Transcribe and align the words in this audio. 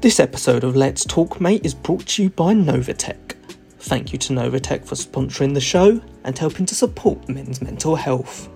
This 0.00 0.18
episode 0.18 0.64
of 0.64 0.76
Let's 0.76 1.04
Talk 1.04 1.42
Mate 1.42 1.60
is 1.62 1.74
brought 1.74 2.06
to 2.06 2.22
you 2.22 2.30
by 2.30 2.54
Novatech. 2.54 3.34
Thank 3.80 4.14
you 4.14 4.18
to 4.20 4.32
Novatech 4.32 4.86
for 4.86 4.94
sponsoring 4.94 5.52
the 5.52 5.60
show 5.60 6.00
and 6.24 6.38
helping 6.38 6.64
to 6.64 6.74
support 6.74 7.28
men's 7.28 7.60
mental 7.60 7.94
health. 7.94 8.48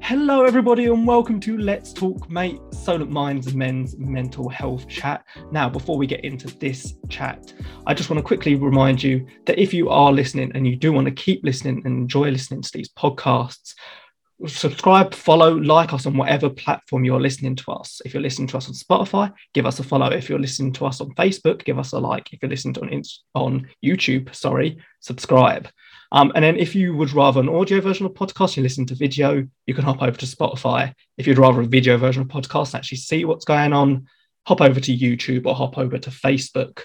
Hello, 0.00 0.42
everybody, 0.42 0.86
and 0.86 1.06
welcome 1.06 1.38
to 1.38 1.56
Let's 1.56 1.92
Talk 1.92 2.28
Mate, 2.28 2.58
Solent 2.72 3.12
Minds 3.12 3.54
Men's 3.54 3.96
Mental 3.96 4.48
Health 4.48 4.88
Chat. 4.88 5.24
Now, 5.52 5.68
before 5.68 5.96
we 5.96 6.08
get 6.08 6.24
into 6.24 6.48
this 6.58 6.94
chat, 7.08 7.52
I 7.86 7.94
just 7.94 8.10
want 8.10 8.18
to 8.18 8.26
quickly 8.26 8.56
remind 8.56 9.00
you 9.00 9.24
that 9.46 9.56
if 9.56 9.72
you 9.72 9.90
are 9.90 10.12
listening 10.12 10.50
and 10.56 10.66
you 10.66 10.74
do 10.74 10.92
want 10.92 11.04
to 11.06 11.12
keep 11.12 11.44
listening 11.44 11.80
and 11.84 11.96
enjoy 11.96 12.30
listening 12.30 12.62
to 12.62 12.72
these 12.72 12.88
podcasts, 12.88 13.74
subscribe, 14.46 15.14
follow, 15.14 15.56
like 15.56 15.92
us 15.92 16.06
on 16.06 16.16
whatever 16.16 16.48
platform 16.48 17.04
you're 17.04 17.20
listening 17.20 17.56
to 17.56 17.72
us. 17.72 18.00
If 18.04 18.14
you're 18.14 18.22
listening 18.22 18.48
to 18.48 18.56
us 18.56 18.68
on 18.68 18.74
Spotify, 18.74 19.32
give 19.52 19.66
us 19.66 19.80
a 19.80 19.82
follow. 19.82 20.08
If 20.08 20.28
you're 20.28 20.38
listening 20.38 20.72
to 20.74 20.86
us 20.86 21.00
on 21.00 21.14
Facebook, 21.14 21.64
give 21.64 21.78
us 21.78 21.92
a 21.92 21.98
like. 21.98 22.32
If 22.32 22.42
you're 22.42 22.50
listening 22.50 22.74
to 22.74 22.80
on, 22.82 23.02
on 23.34 23.68
YouTube, 23.84 24.34
sorry, 24.34 24.78
subscribe. 25.00 25.68
Um, 26.12 26.32
and 26.34 26.44
then 26.44 26.56
if 26.56 26.74
you 26.74 26.94
would 26.94 27.12
rather 27.12 27.40
an 27.40 27.48
audio 27.48 27.80
version 27.80 28.06
of 28.06 28.12
podcast, 28.14 28.56
you 28.56 28.62
listen 28.62 28.86
to 28.86 28.94
video, 28.94 29.46
you 29.66 29.74
can 29.74 29.84
hop 29.84 30.02
over 30.02 30.16
to 30.16 30.26
Spotify. 30.26 30.94
If 31.16 31.26
you'd 31.26 31.38
rather 31.38 31.60
a 31.60 31.66
video 31.66 31.98
version 31.98 32.22
of 32.22 32.28
podcast, 32.28 32.68
and 32.68 32.76
actually 32.76 32.98
see 32.98 33.24
what's 33.24 33.44
going 33.44 33.72
on, 33.72 34.06
hop 34.46 34.60
over 34.60 34.80
to 34.80 34.96
YouTube 34.96 35.46
or 35.46 35.54
hop 35.54 35.76
over 35.76 35.98
to 35.98 36.10
Facebook. 36.10 36.82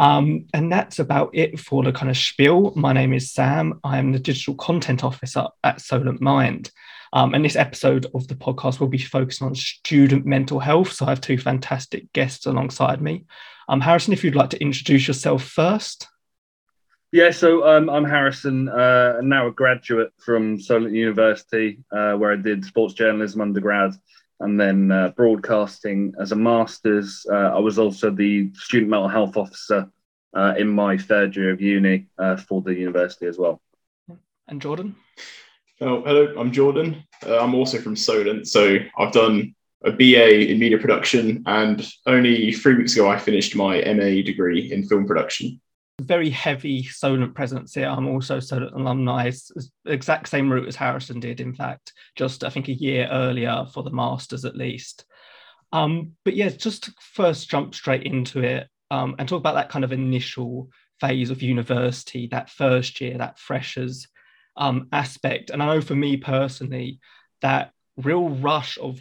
Um, 0.00 0.46
and 0.54 0.72
that's 0.72 0.98
about 0.98 1.28
it 1.34 1.60
for 1.60 1.84
the 1.84 1.92
kind 1.92 2.08
of 2.08 2.16
spiel. 2.16 2.72
My 2.74 2.94
name 2.94 3.12
is 3.12 3.30
Sam. 3.30 3.80
I 3.84 3.98
am 3.98 4.12
the 4.12 4.18
digital 4.18 4.54
content 4.54 5.04
officer 5.04 5.44
at 5.62 5.82
Solent 5.82 6.22
Mind. 6.22 6.70
Um, 7.12 7.34
and 7.34 7.44
this 7.44 7.54
episode 7.54 8.06
of 8.14 8.26
the 8.26 8.34
podcast 8.34 8.80
will 8.80 8.88
be 8.88 8.96
focusing 8.96 9.46
on 9.46 9.54
student 9.54 10.24
mental 10.24 10.58
health. 10.58 10.92
So 10.92 11.04
I 11.04 11.10
have 11.10 11.20
two 11.20 11.36
fantastic 11.36 12.10
guests 12.14 12.46
alongside 12.46 13.02
me. 13.02 13.26
Um, 13.68 13.82
Harrison, 13.82 14.14
if 14.14 14.24
you'd 14.24 14.34
like 14.34 14.50
to 14.50 14.62
introduce 14.62 15.06
yourself 15.06 15.44
first. 15.44 16.08
Yeah, 17.12 17.30
so 17.30 17.68
um, 17.68 17.90
I'm 17.90 18.04
Harrison, 18.04 18.68
uh, 18.68 19.20
now 19.20 19.48
a 19.48 19.52
graduate 19.52 20.12
from 20.24 20.58
Solent 20.60 20.94
University, 20.94 21.80
uh, 21.92 22.14
where 22.14 22.32
I 22.32 22.36
did 22.36 22.64
sports 22.64 22.94
journalism 22.94 23.42
undergrad 23.42 23.92
and 24.40 24.58
then 24.58 24.90
uh, 24.90 25.10
broadcasting 25.10 26.14
as 26.18 26.32
a 26.32 26.36
master's. 26.36 27.26
Uh, 27.30 27.52
I 27.54 27.58
was 27.58 27.78
also 27.78 28.10
the 28.10 28.50
student 28.54 28.90
mental 28.90 29.08
health 29.08 29.36
officer 29.36 29.90
uh, 30.34 30.54
in 30.58 30.68
my 30.68 30.96
third 30.96 31.36
year 31.36 31.50
of 31.50 31.60
uni 31.60 32.06
uh, 32.18 32.36
for 32.36 32.62
the 32.62 32.74
university 32.74 33.26
as 33.26 33.38
well. 33.38 33.60
And 34.48 34.60
Jordan? 34.60 34.96
Oh, 35.80 36.02
hello, 36.02 36.34
I'm 36.38 36.52
Jordan. 36.52 37.04
I'm 37.24 37.54
also 37.54 37.78
from 37.78 37.96
Solent, 37.96 38.48
so 38.48 38.78
I've 38.98 39.12
done 39.12 39.54
a 39.84 39.90
BA 39.90 40.50
in 40.50 40.58
media 40.58 40.76
production, 40.76 41.42
and 41.46 41.90
only 42.06 42.52
three 42.52 42.74
weeks 42.74 42.94
ago 42.94 43.08
I 43.08 43.18
finished 43.18 43.56
my 43.56 43.80
MA 43.80 44.22
degree 44.22 44.70
in 44.72 44.86
film 44.86 45.06
production 45.06 45.60
very 46.00 46.30
heavy 46.30 46.84
Solent 46.84 47.34
presence 47.34 47.74
here. 47.74 47.88
I'm 47.88 48.08
also 48.08 48.40
Solent 48.40 48.74
alumni, 48.74 49.30
exact 49.86 50.28
same 50.28 50.50
route 50.50 50.68
as 50.68 50.76
Harrison 50.76 51.20
did, 51.20 51.40
in 51.40 51.54
fact, 51.54 51.92
just 52.16 52.44
I 52.44 52.50
think 52.50 52.68
a 52.68 52.74
year 52.74 53.08
earlier 53.10 53.66
for 53.72 53.82
the 53.82 53.90
Masters 53.90 54.44
at 54.44 54.56
least. 54.56 55.04
Um, 55.72 56.12
but 56.24 56.34
yeah, 56.34 56.48
just 56.48 56.84
to 56.84 56.92
first 57.00 57.48
jump 57.48 57.74
straight 57.74 58.02
into 58.02 58.42
it 58.42 58.68
um, 58.90 59.14
and 59.18 59.28
talk 59.28 59.38
about 59.38 59.54
that 59.54 59.70
kind 59.70 59.84
of 59.84 59.92
initial 59.92 60.68
phase 61.00 61.30
of 61.30 61.42
university, 61.42 62.26
that 62.28 62.50
first 62.50 63.00
year, 63.00 63.18
that 63.18 63.38
freshers 63.38 64.08
um, 64.56 64.88
aspect. 64.92 65.50
And 65.50 65.62
I 65.62 65.66
know 65.66 65.80
for 65.80 65.94
me 65.94 66.16
personally, 66.16 67.00
that 67.40 67.72
real 67.96 68.28
rush 68.28 68.78
of 68.78 69.00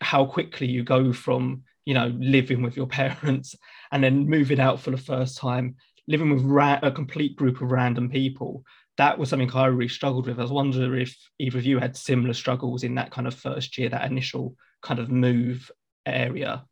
how 0.00 0.26
quickly 0.26 0.66
you 0.66 0.84
go 0.84 1.12
from 1.12 1.62
you 1.84 1.94
know 1.94 2.12
living 2.18 2.62
with 2.62 2.76
your 2.76 2.86
parents 3.00 3.54
and 3.90 4.02
then 4.02 4.28
moving 4.28 4.60
out 4.60 4.80
for 4.80 4.90
the 4.90 4.96
first 4.96 5.38
time 5.38 5.76
living 6.08 6.30
with 6.30 6.42
ra- 6.42 6.80
a 6.82 6.90
complete 6.90 7.36
group 7.36 7.60
of 7.60 7.70
random 7.70 8.10
people, 8.10 8.64
that 8.98 9.18
was 9.18 9.30
something 9.30 9.50
I 9.52 9.66
really 9.66 9.88
struggled 9.88 10.26
with. 10.26 10.38
I 10.38 10.42
was 10.42 10.52
wondering 10.52 11.02
if 11.02 11.16
either 11.38 11.58
of 11.58 11.64
you 11.64 11.78
had 11.78 11.96
similar 11.96 12.34
struggles 12.34 12.84
in 12.84 12.96
that 12.96 13.10
kind 13.10 13.26
of 13.26 13.34
first 13.34 13.78
year, 13.78 13.88
that 13.88 14.10
initial 14.10 14.56
kind 14.82 15.00
of 15.00 15.10
move 15.10 15.70
area. 16.04 16.64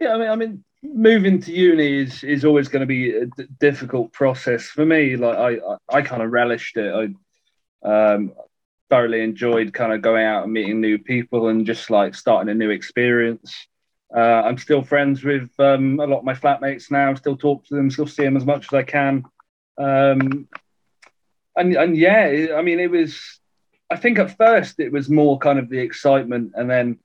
Yeah, 0.00 0.14
I 0.14 0.18
mean, 0.18 0.28
I 0.28 0.36
mean, 0.36 0.64
moving 0.82 1.40
to 1.40 1.52
uni 1.52 1.98
is 2.02 2.24
is 2.24 2.44
always 2.44 2.68
going 2.68 2.80
to 2.80 2.86
be 2.86 3.16
a 3.16 3.26
d- 3.26 3.46
difficult 3.60 4.12
process 4.12 4.64
for 4.64 4.84
me. 4.84 5.16
Like 5.16 5.36
I, 5.36 5.50
I, 5.54 5.98
I 5.98 6.02
kind 6.02 6.22
of 6.22 6.30
relished 6.30 6.76
it. 6.76 7.16
I 7.84 8.14
um, 8.14 8.32
thoroughly 8.90 9.22
enjoyed 9.22 9.72
kind 9.72 9.92
of 9.92 10.02
going 10.02 10.24
out 10.24 10.44
and 10.44 10.52
meeting 10.52 10.80
new 10.80 10.98
people 10.98 11.48
and 11.48 11.66
just 11.66 11.90
like 11.90 12.14
starting 12.14 12.50
a 12.50 12.54
new 12.54 12.70
experience. 12.70 13.66
Uh, 14.14 14.42
I'm 14.44 14.58
still 14.58 14.82
friends 14.82 15.24
with 15.24 15.50
um, 15.58 15.98
a 15.98 16.06
lot 16.06 16.18
of 16.18 16.24
my 16.24 16.34
flatmates 16.34 16.90
now. 16.90 17.14
Still 17.14 17.36
talk 17.36 17.64
to 17.66 17.74
them. 17.74 17.90
Still 17.90 18.06
see 18.06 18.24
them 18.24 18.36
as 18.36 18.44
much 18.44 18.66
as 18.66 18.74
I 18.74 18.82
can. 18.82 19.24
Um, 19.78 20.48
and 21.56 21.74
and 21.74 21.96
yeah, 21.96 22.48
I 22.56 22.62
mean, 22.62 22.80
it 22.80 22.90
was. 22.90 23.20
I 23.90 23.96
think 23.96 24.18
at 24.18 24.36
first 24.38 24.80
it 24.80 24.90
was 24.90 25.10
more 25.10 25.38
kind 25.38 25.58
of 25.58 25.68
the 25.68 25.78
excitement, 25.78 26.52
and 26.54 26.70
then 26.70 26.98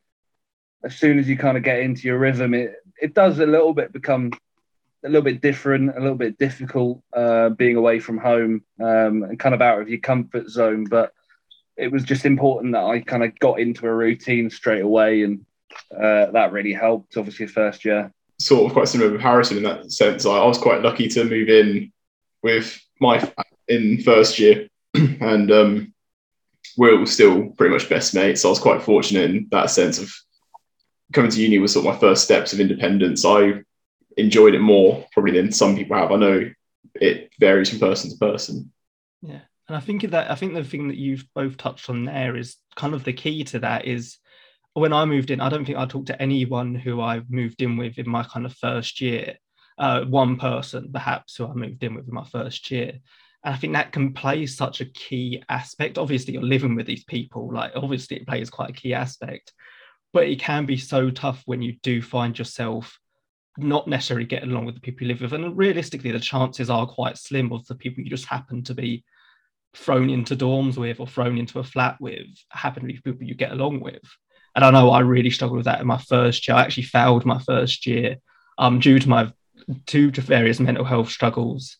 as 0.84 0.96
soon 0.96 1.20
as 1.20 1.28
you 1.28 1.38
kind 1.38 1.58
of 1.58 1.64
get 1.64 1.80
into 1.80 2.08
your 2.08 2.18
rhythm, 2.18 2.54
it 2.54 2.76
it 3.02 3.14
does 3.14 3.40
a 3.40 3.46
little 3.46 3.74
bit 3.74 3.94
become 3.94 4.32
a 5.04 5.08
little 5.08 5.22
bit 5.22 5.42
different, 5.42 5.96
a 5.96 6.00
little 6.00 6.18
bit 6.18 6.38
difficult 6.38 7.02
uh, 7.14 7.50
being 7.50 7.76
away 7.76 8.00
from 8.00 8.18
home 8.18 8.64
um, 8.82 9.24
and 9.24 9.40
kind 9.40 9.54
of 9.54 9.62
out 9.62 9.82
of 9.82 9.90
your 9.90 10.00
comfort 10.00 10.50
zone. 10.50 10.86
But 10.86 11.14
it 11.78 11.92
was 11.92 12.04
just 12.04 12.26
important 12.26 12.74
that 12.74 12.84
I 12.84 13.00
kind 13.02 13.24
of 13.24 13.38
got 13.40 13.60
into 13.60 13.86
a 13.86 13.94
routine 13.94 14.50
straight 14.50 14.82
away 14.82 15.24
and 15.24 15.46
uh, 15.96 16.32
that 16.32 16.52
really 16.52 16.74
helped. 16.74 17.18
Obviously, 17.18 17.48
first 17.48 17.86
year. 17.86 18.12
Sort 18.40 18.68
of 18.68 18.74
quite 18.74 18.88
similar 18.88 19.12
with 19.12 19.22
Harrison 19.22 19.58
in 19.58 19.64
that 19.64 19.92
sense. 19.92 20.26
I, 20.26 20.38
I 20.38 20.46
was 20.46 20.58
quite 20.58 20.82
lucky 20.82 21.08
to 21.10 21.24
move 21.24 21.50
in 21.50 21.92
with 22.44 22.80
my 23.02 23.32
in 23.68 24.02
first 24.02 24.40
year, 24.40 24.70
and 24.94 25.52
um, 25.52 25.94
we're 26.78 27.06
still 27.06 27.50
pretty 27.52 27.74
much 27.74 27.90
best 27.90 28.14
mates. 28.14 28.42
So 28.42 28.50
I 28.50 28.52
was 28.52 28.60
quite 28.60 28.82
fortunate 28.82 29.30
in 29.30 29.48
that 29.52 29.70
sense 29.70 30.00
of 30.00 30.12
coming 31.14 31.32
to 31.32 31.42
uni 31.42 31.60
was 31.60 31.74
sort 31.74 31.86
of 31.86 31.94
my 31.94 32.00
first 32.00 32.24
steps 32.24 32.54
of 32.54 32.60
independence. 32.60 33.26
I 33.26 33.64
enjoyed 34.18 34.56
it 34.56 34.60
more 34.60 35.06
probably 35.14 35.32
than 35.32 35.52
some 35.52 35.76
people 35.76 35.98
have. 35.98 36.12
I 36.12 36.18
know 36.18 36.52
it 36.96 37.32
varies 37.40 37.70
from 37.70 37.80
person 37.80 38.10
to 38.10 38.18
person. 38.18 38.72
Yeah. 39.22 39.40
And 39.68 39.76
I 39.76 39.80
think 39.80 40.04
that 40.04 40.32
I 40.32 40.36
think 40.36 40.54
the 40.54 40.64
thing 40.64 40.88
that 40.88 40.98
you've 40.98 41.26
both 41.36 41.58
touched 41.58 41.90
on 41.90 42.06
there 42.06 42.36
is 42.36 42.56
kind 42.76 42.94
of 42.94 43.04
the 43.04 43.14
key 43.14 43.44
to 43.46 43.60
that 43.60 43.86
is 43.86 44.18
when 44.80 44.94
I 44.94 45.06
moved 45.06 45.32
in, 45.32 45.42
I 45.42 45.50
don't 45.50 45.66
think 45.66 45.78
I 45.78 45.86
talked 45.86 46.08
to 46.08 46.22
anyone 46.22 46.76
who 46.76 47.02
I 47.02 47.22
moved 47.30 47.62
in 47.62 47.78
with 47.78 47.98
in 47.98 48.10
my 48.10 48.24
kind 48.24 48.46
of 48.46 48.54
first 48.54 49.02
year. 49.02 49.38
Uh, 49.78 50.06
one 50.06 50.38
person, 50.38 50.92
perhaps, 50.92 51.36
who 51.36 51.48
I 51.48 51.54
moved 51.54 51.84
in 51.84 51.96
with 51.96 52.08
in 52.08 52.14
my 52.14 52.26
first 52.26 52.70
year. 52.72 53.00
And 53.44 53.54
I 53.54 53.58
think 53.58 53.74
that 53.74 53.92
can 53.92 54.14
play 54.14 54.46
such 54.46 54.82
a 54.82 54.86
key 54.86 55.44
aspect. 55.50 55.98
Obviously, 55.98 56.34
you're 56.34 56.44
living 56.44 56.76
with 56.76 56.88
these 56.88 57.04
people, 57.04 57.52
like, 57.54 57.72
obviously, 57.76 58.18
it 58.18 58.28
plays 58.28 58.50
quite 58.50 58.72
a 58.72 58.74
key 58.74 58.94
aspect. 58.94 59.54
But 60.14 60.28
it 60.28 60.40
can 60.40 60.66
be 60.66 60.78
so 60.78 61.12
tough 61.12 61.44
when 61.46 61.62
you 61.62 61.76
do 61.84 62.02
find 62.02 62.38
yourself 62.38 63.00
not 63.58 63.88
necessarily 63.88 64.26
getting 64.26 64.52
along 64.52 64.66
with 64.66 64.76
the 64.76 64.82
people 64.82 65.04
you 65.04 65.10
live 65.10 65.22
with. 65.22 65.34
And 65.34 65.58
realistically, 65.58 66.12
the 66.12 66.20
chances 66.20 66.70
are 66.70 66.86
quite 66.86 67.18
slim 67.18 67.52
of 67.52 67.66
the 67.68 67.76
people 67.76 68.04
you 68.04 68.10
just 68.10 68.26
happen 68.26 68.64
to 68.64 68.74
be 68.74 69.04
thrown 69.76 70.10
into 70.10 70.36
dorms 70.36 70.78
with 70.78 71.00
or 71.00 71.08
thrown 71.08 71.38
into 71.38 71.60
a 71.60 71.64
flat 71.64 71.98
with 72.00 72.28
happen 72.50 72.82
to 72.82 72.88
be 72.88 73.00
people 73.02 73.24
you 73.24 73.36
get 73.36 73.52
along 73.52 73.80
with. 73.80 74.04
And 74.58 74.66
I 74.66 74.72
know 74.72 74.90
I 74.90 75.02
really 75.02 75.30
struggled 75.30 75.58
with 75.58 75.66
that 75.66 75.82
in 75.82 75.86
my 75.86 76.00
first 76.00 76.48
year. 76.48 76.58
I 76.58 76.64
actually 76.64 76.84
failed 76.84 77.26
my 77.26 77.38
first 77.38 77.86
year 77.86 78.18
um, 78.58 78.80
due 78.80 78.98
to 78.98 79.08
my 79.08 79.32
two 79.86 80.10
to 80.10 80.20
various 80.20 80.60
mental 80.60 80.84
health 80.84 81.12
struggles. 81.12 81.78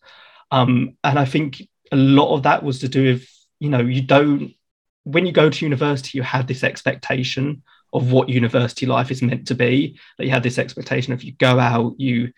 Um, 0.52 0.96
and 1.04 1.18
I 1.18 1.26
think 1.26 1.64
a 1.92 1.96
lot 1.96 2.36
of 2.36 2.44
that 2.44 2.62
was 2.62 2.78
to 2.82 2.88
do 2.88 3.06
with, 3.06 3.28
you 3.60 3.70
know, 3.70 3.80
you 3.80 4.04
don't, 4.04 4.54
when 5.06 5.26
you 5.26 5.32
go 5.32 5.50
to 5.50 5.66
university, 5.66 6.20
you 6.20 6.22
have 6.22 6.46
this 6.46 6.64
expectation 6.64 7.64
of 7.94 8.12
what 8.12 8.30
university 8.30 8.86
life 8.86 9.10
is 9.10 9.24
meant 9.24 9.48
to 9.48 9.56
be. 9.56 9.98
That 10.20 10.26
you 10.26 10.32
have 10.32 10.44
this 10.44 10.60
expectation 10.60 11.14
of 11.14 11.24
you 11.24 11.32
go 11.32 11.58
out, 11.58 11.96
you 11.98 12.32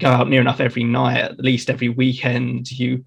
go 0.00 0.08
out 0.08 0.28
near 0.28 0.40
enough 0.40 0.58
every 0.58 0.82
night, 0.82 1.18
at 1.18 1.38
least 1.38 1.70
every 1.70 1.88
weekend, 1.88 2.68
you 2.68 3.04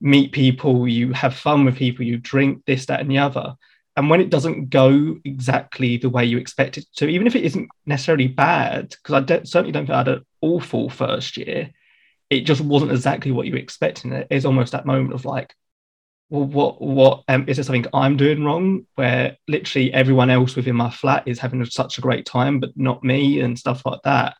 meet 0.00 0.32
people, 0.32 0.88
you 0.88 1.12
have 1.12 1.34
fun 1.34 1.66
with 1.66 1.76
people, 1.76 2.06
you 2.06 2.16
drink 2.16 2.64
this, 2.64 2.86
that, 2.86 3.00
and 3.00 3.10
the 3.10 3.18
other 3.18 3.56
and 4.00 4.08
when 4.08 4.22
it 4.22 4.30
doesn't 4.30 4.70
go 4.70 5.18
exactly 5.26 5.98
the 5.98 6.08
way 6.08 6.24
you 6.24 6.38
expect 6.38 6.78
it 6.78 6.86
to, 6.96 7.06
even 7.06 7.26
if 7.26 7.36
it 7.36 7.44
isn't 7.44 7.68
necessarily 7.84 8.28
bad, 8.28 8.88
because 8.88 9.14
I 9.14 9.20
don't, 9.20 9.46
certainly 9.46 9.72
don't 9.72 9.84
think 9.84 9.94
I 9.94 9.98
had 9.98 10.08
an 10.08 10.24
awful 10.40 10.88
first 10.88 11.36
year, 11.36 11.70
it 12.30 12.46
just 12.46 12.62
wasn't 12.62 12.92
exactly 12.92 13.30
what 13.30 13.44
you 13.44 13.52
were 13.52 13.58
expecting. 13.58 14.10
It 14.12 14.28
is 14.30 14.46
almost 14.46 14.72
that 14.72 14.86
moment 14.86 15.12
of 15.12 15.26
like, 15.26 15.54
well, 16.30 16.46
what, 16.46 16.80
what 16.80 17.24
um, 17.28 17.44
is 17.46 17.58
there 17.58 17.64
something 17.64 17.84
I'm 17.92 18.16
doing 18.16 18.42
wrong? 18.42 18.86
Where 18.94 19.36
literally 19.48 19.92
everyone 19.92 20.30
else 20.30 20.56
within 20.56 20.76
my 20.76 20.88
flat 20.88 21.24
is 21.28 21.38
having 21.38 21.62
such 21.66 21.98
a 21.98 22.00
great 22.00 22.24
time, 22.24 22.58
but 22.58 22.70
not 22.76 23.04
me, 23.04 23.40
and 23.40 23.58
stuff 23.58 23.84
like 23.84 24.00
that. 24.04 24.34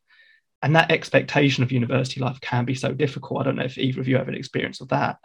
And 0.62 0.74
that 0.74 0.90
expectation 0.90 1.62
of 1.62 1.70
university 1.70 2.18
life 2.18 2.40
can 2.40 2.64
be 2.64 2.74
so 2.74 2.94
difficult. 2.94 3.42
I 3.42 3.44
don't 3.44 3.56
know 3.56 3.64
if 3.64 3.76
either 3.76 4.00
of 4.00 4.08
you 4.08 4.16
have 4.16 4.28
an 4.28 4.36
experience 4.36 4.80
of 4.80 4.88
that. 4.88 5.18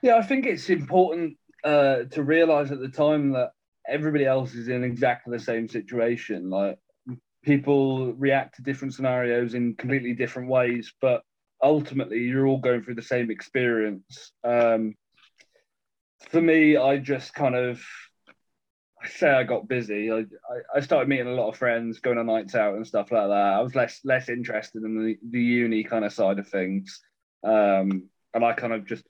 Yeah, 0.00 0.16
I 0.16 0.22
think 0.22 0.46
it's 0.46 0.70
important 0.70 1.36
uh, 1.62 2.04
to 2.12 2.22
realize 2.22 2.70
at 2.70 2.80
the 2.80 2.88
time 2.88 3.32
that 3.32 3.50
everybody 3.88 4.24
else 4.24 4.54
is 4.54 4.68
in 4.68 4.84
exactly 4.84 5.36
the 5.36 5.42
same 5.42 5.68
situation. 5.68 6.50
Like 6.50 6.78
people 7.42 8.12
react 8.14 8.56
to 8.56 8.62
different 8.62 8.94
scenarios 8.94 9.54
in 9.54 9.74
completely 9.74 10.14
different 10.14 10.48
ways, 10.48 10.92
but 11.00 11.22
ultimately 11.62 12.20
you're 12.20 12.46
all 12.46 12.58
going 12.58 12.82
through 12.82 12.94
the 12.94 13.02
same 13.02 13.30
experience. 13.30 14.32
Um, 14.42 14.94
for 16.30 16.40
me, 16.40 16.76
I 16.76 16.98
just 16.98 17.34
kind 17.34 17.54
of 17.54 17.82
I 19.02 19.08
say 19.08 19.28
I 19.28 19.44
got 19.44 19.68
busy. 19.68 20.10
I, 20.10 20.24
I, 20.74 20.80
started 20.80 21.08
meeting 21.08 21.26
a 21.26 21.34
lot 21.34 21.50
of 21.50 21.58
friends, 21.58 22.00
going 22.00 22.16
on 22.16 22.24
nights 22.24 22.54
out 22.54 22.74
and 22.74 22.86
stuff 22.86 23.12
like 23.12 23.28
that. 23.28 23.32
I 23.32 23.60
was 23.60 23.74
less 23.74 24.00
less 24.04 24.30
interested 24.30 24.82
in 24.82 25.04
the, 25.04 25.18
the 25.30 25.42
uni 25.42 25.84
kind 25.84 26.06
of 26.06 26.12
side 26.12 26.38
of 26.38 26.48
things, 26.48 27.02
um, 27.42 28.08
and 28.32 28.42
I 28.42 28.54
kind 28.54 28.72
of 28.72 28.86
just 28.86 29.04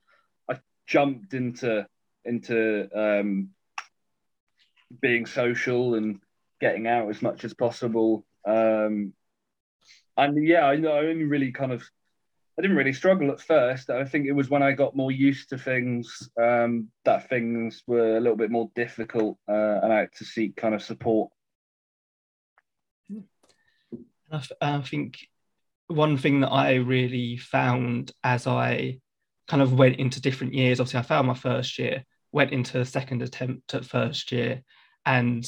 I 0.51 0.59
jumped 0.89 1.35
into 1.35 1.87
into 2.25 2.89
um, 2.93 3.51
being 5.01 5.27
social 5.27 5.95
and 5.95 6.21
getting 6.61 6.87
out 6.87 7.09
as 7.09 7.23
much 7.23 7.45
as 7.45 7.55
possible. 7.55 8.25
Um, 8.47 9.13
and 10.17 10.47
yeah, 10.47 10.67
I, 10.67 10.75
I 10.75 11.07
only 11.07 11.25
really 11.25 11.53
kind 11.53 11.73
of 11.73 11.83
I 12.57 12.63
didn't 12.63 12.77
really 12.77 12.93
struggle 12.93 13.33
at 13.33 13.41
first. 13.41 13.91
I 13.91 14.05
think 14.05 14.27
it 14.27 14.33
was 14.33 14.49
when 14.49 14.63
I 14.63 14.73
got 14.73 14.95
more 14.95 15.11
used 15.11 15.49
to 15.51 15.59
things 15.59 16.29
um, 16.41 16.89
that 17.05 17.29
things 17.29 17.83
were 17.87 18.17
a 18.17 18.21
little 18.21 18.37
bit 18.37 18.51
more 18.51 18.71
difficult, 18.77 19.39
uh, 19.49 19.81
and 19.83 19.93
I 19.93 20.01
had 20.01 20.13
to 20.19 20.25
seek 20.25 20.55
kind 20.55 20.75
of 20.75 20.83
support. 20.83 21.33
I, 24.31 24.43
I 24.61 24.81
think 24.83 25.19
one 25.89 26.17
thing 26.17 26.41
that 26.41 26.51
I 26.51 26.75
really 26.75 27.37
found 27.37 28.13
as 28.23 28.47
I 28.47 29.01
kind 29.49 29.63
of 29.63 29.73
went 29.73 29.97
into 29.97 30.21
different 30.21 30.55
years. 30.55 30.79
Obviously, 30.79 31.01
I 31.01 31.03
failed 31.03 31.27
my 31.27 31.35
first 31.35 31.77
year, 31.79 32.05
went 32.35 32.53
into 32.53 32.81
a 32.81 32.85
second 32.85 33.23
attempt 33.23 33.75
at 33.75 33.85
first 33.85 34.33
year, 34.33 34.63
and 35.07 35.47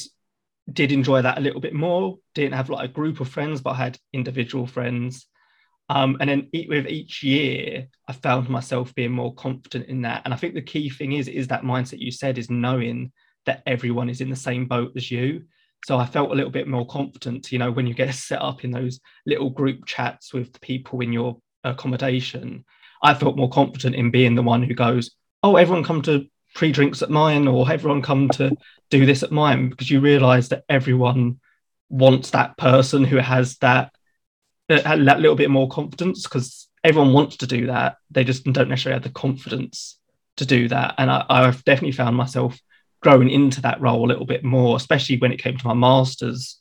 did 0.71 0.91
enjoy 0.91 1.21
that 1.21 1.37
a 1.37 1.41
little 1.41 1.61
bit 1.61 1.73
more. 1.73 2.17
Didn't 2.33 2.55
have 2.55 2.69
like 2.69 2.89
a 2.89 2.93
group 2.93 3.19
of 3.19 3.29
friends, 3.29 3.61
but 3.61 3.71
I 3.71 3.77
had 3.77 3.99
individual 4.13 4.67
friends. 4.67 5.27
Um, 5.89 6.17
and 6.19 6.29
then 6.29 6.49
with 6.67 6.87
each 6.87 7.23
year, 7.23 7.87
I 8.07 8.13
found 8.13 8.49
myself 8.49 8.93
being 8.93 9.11
more 9.11 9.33
confident 9.35 9.87
in 9.87 10.01
that. 10.01 10.23
And 10.25 10.33
I 10.33 10.37
think 10.37 10.53
the 10.53 10.61
key 10.61 10.89
thing 10.89 11.13
is 11.13 11.27
is 11.27 11.47
that 11.47 11.61
mindset 11.63 11.99
you 11.99 12.11
said 12.11 12.37
is 12.37 12.49
knowing 12.49 13.11
that 13.45 13.63
everyone 13.65 14.09
is 14.09 14.19
in 14.19 14.29
the 14.29 14.35
same 14.35 14.65
boat 14.65 14.91
as 14.95 15.09
you. 15.09 15.43
So 15.85 15.97
I 15.97 16.05
felt 16.05 16.31
a 16.31 16.35
little 16.35 16.51
bit 16.51 16.67
more 16.67 16.85
confident, 16.87 17.51
you 17.51 17.59
know, 17.59 17.71
when 17.71 17.87
you 17.87 17.93
get 17.93 18.13
set 18.15 18.41
up 18.41 18.63
in 18.63 18.71
those 18.71 18.99
little 19.25 19.49
group 19.49 19.85
chats 19.85 20.33
with 20.33 20.51
the 20.51 20.59
people 20.59 20.99
in 21.01 21.13
your 21.13 21.37
accommodation. 21.63 22.65
I 23.01 23.13
felt 23.13 23.37
more 23.37 23.49
confident 23.49 23.95
in 23.95 24.11
being 24.11 24.35
the 24.35 24.41
one 24.41 24.63
who 24.63 24.73
goes, 24.73 25.11
"Oh, 25.43 25.55
everyone 25.55 25.83
come 25.83 26.01
to 26.03 26.27
pre-drinks 26.57 27.03
at 27.03 27.11
mine, 27.11 27.47
or 27.47 27.71
everyone 27.71 28.01
come 28.01 28.27
to 28.29 28.51
do 28.89 29.05
this 29.05 29.21
at 29.23 29.31
mine," 29.31 29.69
because 29.69 29.89
you 29.89 30.01
realise 30.01 30.47
that 30.49 30.63
everyone 30.67 31.39
wants 31.89 32.31
that 32.31 32.57
person 32.57 33.03
who 33.03 33.17
has 33.17 33.57
that 33.57 33.93
that 34.67 34.99
little 34.99 35.35
bit 35.35 35.49
more 35.49 35.69
confidence 35.69 36.23
because 36.23 36.67
everyone 36.83 37.13
wants 37.13 37.37
to 37.37 37.47
do 37.47 37.67
that. 37.67 37.97
They 38.11 38.23
just 38.23 38.43
don't 38.43 38.69
necessarily 38.69 39.01
have 39.01 39.03
the 39.03 39.17
confidence 39.17 39.97
to 40.37 40.45
do 40.45 40.67
that. 40.67 40.95
And 40.97 41.09
I, 41.09 41.25
I've 41.29 41.63
definitely 41.63 41.93
found 41.93 42.15
myself 42.15 42.59
growing 43.01 43.29
into 43.29 43.61
that 43.61 43.79
role 43.79 44.05
a 44.05 44.09
little 44.09 44.25
bit 44.25 44.43
more, 44.43 44.75
especially 44.75 45.17
when 45.19 45.31
it 45.31 45.41
came 45.41 45.57
to 45.57 45.67
my 45.67 45.73
masters, 45.73 46.59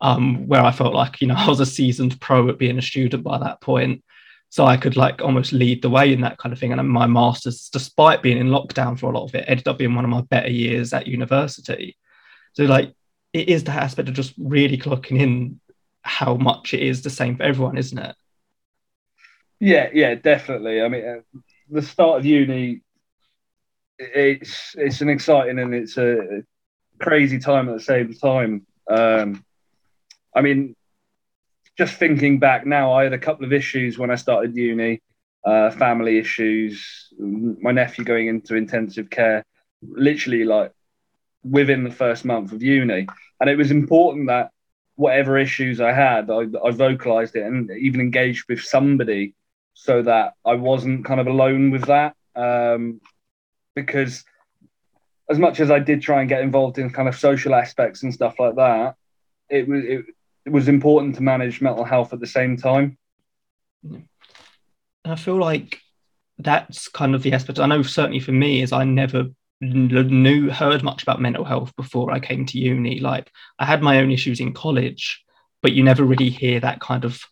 um, 0.00 0.46
where 0.46 0.62
I 0.62 0.70
felt 0.70 0.94
like 0.94 1.20
you 1.20 1.26
know 1.26 1.34
I 1.38 1.48
was 1.48 1.60
a 1.60 1.66
seasoned 1.66 2.20
pro 2.20 2.48
at 2.48 2.58
being 2.58 2.78
a 2.78 2.82
student 2.82 3.24
by 3.24 3.38
that 3.38 3.60
point, 3.60 4.04
so 4.50 4.66
I 4.66 4.76
could 4.76 4.96
like 4.96 5.22
almost 5.22 5.52
lead 5.52 5.80
the 5.80 5.90
way 5.90 6.12
in 6.12 6.20
that 6.22 6.38
kind 6.38 6.52
of 6.52 6.58
thing. 6.58 6.72
And 6.72 6.88
my 6.90 7.06
masters, 7.06 7.70
despite 7.72 8.20
being 8.20 8.36
in 8.36 8.48
lockdown 8.48 8.98
for 8.98 9.10
a 9.10 9.16
lot 9.16 9.24
of 9.24 9.34
it, 9.34 9.44
ended 9.46 9.68
up 9.68 9.78
being 9.78 9.94
one 9.94 10.04
of 10.04 10.10
my 10.10 10.22
better 10.22 10.50
years 10.50 10.92
at 10.92 11.06
university. 11.06 11.96
So 12.54 12.64
like 12.64 12.92
it 13.32 13.48
is 13.48 13.62
that 13.64 13.80
aspect 13.80 14.08
of 14.08 14.14
just 14.16 14.34
really 14.36 14.76
clocking 14.76 15.20
in 15.20 15.60
how 16.02 16.34
much 16.34 16.74
it 16.74 16.82
is 16.82 17.02
the 17.02 17.10
same 17.10 17.36
for 17.36 17.44
everyone, 17.44 17.78
isn't 17.78 17.98
it? 17.98 18.16
Yeah, 19.60 19.88
yeah, 19.92 20.16
definitely. 20.16 20.82
I 20.82 20.88
mean, 20.88 21.06
uh, 21.06 21.38
the 21.70 21.82
start 21.82 22.18
of 22.18 22.26
uni, 22.26 22.80
it's 23.98 24.74
it's 24.76 25.00
an 25.00 25.10
exciting 25.10 25.60
and 25.60 25.74
it's 25.74 25.96
a 25.96 26.42
crazy 26.98 27.38
time 27.38 27.68
at 27.68 27.76
the 27.76 27.80
same 27.80 28.14
time. 28.14 28.66
Um, 28.90 29.44
I 30.34 30.40
mean, 30.40 30.74
just 31.76 31.94
thinking 31.94 32.38
back 32.38 32.66
now, 32.66 32.92
I 32.92 33.04
had 33.04 33.12
a 33.12 33.18
couple 33.18 33.44
of 33.44 33.52
issues 33.52 33.98
when 33.98 34.10
I 34.10 34.16
started 34.16 34.56
uni, 34.56 35.00
uh, 35.44 35.70
family 35.70 36.18
issues, 36.18 37.08
my 37.18 37.72
nephew 37.72 38.04
going 38.04 38.28
into 38.28 38.54
intensive 38.56 39.08
care, 39.10 39.44
literally 39.82 40.44
like 40.44 40.72
within 41.42 41.84
the 41.84 41.90
first 41.90 42.24
month 42.24 42.52
of 42.52 42.62
uni, 42.62 43.06
and 43.40 43.50
it 43.50 43.56
was 43.56 43.70
important 43.70 44.28
that 44.28 44.50
whatever 44.96 45.38
issues 45.38 45.80
I 45.80 45.92
had, 45.92 46.30
I, 46.30 46.44
I 46.62 46.70
vocalized 46.72 47.34
it 47.34 47.44
and 47.44 47.70
even 47.70 48.00
engaged 48.02 48.44
with 48.48 48.60
somebody 48.60 49.34
so 49.72 50.02
that 50.02 50.34
I 50.44 50.54
wasn't 50.54 51.06
kind 51.06 51.20
of 51.20 51.26
alone 51.26 51.70
with 51.70 51.86
that. 51.86 52.14
Um, 52.36 53.00
because 53.74 54.24
as 55.30 55.38
much 55.38 55.60
as 55.60 55.70
I 55.70 55.78
did 55.78 56.02
try 56.02 56.20
and 56.20 56.28
get 56.28 56.42
involved 56.42 56.76
in 56.78 56.90
kind 56.90 57.08
of 57.08 57.16
social 57.16 57.54
aspects 57.54 58.02
and 58.02 58.12
stuff 58.12 58.34
like 58.38 58.56
that, 58.56 58.96
it 59.48 59.66
was 59.66 59.84
it, 59.84 60.04
it 60.50 60.52
was 60.52 60.66
important 60.66 61.14
to 61.14 61.22
manage 61.22 61.60
mental 61.60 61.84
health 61.84 62.12
at 62.12 62.18
the 62.18 62.26
same 62.26 62.56
time. 62.56 62.98
I 65.04 65.14
feel 65.14 65.36
like 65.36 65.78
that's 66.38 66.88
kind 66.88 67.14
of 67.14 67.22
the 67.22 67.32
aspect. 67.32 67.60
I 67.60 67.66
know 67.66 67.82
certainly 67.82 68.18
for 68.18 68.32
me 68.32 68.60
is 68.60 68.72
I 68.72 68.82
never 68.82 69.26
knew 69.60 70.50
heard 70.50 70.82
much 70.82 71.04
about 71.04 71.20
mental 71.20 71.44
health 71.44 71.72
before 71.76 72.10
I 72.10 72.18
came 72.18 72.46
to 72.46 72.58
uni. 72.58 72.98
Like 72.98 73.30
I 73.60 73.64
had 73.64 73.80
my 73.80 73.98
own 73.98 74.10
issues 74.10 74.40
in 74.40 74.52
college, 74.52 75.22
but 75.62 75.72
you 75.72 75.84
never 75.84 76.02
really 76.02 76.30
hear 76.30 76.58
that 76.58 76.80
kind 76.80 77.04
of 77.04 77.22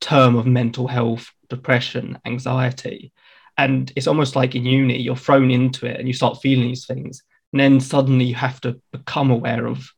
term 0.00 0.34
of 0.34 0.44
mental 0.44 0.88
health, 0.88 1.30
depression, 1.48 2.18
anxiety. 2.24 3.12
And 3.56 3.92
it's 3.94 4.08
almost 4.08 4.34
like 4.34 4.56
in 4.56 4.66
uni, 4.66 5.00
you're 5.00 5.14
thrown 5.14 5.52
into 5.52 5.86
it 5.86 6.00
and 6.00 6.08
you 6.08 6.14
start 6.14 6.42
feeling 6.42 6.66
these 6.66 6.86
things. 6.86 7.22
And 7.52 7.60
then 7.60 7.78
suddenly 7.78 8.24
you 8.24 8.34
have 8.34 8.60
to 8.62 8.80
become 8.90 9.30
aware 9.30 9.68
of 9.68 9.88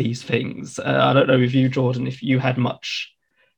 these 0.00 0.22
things. 0.22 0.78
Uh, 0.78 1.00
I 1.02 1.12
don't 1.12 1.28
know 1.28 1.38
if 1.38 1.54
you, 1.54 1.68
Jordan, 1.68 2.06
if 2.06 2.22
you 2.22 2.38
had 2.38 2.56
much 2.56 3.12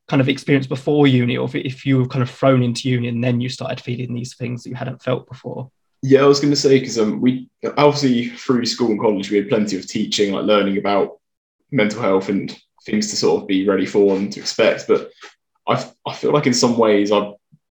kind 0.08 0.20
of 0.20 0.28
experience 0.28 0.66
before 0.66 1.06
uni 1.06 1.36
or 1.36 1.48
if 1.54 1.86
you 1.86 1.98
were 1.98 2.08
kind 2.08 2.22
of 2.22 2.30
thrown 2.30 2.62
into 2.62 2.88
uni 2.88 3.08
and 3.08 3.22
then 3.22 3.40
you 3.40 3.48
started 3.48 3.80
feeling 3.80 4.12
these 4.12 4.34
things 4.34 4.62
that 4.62 4.70
you 4.70 4.74
hadn't 4.74 5.02
felt 5.02 5.28
before. 5.28 5.70
Yeah, 6.02 6.22
I 6.22 6.26
was 6.26 6.40
going 6.40 6.52
to 6.52 6.56
say 6.56 6.80
because 6.80 6.98
um, 6.98 7.20
we 7.20 7.48
obviously 7.76 8.30
through 8.30 8.66
school 8.66 8.90
and 8.90 9.00
college 9.00 9.30
we 9.30 9.36
had 9.36 9.48
plenty 9.48 9.78
of 9.78 9.86
teaching, 9.86 10.32
like 10.32 10.44
learning 10.44 10.78
about 10.78 11.20
mental 11.70 12.02
health 12.02 12.28
and 12.28 12.58
things 12.84 13.08
to 13.10 13.16
sort 13.16 13.40
of 13.40 13.46
be 13.46 13.68
ready 13.68 13.86
for 13.86 14.16
and 14.16 14.32
to 14.32 14.40
expect. 14.40 14.88
But 14.88 15.12
I, 15.68 15.88
I 16.04 16.14
feel 16.14 16.32
like 16.32 16.48
in 16.48 16.54
some 16.54 16.76
ways 16.76 17.12
I 17.12 17.32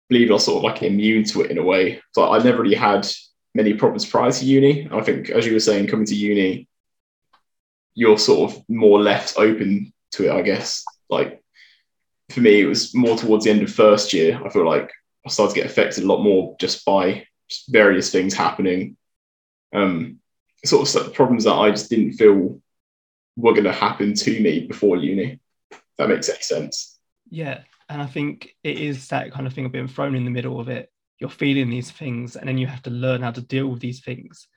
believe 0.09 0.29
I 0.29 0.33
was 0.33 0.45
sort 0.45 0.57
of 0.57 0.63
like 0.63 0.83
immune 0.83 1.23
to 1.25 1.41
it 1.41 1.49
in 1.49 1.57
a 1.57 1.63
way. 1.63 1.99
So 2.13 2.31
I 2.31 2.37
never 2.43 2.61
really 2.61 2.75
had 2.75 3.07
many 3.55 3.73
problems 3.73 4.05
prior 4.05 4.31
to 4.31 4.45
uni. 4.45 4.87
I 4.91 5.01
think, 5.01 5.31
as 5.31 5.47
you 5.47 5.53
were 5.53 5.59
saying, 5.59 5.87
coming 5.87 6.05
to 6.05 6.15
uni, 6.15 6.67
you're 7.95 8.17
sort 8.17 8.51
of 8.51 8.63
more 8.69 9.01
left 9.01 9.37
open 9.37 9.93
to 10.11 10.27
it. 10.27 10.31
I 10.31 10.41
guess 10.41 10.83
like 11.09 11.41
for 12.29 12.41
me, 12.41 12.61
it 12.61 12.65
was 12.67 12.95
more 12.95 13.17
towards 13.17 13.45
the 13.45 13.51
end 13.51 13.61
of 13.61 13.71
first 13.73 14.13
year. 14.13 14.39
I 14.43 14.49
feel 14.49 14.65
like 14.65 14.91
I 15.25 15.29
started 15.29 15.53
to 15.55 15.61
get 15.61 15.69
affected 15.69 16.03
a 16.03 16.07
lot 16.07 16.23
more 16.23 16.55
just 16.59 16.85
by 16.85 17.25
various 17.69 18.11
things 18.11 18.33
happening. 18.33 18.97
Um, 19.73 20.19
sort 20.65 20.93
of 20.95 21.13
problems 21.13 21.45
that 21.45 21.53
I 21.53 21.71
just 21.71 21.89
didn't 21.89 22.13
feel 22.13 22.61
were 23.35 23.53
going 23.53 23.63
to 23.63 23.71
happen 23.71 24.13
to 24.13 24.39
me 24.39 24.67
before 24.67 24.97
uni. 24.97 25.39
that 25.97 26.09
makes 26.09 26.29
any 26.29 26.41
sense. 26.41 26.99
Yeah, 27.29 27.61
and 27.87 28.01
I 28.01 28.05
think 28.05 28.55
it 28.63 28.79
is 28.79 29.07
that 29.09 29.31
kind 29.31 29.47
of 29.47 29.53
thing 29.53 29.65
of 29.65 29.71
being 29.71 29.87
thrown 29.87 30.15
in 30.15 30.25
the 30.25 30.31
middle 30.31 30.59
of 30.59 30.69
it. 30.69 30.91
You're 31.19 31.29
feeling 31.29 31.69
these 31.69 31.91
things, 31.91 32.35
and 32.35 32.47
then 32.47 32.57
you 32.57 32.67
have 32.67 32.83
to 32.83 32.89
learn 32.89 33.21
how 33.21 33.31
to 33.31 33.41
deal 33.41 33.67
with 33.67 33.79
these 33.79 34.01
things 34.01 34.47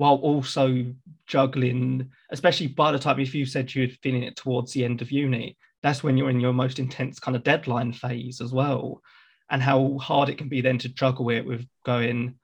while 0.00 0.14
also 0.14 0.86
juggling, 1.26 2.10
especially 2.30 2.68
by 2.68 2.90
the 2.90 2.98
time 2.98 3.20
if 3.20 3.34
you 3.34 3.44
said 3.44 3.74
you're 3.74 3.86
feeling 4.02 4.22
it 4.22 4.34
towards 4.34 4.72
the 4.72 4.82
end 4.82 5.02
of 5.02 5.12
uni, 5.12 5.58
that's 5.82 6.02
when 6.02 6.16
you're 6.16 6.30
in 6.30 6.40
your 6.40 6.54
most 6.54 6.78
intense 6.78 7.20
kind 7.20 7.36
of 7.36 7.44
deadline 7.44 7.92
phase 7.92 8.40
as 8.40 8.50
well. 8.50 9.02
And 9.50 9.60
how 9.60 9.98
hard 9.98 10.30
it 10.30 10.38
can 10.38 10.48
be 10.48 10.62
then 10.62 10.78
to 10.78 10.88
juggle 10.88 11.28
it 11.28 11.44
with 11.44 11.66
going, 11.84 12.36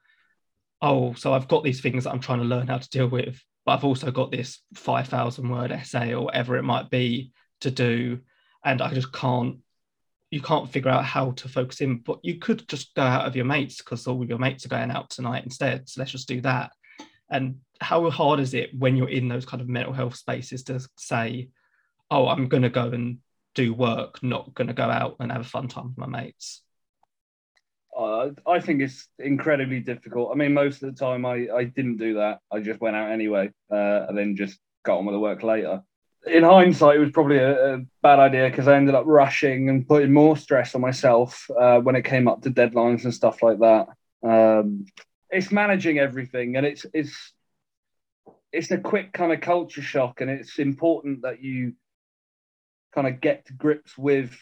oh, 0.83 1.15
so 1.15 1.33
I've 1.33 1.47
got 1.47 1.63
these 1.63 1.81
things 1.81 2.03
that 2.03 2.11
I'm 2.11 2.19
trying 2.19 2.41
to 2.41 2.45
learn 2.45 2.67
how 2.67 2.77
to 2.77 2.89
deal 2.91 3.07
with, 3.07 3.41
but 3.65 3.71
I've 3.71 3.85
also 3.85 4.11
got 4.11 4.29
this 4.29 4.59
5,000 4.75 5.49
word 5.49 5.71
essay 5.71 6.13
or 6.13 6.25
whatever 6.25 6.57
it 6.57 6.63
might 6.63 6.91
be 6.91 7.31
to 7.61 7.71
do. 7.71 8.19
And 8.63 8.83
I 8.83 8.93
just 8.93 9.11
can't, 9.11 9.57
you 10.29 10.41
can't 10.41 10.71
figure 10.71 10.91
out 10.91 11.05
how 11.05 11.31
to 11.31 11.49
focus 11.49 11.81
in, 11.81 12.01
but 12.01 12.19
you 12.21 12.37
could 12.37 12.67
just 12.67 12.93
go 12.93 13.01
out 13.01 13.25
of 13.25 13.35
your 13.35 13.45
mates 13.45 13.77
because 13.77 14.05
all 14.05 14.21
of 14.21 14.29
your 14.29 14.37
mates 14.37 14.63
are 14.63 14.69
going 14.69 14.91
out 14.91 15.09
tonight 15.09 15.43
instead. 15.43 15.89
So 15.89 16.01
let's 16.01 16.11
just 16.11 16.27
do 16.27 16.39
that. 16.41 16.69
And 17.29 17.59
how 17.81 18.09
hard 18.09 18.39
is 18.39 18.53
it 18.53 18.71
when 18.77 18.95
you're 18.95 19.09
in 19.09 19.27
those 19.27 19.45
kind 19.45 19.61
of 19.61 19.69
mental 19.69 19.93
health 19.93 20.15
spaces 20.15 20.63
to 20.63 20.85
say, 20.97 21.49
oh, 22.09 22.27
I'm 22.27 22.47
going 22.47 22.63
to 22.63 22.69
go 22.69 22.87
and 22.89 23.19
do 23.55 23.73
work, 23.73 24.21
not 24.23 24.53
going 24.53 24.67
to 24.67 24.73
go 24.73 24.83
out 24.83 25.17
and 25.19 25.31
have 25.31 25.41
a 25.41 25.45
fun 25.45 25.67
time 25.67 25.87
with 25.89 25.97
my 25.97 26.07
mates? 26.07 26.61
Uh, 27.97 28.29
I 28.45 28.59
think 28.59 28.81
it's 28.81 29.07
incredibly 29.17 29.79
difficult. 29.79 30.29
I 30.31 30.35
mean, 30.35 30.53
most 30.53 30.83
of 30.83 30.93
the 30.93 30.99
time 30.99 31.25
I, 31.25 31.47
I 31.53 31.63
didn't 31.63 31.97
do 31.97 32.15
that. 32.15 32.39
I 32.51 32.59
just 32.59 32.79
went 32.79 32.95
out 32.95 33.11
anyway 33.11 33.49
uh, 33.71 34.05
and 34.07 34.17
then 34.17 34.35
just 34.35 34.59
got 34.83 34.99
on 34.99 35.05
with 35.05 35.15
the 35.15 35.19
work 35.19 35.41
later. 35.41 35.81
in 36.27 36.43
hindsight, 36.43 36.97
it 36.97 36.99
was 36.99 37.11
probably 37.11 37.37
a, 37.37 37.75
a 37.75 37.85
bad 38.03 38.19
idea 38.19 38.49
because 38.49 38.67
I 38.67 38.75
ended 38.75 38.93
up 38.93 39.05
rushing 39.07 39.69
and 39.69 39.87
putting 39.87 40.13
more 40.13 40.37
stress 40.37 40.75
on 40.75 40.81
myself 40.81 41.49
uh, 41.59 41.79
when 41.79 41.95
it 41.95 42.03
came 42.05 42.27
up 42.27 42.43
to 42.43 42.51
deadlines 42.51 43.03
and 43.03 43.13
stuff 43.13 43.41
like 43.41 43.59
that. 43.59 43.87
Um, 44.23 44.85
it's 45.29 45.51
managing 45.51 45.99
everything, 45.99 46.55
and 46.55 46.65
it's 46.65 46.85
it's 46.93 47.33
it's 48.51 48.71
a 48.71 48.77
quick 48.77 49.13
kind 49.13 49.31
of 49.31 49.41
culture 49.41 49.81
shock, 49.81 50.21
and 50.21 50.29
it's 50.29 50.59
important 50.59 51.23
that 51.23 51.41
you 51.41 51.73
kind 52.93 53.07
of 53.07 53.21
get 53.21 53.45
to 53.45 53.53
grips 53.53 53.97
with 53.97 54.35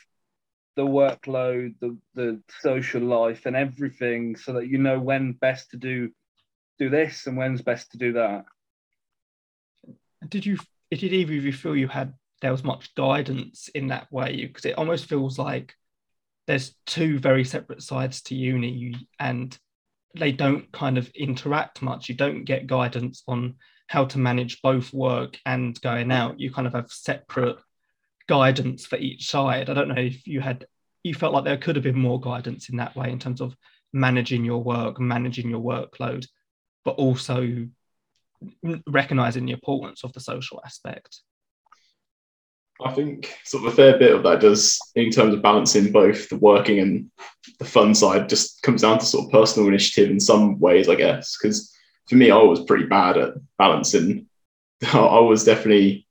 the 0.75 0.85
workload, 0.85 1.75
the 1.79 1.97
the 2.13 2.41
social 2.59 3.01
life, 3.01 3.45
and 3.45 3.55
everything, 3.55 4.35
so 4.35 4.53
that 4.53 4.67
you 4.67 4.77
know 4.77 4.99
when 4.99 5.33
best 5.33 5.71
to 5.71 5.77
do 5.77 6.11
do 6.77 6.89
this 6.89 7.25
and 7.27 7.37
when's 7.37 7.61
best 7.61 7.91
to 7.91 7.97
do 7.97 8.13
that. 8.13 8.45
Did 10.27 10.45
you? 10.45 10.57
Did 10.91 11.03
either 11.03 11.35
of 11.35 11.45
you 11.45 11.53
feel 11.53 11.75
you 11.75 11.87
had 11.87 12.13
there 12.41 12.51
was 12.51 12.63
much 12.63 12.93
guidance 12.95 13.69
in 13.69 13.87
that 13.87 14.11
way? 14.11 14.45
Because 14.45 14.65
it 14.65 14.77
almost 14.77 15.09
feels 15.09 15.39
like 15.39 15.73
there's 16.47 16.75
two 16.85 17.17
very 17.17 17.43
separate 17.43 17.81
sides 17.81 18.21
to 18.23 18.35
uni, 18.35 18.95
and 19.19 19.57
they 20.17 20.31
don't 20.31 20.71
kind 20.71 20.97
of 20.97 21.09
interact 21.09 21.81
much. 21.81 22.09
You 22.09 22.15
don't 22.15 22.45
get 22.45 22.67
guidance 22.67 23.23
on 23.27 23.55
how 23.87 24.05
to 24.05 24.17
manage 24.17 24.61
both 24.61 24.93
work 24.93 25.37
and 25.45 25.79
going 25.81 26.07
mm-hmm. 26.07 26.11
out. 26.11 26.39
You 26.39 26.51
kind 26.51 26.67
of 26.67 26.73
have 26.73 26.91
separate 26.91 27.57
guidance 28.27 28.85
for 28.85 28.97
each 28.97 29.29
side. 29.29 29.69
I 29.69 29.73
don't 29.73 29.89
know 29.89 29.95
if 29.95 30.25
you 30.27 30.41
had 30.41 30.65
you 31.03 31.13
felt 31.13 31.33
like 31.33 31.43
there 31.43 31.57
could 31.57 31.75
have 31.75 31.83
been 31.83 31.99
more 31.99 32.19
guidance 32.19 32.69
in 32.69 32.77
that 32.77 32.95
way 32.95 33.11
in 33.11 33.19
terms 33.19 33.39
of 33.39 33.55
managing 33.93 34.43
your 34.43 34.63
work, 34.63 34.99
managing 34.99 35.49
your 35.51 35.61
workload, 35.61 36.25
but 36.83 36.95
also 36.95 37.67
recognizing 38.87 39.45
the 39.45 39.51
importance 39.51 40.03
of 40.03 40.11
the 40.13 40.19
social 40.19 40.59
aspect. 40.65 41.21
I 42.81 42.91
think 42.91 43.37
sort 43.45 43.65
of 43.65 43.73
a 43.73 43.75
fair 43.75 43.97
bit 43.97 44.13
of 44.13 44.23
that 44.23 44.41
does, 44.41 44.79
in 44.95 45.09
terms 45.09 45.33
of 45.33 45.41
balancing 45.41 45.91
both 45.91 46.27
the 46.27 46.37
working 46.37 46.79
and 46.79 47.09
the 47.57 47.65
fun 47.65 47.95
side, 47.95 48.27
just 48.27 48.61
comes 48.63 48.81
down 48.81 48.99
to 48.99 49.05
sort 49.05 49.25
of 49.25 49.31
personal 49.31 49.69
initiative 49.69 50.11
in 50.11 50.19
some 50.19 50.59
ways, 50.59 50.89
I 50.89 50.95
guess. 50.95 51.37
Because 51.37 51.73
for 52.07 52.15
me, 52.15 52.31
I 52.31 52.37
was 52.37 52.65
pretty 52.65 52.85
bad 52.85 53.17
at 53.17 53.33
balancing. 53.57 54.27
I 54.93 55.19
was 55.19 55.45
definitely 55.45 56.05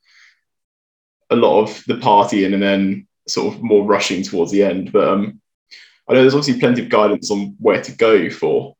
a 1.28 1.36
lot 1.36 1.62
of 1.62 1.84
the 1.86 1.94
partying 1.94 2.54
and 2.54 2.62
then 2.62 3.08
sort 3.28 3.54
of 3.54 3.62
more 3.62 3.84
rushing 3.84 4.22
towards 4.22 4.50
the 4.50 4.62
end. 4.62 4.90
But 4.90 5.08
um, 5.08 5.42
I 6.08 6.14
know 6.14 6.22
there's 6.22 6.34
obviously 6.34 6.60
plenty 6.60 6.82
of 6.82 6.88
guidance 6.88 7.30
on 7.30 7.56
where 7.58 7.82
to 7.82 7.92
go 7.92 8.30
for 8.30 8.74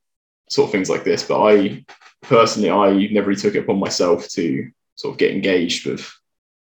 sort 0.48 0.68
of 0.68 0.72
things 0.72 0.88
like 0.88 1.04
this. 1.04 1.22
But 1.22 1.42
I 1.42 1.84
personally, 2.22 2.70
I 2.70 3.08
never 3.12 3.28
really 3.28 3.40
took 3.40 3.56
it 3.56 3.64
upon 3.64 3.78
myself 3.78 4.26
to 4.30 4.70
sort 4.94 5.12
of 5.12 5.18
get 5.18 5.32
engaged 5.32 5.86
with 5.86 6.10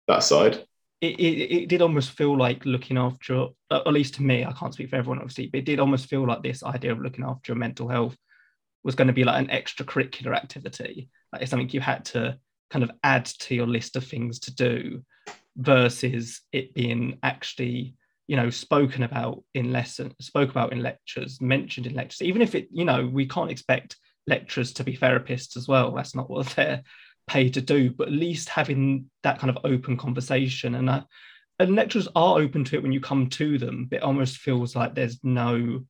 that 0.07 0.23
side 0.23 0.65
it, 1.01 1.19
it, 1.19 1.55
it 1.63 1.69
did 1.69 1.81
almost 1.81 2.11
feel 2.11 2.37
like 2.37 2.63
looking 2.65 2.97
after, 2.97 3.47
at 3.71 3.87
least 3.87 4.15
to 4.15 4.23
me, 4.23 4.45
I 4.45 4.51
can't 4.53 4.73
speak 4.73 4.89
for 4.89 4.97
everyone 4.97 5.17
obviously, 5.17 5.47
but 5.47 5.59
it 5.59 5.65
did 5.65 5.79
almost 5.79 6.07
feel 6.07 6.25
like 6.25 6.43
this 6.43 6.63
idea 6.63 6.91
of 6.91 7.01
looking 7.01 7.25
after 7.25 7.51
your 7.51 7.57
mental 7.57 7.87
health 7.87 8.15
was 8.83 8.95
going 8.95 9.07
to 9.07 9.13
be 9.13 9.23
like 9.23 9.41
an 9.41 9.49
extracurricular 9.49 10.35
activity. 10.35 11.09
Like 11.33 11.41
it's 11.41 11.51
something 11.51 11.69
you 11.69 11.81
had 11.81 12.05
to 12.05 12.37
kind 12.69 12.83
of 12.83 12.91
add 13.03 13.25
to 13.25 13.55
your 13.55 13.67
list 13.67 13.95
of 13.95 14.05
things 14.05 14.39
to 14.39 14.55
do 14.55 15.03
versus 15.57 16.41
it 16.51 16.73
being 16.73 17.17
actually 17.23 17.95
you 18.27 18.37
know 18.37 18.49
spoken 18.49 19.03
about 19.03 19.43
in 19.53 19.73
lesson 19.73 20.13
spoke 20.21 20.49
about 20.49 20.71
in 20.71 20.81
lectures 20.81 21.41
mentioned 21.41 21.85
in 21.85 21.93
lectures 21.93 22.21
even 22.21 22.41
if 22.41 22.55
it 22.55 22.69
you 22.71 22.85
know 22.85 23.05
we 23.05 23.25
can't 23.25 23.51
expect 23.51 23.97
lecturers 24.27 24.71
to 24.71 24.85
be 24.85 24.95
therapists 24.95 25.57
as 25.57 25.67
well 25.67 25.91
that's 25.91 26.15
not 26.15 26.29
what 26.29 26.47
they're 26.55 26.81
pay 27.27 27.49
to 27.49 27.61
do, 27.61 27.91
but 27.91 28.07
at 28.07 28.13
least 28.13 28.49
having 28.49 29.09
that 29.23 29.39
kind 29.39 29.55
of 29.55 29.63
open 29.63 29.97
conversation 29.97 30.75
and 30.75 30.87
that, 30.89 31.05
and 31.59 31.75
lecturers 31.75 32.07
are 32.15 32.39
open 32.39 32.63
to 32.65 32.75
it 32.75 32.83
when 32.83 32.91
you 32.91 32.99
come 32.99 33.29
to 33.29 33.57
them. 33.57 33.87
But 33.89 33.97
it 33.97 34.03
almost 34.03 34.37
feels 34.37 34.75
like 34.75 34.95
there's 34.95 35.19
no 35.23 35.85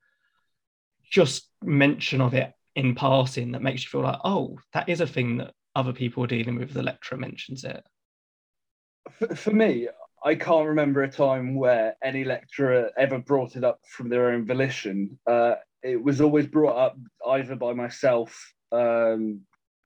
just 1.09 1.49
mention 1.63 2.21
of 2.21 2.33
it 2.33 2.51
in 2.75 2.95
passing 2.95 3.51
that 3.51 3.61
makes 3.61 3.83
you 3.83 3.89
feel 3.89 4.01
like, 4.01 4.19
oh, 4.23 4.57
that 4.73 4.89
is 4.89 5.01
a 5.01 5.07
thing 5.07 5.37
that 5.37 5.53
other 5.75 5.93
people 5.93 6.23
are 6.23 6.27
dealing 6.27 6.57
with. 6.57 6.73
The 6.73 6.83
lecturer 6.83 7.17
mentions 7.17 7.63
it. 7.63 7.83
For, 9.11 9.35
for 9.35 9.51
me, 9.51 9.87
I 10.23 10.35
can't 10.35 10.67
remember 10.67 11.03
a 11.03 11.11
time 11.11 11.55
where 11.55 11.95
any 12.03 12.23
lecturer 12.23 12.91
ever 12.97 13.17
brought 13.17 13.55
it 13.55 13.63
up 13.63 13.79
from 13.87 14.09
their 14.09 14.29
own 14.29 14.45
volition. 14.45 15.17
Uh, 15.25 15.55
it 15.83 16.01
was 16.01 16.21
always 16.21 16.47
brought 16.47 16.77
up 16.77 16.97
either 17.27 17.55
by 17.55 17.73
myself 17.73 18.53
um, 18.71 19.41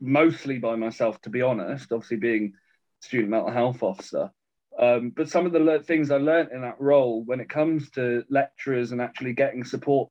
mostly 0.05 0.57
by 0.59 0.75
myself, 0.75 1.19
to 1.21 1.29
be 1.29 1.41
honest, 1.41 1.91
obviously 1.91 2.17
being 2.17 2.53
student 3.01 3.29
mental 3.29 3.51
health 3.51 3.83
officer. 3.83 4.31
Um, 4.77 5.11
but 5.15 5.29
some 5.29 5.45
of 5.45 5.53
the 5.53 5.59
le- 5.59 5.83
things 5.83 6.11
I 6.11 6.17
learned 6.17 6.51
in 6.51 6.61
that 6.61 6.79
role 6.79 7.23
when 7.23 7.39
it 7.39 7.49
comes 7.49 7.89
to 7.91 8.23
lecturers 8.29 8.91
and 8.91 9.01
actually 9.01 9.33
getting 9.33 9.63
support 9.63 10.09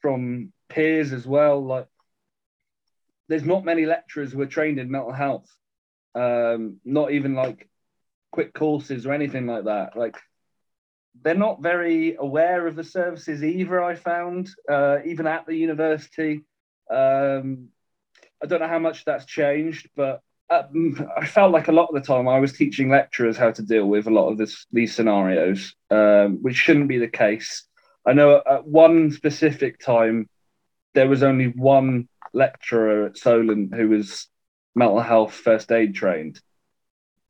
from 0.00 0.52
peers 0.68 1.12
as 1.12 1.26
well, 1.26 1.64
like 1.64 1.86
there's 3.28 3.44
not 3.44 3.64
many 3.64 3.86
lecturers 3.86 4.32
who 4.32 4.40
are 4.40 4.46
trained 4.46 4.78
in 4.78 4.90
mental 4.90 5.12
health, 5.12 5.48
um, 6.14 6.80
not 6.84 7.12
even 7.12 7.34
like 7.34 7.68
quick 8.32 8.52
courses 8.52 9.06
or 9.06 9.12
anything 9.12 9.46
like 9.46 9.64
that. 9.64 9.96
Like 9.96 10.16
they're 11.22 11.34
not 11.34 11.62
very 11.62 12.16
aware 12.16 12.66
of 12.66 12.74
the 12.74 12.84
services 12.84 13.44
either. 13.44 13.82
I 13.82 13.94
found 13.94 14.48
uh, 14.68 14.98
even 15.04 15.26
at 15.26 15.46
the 15.46 15.54
university. 15.54 16.44
Um, 16.90 17.68
I 18.42 18.46
don't 18.46 18.60
know 18.60 18.68
how 18.68 18.78
much 18.78 19.04
that's 19.04 19.24
changed, 19.24 19.88
but 19.94 20.20
uh, 20.50 20.64
I 21.16 21.26
felt 21.26 21.52
like 21.52 21.68
a 21.68 21.72
lot 21.72 21.88
of 21.88 21.94
the 21.94 22.00
time 22.00 22.28
I 22.28 22.40
was 22.40 22.52
teaching 22.52 22.90
lecturers 22.90 23.36
how 23.36 23.52
to 23.52 23.62
deal 23.62 23.86
with 23.86 24.06
a 24.06 24.10
lot 24.10 24.30
of 24.30 24.38
this, 24.38 24.66
these 24.72 24.94
scenarios, 24.94 25.74
um, 25.90 26.38
which 26.42 26.56
shouldn't 26.56 26.88
be 26.88 26.98
the 26.98 27.08
case. 27.08 27.64
I 28.04 28.12
know 28.12 28.42
at 28.44 28.66
one 28.66 29.12
specific 29.12 29.78
time 29.78 30.28
there 30.94 31.08
was 31.08 31.22
only 31.22 31.46
one 31.48 32.08
lecturer 32.32 33.06
at 33.06 33.16
Solent 33.16 33.74
who 33.74 33.90
was 33.90 34.28
mental 34.74 35.00
health 35.00 35.34
first 35.34 35.70
aid 35.70 35.94
trained, 35.94 36.40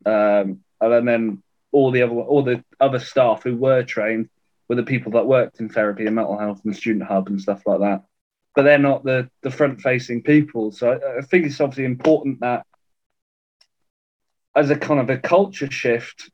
um, 0.06 0.60
and 0.80 1.06
then 1.08 1.42
all 1.72 1.90
the 1.90 2.02
other 2.02 2.14
all 2.14 2.42
the 2.42 2.64
other 2.80 2.98
staff 2.98 3.42
who 3.42 3.56
were 3.56 3.82
trained 3.82 4.30
were 4.68 4.76
the 4.76 4.82
people 4.82 5.12
that 5.12 5.26
worked 5.26 5.60
in 5.60 5.68
therapy 5.68 6.06
and 6.06 6.16
mental 6.16 6.38
health 6.38 6.62
and 6.64 6.74
student 6.74 7.04
hub 7.04 7.28
and 7.28 7.40
stuff 7.40 7.62
like 7.66 7.80
that 7.80 8.04
but 8.54 8.62
they're 8.62 8.78
not 8.78 9.04
the 9.04 9.28
the 9.42 9.50
front 9.50 9.80
facing 9.80 10.22
people. 10.22 10.72
So 10.72 10.92
I, 10.92 11.18
I, 11.18 11.20
think 11.22 11.46
it's 11.46 11.60
obviously 11.60 11.84
important 11.84 12.40
that 12.40 12.66
as 14.54 14.70
a 14.70 14.76
kind 14.76 15.00
of 15.00 15.10
a 15.10 15.18
culture 15.18 15.70
shift, 15.70 16.30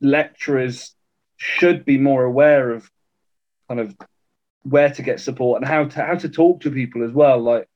lecturers 0.00 0.94
should 1.36 1.84
be 1.84 1.98
more 1.98 2.24
aware 2.24 2.70
of 2.70 2.90
kind 3.68 3.80
of 3.80 3.96
where 4.62 4.90
to 4.90 5.02
get 5.02 5.20
support 5.20 5.60
and 5.60 5.68
how 5.68 5.84
to 5.84 6.04
how 6.04 6.14
to 6.14 6.28
talk 6.28 6.60
to 6.62 6.70
people 6.70 7.04
as 7.04 7.12
well. 7.12 7.40
Like 7.40 7.68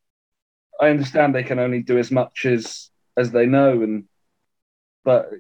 I 0.81 0.89
understand 0.89 1.35
they 1.35 1.43
can 1.43 1.59
only 1.59 1.83
do 1.83 1.99
as 1.99 2.11
much 2.11 2.45
as 2.45 2.91
as 3.17 3.31
they 3.31 3.47
know, 3.47 3.83
and 3.83 4.05
but 5.05 5.31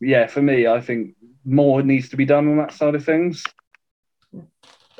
yeah, 0.00 0.26
for 0.26 0.40
me, 0.40 0.66
I 0.66 0.80
think 0.80 1.16
more 1.44 1.82
needs 1.82 2.10
to 2.10 2.16
be 2.16 2.24
done 2.24 2.48
on 2.48 2.56
that 2.58 2.72
side 2.72 2.94
of 2.94 3.04
things 3.04 3.44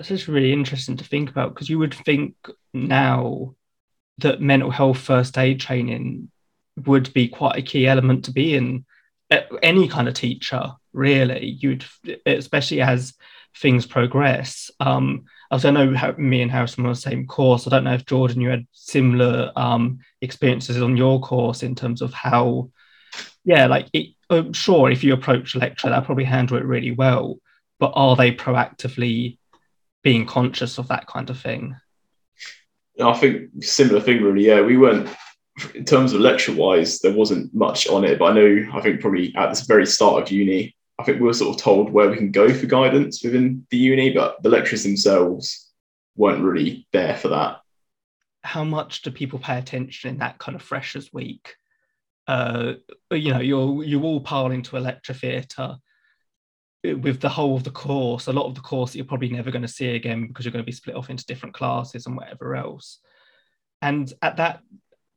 this 0.00 0.10
is 0.10 0.28
really 0.28 0.50
interesting 0.50 0.96
to 0.96 1.04
think 1.04 1.28
about 1.28 1.52
because 1.52 1.68
you 1.68 1.78
would 1.78 1.92
think 1.92 2.34
now 2.72 3.54
that 4.18 4.40
mental 4.40 4.70
health 4.70 4.98
first 4.98 5.38
aid 5.38 5.60
training 5.60 6.30
would 6.86 7.12
be 7.12 7.28
quite 7.28 7.56
a 7.56 7.62
key 7.62 7.86
element 7.86 8.24
to 8.26 8.32
be 8.32 8.54
in 8.54 8.84
any 9.62 9.88
kind 9.88 10.08
of 10.08 10.14
teacher 10.14 10.72
really. 10.92 11.46
You'd 11.46 11.84
especially 12.26 12.80
as 12.80 13.14
things 13.56 13.86
progress. 13.86 14.70
Um 14.80 15.24
I 15.52 15.70
know 15.70 15.94
how, 15.94 16.12
me 16.12 16.42
and 16.42 16.50
Harrison 16.50 16.84
were 16.84 16.90
on 16.90 16.94
the 16.94 17.00
same 17.00 17.26
course. 17.26 17.66
I 17.66 17.70
don't 17.70 17.84
know 17.84 17.94
if 17.94 18.06
Jordan 18.06 18.40
you 18.40 18.50
had 18.50 18.66
similar 18.72 19.52
um 19.56 19.98
experiences 20.20 20.82
on 20.82 20.96
your 20.96 21.20
course 21.20 21.62
in 21.62 21.74
terms 21.74 22.02
of 22.02 22.12
how 22.12 22.70
yeah 23.44 23.66
like 23.66 23.88
it, 23.92 24.14
sure 24.52 24.90
if 24.90 25.02
you 25.02 25.12
approach 25.12 25.54
a 25.54 25.58
lecture 25.58 25.88
they'll 25.88 26.02
probably 26.02 26.24
handle 26.24 26.56
it 26.56 26.64
really 26.64 26.92
well 26.92 27.38
but 27.80 27.92
are 27.94 28.14
they 28.14 28.30
proactively 28.30 29.38
being 30.02 30.26
conscious 30.26 30.78
of 30.78 30.88
that 30.88 31.06
kind 31.06 31.30
of 31.30 31.38
thing. 31.38 31.76
I 33.00 33.14
think 33.14 33.64
similar 33.64 34.00
thing 34.00 34.22
really. 34.22 34.46
Yeah, 34.46 34.60
we 34.60 34.76
weren't 34.76 35.08
in 35.74 35.84
terms 35.84 36.12
of 36.12 36.20
lecture 36.20 36.54
wise, 36.54 37.00
there 37.00 37.12
wasn't 37.12 37.54
much 37.54 37.86
on 37.88 38.04
it, 38.04 38.18
but 38.18 38.26
I 38.26 38.34
know 38.34 38.70
I 38.72 38.80
think 38.80 39.00
probably 39.00 39.34
at 39.36 39.54
the 39.54 39.64
very 39.66 39.86
start 39.86 40.22
of 40.22 40.30
uni, 40.30 40.74
I 40.98 41.04
think 41.04 41.18
we 41.18 41.26
were 41.26 41.34
sort 41.34 41.56
of 41.56 41.62
told 41.62 41.90
where 41.90 42.10
we 42.10 42.16
can 42.16 42.30
go 42.30 42.52
for 42.52 42.66
guidance 42.66 43.22
within 43.22 43.66
the 43.70 43.76
uni, 43.76 44.10
but 44.12 44.42
the 44.42 44.48
lecturers 44.48 44.82
themselves 44.82 45.70
weren't 46.16 46.42
really 46.42 46.86
there 46.92 47.16
for 47.16 47.28
that. 47.28 47.60
How 48.42 48.64
much 48.64 49.02
do 49.02 49.10
people 49.10 49.38
pay 49.38 49.58
attention 49.58 50.10
in 50.10 50.18
that 50.18 50.38
kind 50.38 50.56
of 50.56 50.62
freshers 50.62 51.12
week? 51.12 51.54
Uh, 52.26 52.74
you 53.10 53.32
know, 53.32 53.40
you're 53.40 53.82
you 53.82 54.02
all 54.02 54.20
pile 54.20 54.50
into 54.50 54.76
a 54.76 54.80
lecture 54.80 55.14
theatre 55.14 55.76
with 56.82 57.20
the 57.20 57.28
whole 57.28 57.56
of 57.56 57.64
the 57.64 57.70
course, 57.70 58.26
a 58.26 58.32
lot 58.32 58.46
of 58.46 58.54
the 58.54 58.60
course 58.60 58.92
that 58.92 58.98
you're 58.98 59.06
probably 59.06 59.28
never 59.28 59.50
going 59.50 59.62
to 59.62 59.68
see 59.68 59.94
again 59.94 60.26
because 60.26 60.44
you're 60.44 60.52
going 60.52 60.64
to 60.64 60.66
be 60.66 60.72
split 60.72 60.96
off 60.96 61.10
into 61.10 61.26
different 61.26 61.54
classes 61.54 62.06
and 62.06 62.16
whatever 62.16 62.56
else. 62.56 63.00
And 63.82 64.12
at 64.22 64.36
that 64.38 64.60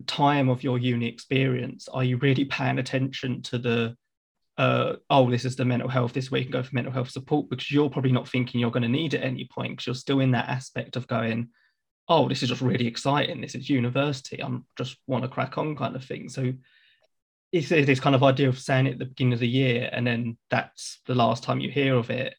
time 0.07 0.49
of 0.49 0.63
your 0.63 0.77
uni 0.77 1.07
experience, 1.07 1.87
are 1.87 2.03
you 2.03 2.17
really 2.17 2.45
paying 2.45 2.79
attention 2.79 3.41
to 3.43 3.57
the 3.57 3.95
uh, 4.57 4.97
oh, 5.09 5.31
this 5.31 5.45
is 5.45 5.55
the 5.55 5.65
mental 5.65 5.89
health, 5.89 6.13
this 6.13 6.29
way 6.29 6.39
you 6.39 6.45
can 6.45 6.51
go 6.51 6.61
for 6.61 6.75
mental 6.75 6.93
health 6.93 7.09
support 7.09 7.49
because 7.49 7.71
you're 7.71 7.89
probably 7.89 8.11
not 8.11 8.29
thinking 8.29 8.61
you're 8.61 8.69
going 8.69 8.83
to 8.83 8.89
need 8.89 9.13
it 9.13 9.21
at 9.21 9.23
any 9.23 9.47
point 9.51 9.73
because 9.73 9.87
you're 9.87 9.95
still 9.95 10.19
in 10.19 10.31
that 10.31 10.47
aspect 10.47 10.95
of 10.95 11.07
going, 11.07 11.49
oh, 12.07 12.29
this 12.29 12.43
is 12.43 12.49
just 12.49 12.61
really 12.61 12.85
exciting. 12.85 13.41
This 13.41 13.55
is 13.55 13.69
university. 13.69 14.43
I'm 14.43 14.65
just 14.77 14.97
want 15.07 15.23
to 15.23 15.29
crack 15.29 15.57
on 15.57 15.75
kind 15.75 15.95
of 15.95 16.03
thing. 16.03 16.29
So 16.29 16.53
it's 17.53 17.69
this 17.69 17.99
kind 17.99 18.15
of 18.15 18.23
idea 18.23 18.49
of 18.49 18.57
saying 18.57 18.87
it 18.87 18.93
at 18.93 18.99
the 18.99 19.05
beginning 19.05 19.33
of 19.33 19.39
the 19.39 19.47
year 19.47 19.87
and 19.93 20.05
then 20.05 20.37
that's 20.49 20.99
the 21.05 21.13
last 21.13 21.43
time 21.43 21.59
you 21.59 21.69
hear 21.69 21.95
of 21.95 22.09
it. 22.09 22.35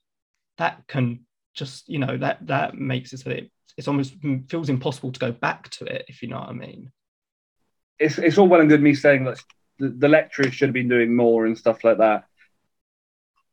That 0.59 0.83
can 0.89 1.21
just, 1.55 1.89
you 1.89 2.01
know, 2.01 2.17
that 2.19 2.45
that 2.49 2.75
makes 2.75 3.13
it 3.13 3.21
so 3.21 3.31
that 3.31 3.39
it, 3.39 3.51
it's 3.77 3.87
almost 3.87 4.17
feels 4.49 4.69
impossible 4.69 5.13
to 5.13 5.21
go 5.21 5.31
back 5.31 5.71
to 5.71 5.85
it, 5.85 6.05
if 6.09 6.21
you 6.21 6.29
know 6.29 6.41
what 6.41 6.49
I 6.49 6.53
mean. 6.53 6.91
It's 8.01 8.19
it's 8.19 8.39
all 8.39 8.49
well 8.49 8.61
and 8.61 8.69
good 8.69 8.83
me 8.83 8.95
saying 8.95 9.25
that 9.25 9.41
the, 9.79 9.89
the 9.91 10.09
lecturers 10.09 10.53
should 10.53 10.69
have 10.69 10.75
been 10.75 10.89
doing 10.89 11.15
more 11.15 11.47
and 11.47 11.57
stuff 11.57 11.85
like 11.85 11.99
that. 11.99 12.25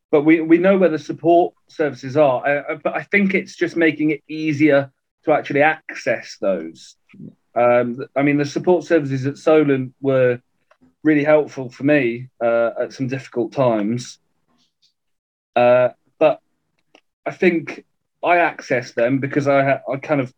But 0.09 0.23
we, 0.23 0.41
we 0.41 0.57
know 0.57 0.79
where 0.79 0.89
the 0.89 0.99
support 0.99 1.53
services 1.69 2.17
are. 2.17 2.45
I, 2.45 2.75
but 2.75 2.95
I 2.95 3.03
think 3.03 3.35
it's 3.35 3.55
just 3.55 3.75
making 3.75 4.09
it 4.09 4.21
easier 4.27 4.91
to 5.25 5.31
actually 5.31 5.61
access 5.61 6.37
those. 6.41 6.95
Um, 7.55 8.03
I 8.15 8.23
mean, 8.23 8.37
the 8.37 8.45
support 8.45 8.83
services 8.83 9.27
at 9.27 9.37
Solent 9.37 9.93
were 10.01 10.41
really 11.03 11.23
helpful 11.23 11.69
for 11.69 11.83
me 11.83 12.29
uh, 12.43 12.71
at 12.81 12.93
some 12.93 13.07
difficult 13.07 13.51
times. 13.53 14.19
Uh, 15.55 15.89
but 16.19 16.41
I 17.25 17.31
think 17.31 17.85
I 18.23 18.37
accessed 18.37 18.93
them 18.93 19.19
because 19.19 19.47
I 19.47 19.81
I 19.91 19.97
kind 20.01 20.21
of 20.21 20.33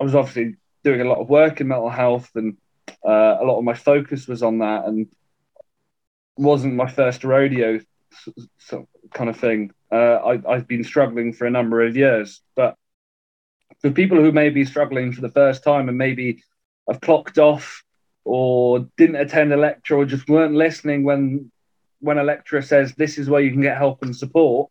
I 0.00 0.04
was 0.04 0.14
obviously 0.14 0.56
doing 0.84 1.00
a 1.00 1.04
lot 1.04 1.18
of 1.18 1.28
work 1.28 1.60
in 1.60 1.68
mental 1.68 1.90
health 1.90 2.30
and 2.34 2.56
uh, 3.04 3.38
a 3.40 3.44
lot 3.44 3.58
of 3.58 3.64
my 3.64 3.74
focus 3.74 4.28
was 4.28 4.42
on 4.42 4.58
that 4.58 4.84
and 4.84 5.08
wasn't 6.36 6.74
my 6.74 6.86
first 6.88 7.24
rodeo 7.24 7.80
kind 9.12 9.30
of 9.30 9.36
thing. 9.36 9.72
Uh, 9.90 10.38
I, 10.48 10.54
have 10.54 10.68
been 10.68 10.84
struggling 10.84 11.32
for 11.32 11.46
a 11.46 11.50
number 11.50 11.84
of 11.84 11.96
years, 11.96 12.40
but 12.54 12.76
for 13.80 13.90
people 13.90 14.18
who 14.18 14.32
may 14.32 14.50
be 14.50 14.64
struggling 14.64 15.12
for 15.12 15.20
the 15.20 15.30
first 15.30 15.62
time 15.62 15.88
and 15.88 15.98
maybe 15.98 16.42
have 16.88 17.00
clocked 17.00 17.38
off 17.38 17.84
or 18.26 18.80
didn't 18.96 19.16
attend 19.16 19.52
a 19.52 19.56
lecture 19.56 19.96
or 19.96 20.04
just 20.04 20.28
weren't 20.28 20.54
listening 20.54 21.04
when 21.04 21.50
when 22.00 22.18
a 22.18 22.24
lecturer 22.24 22.60
says 22.60 22.92
this 22.92 23.18
is 23.18 23.30
where 23.30 23.40
you 23.40 23.52
can 23.52 23.62
get 23.62 23.78
help 23.78 24.02
and 24.02 24.14
support. 24.14 24.68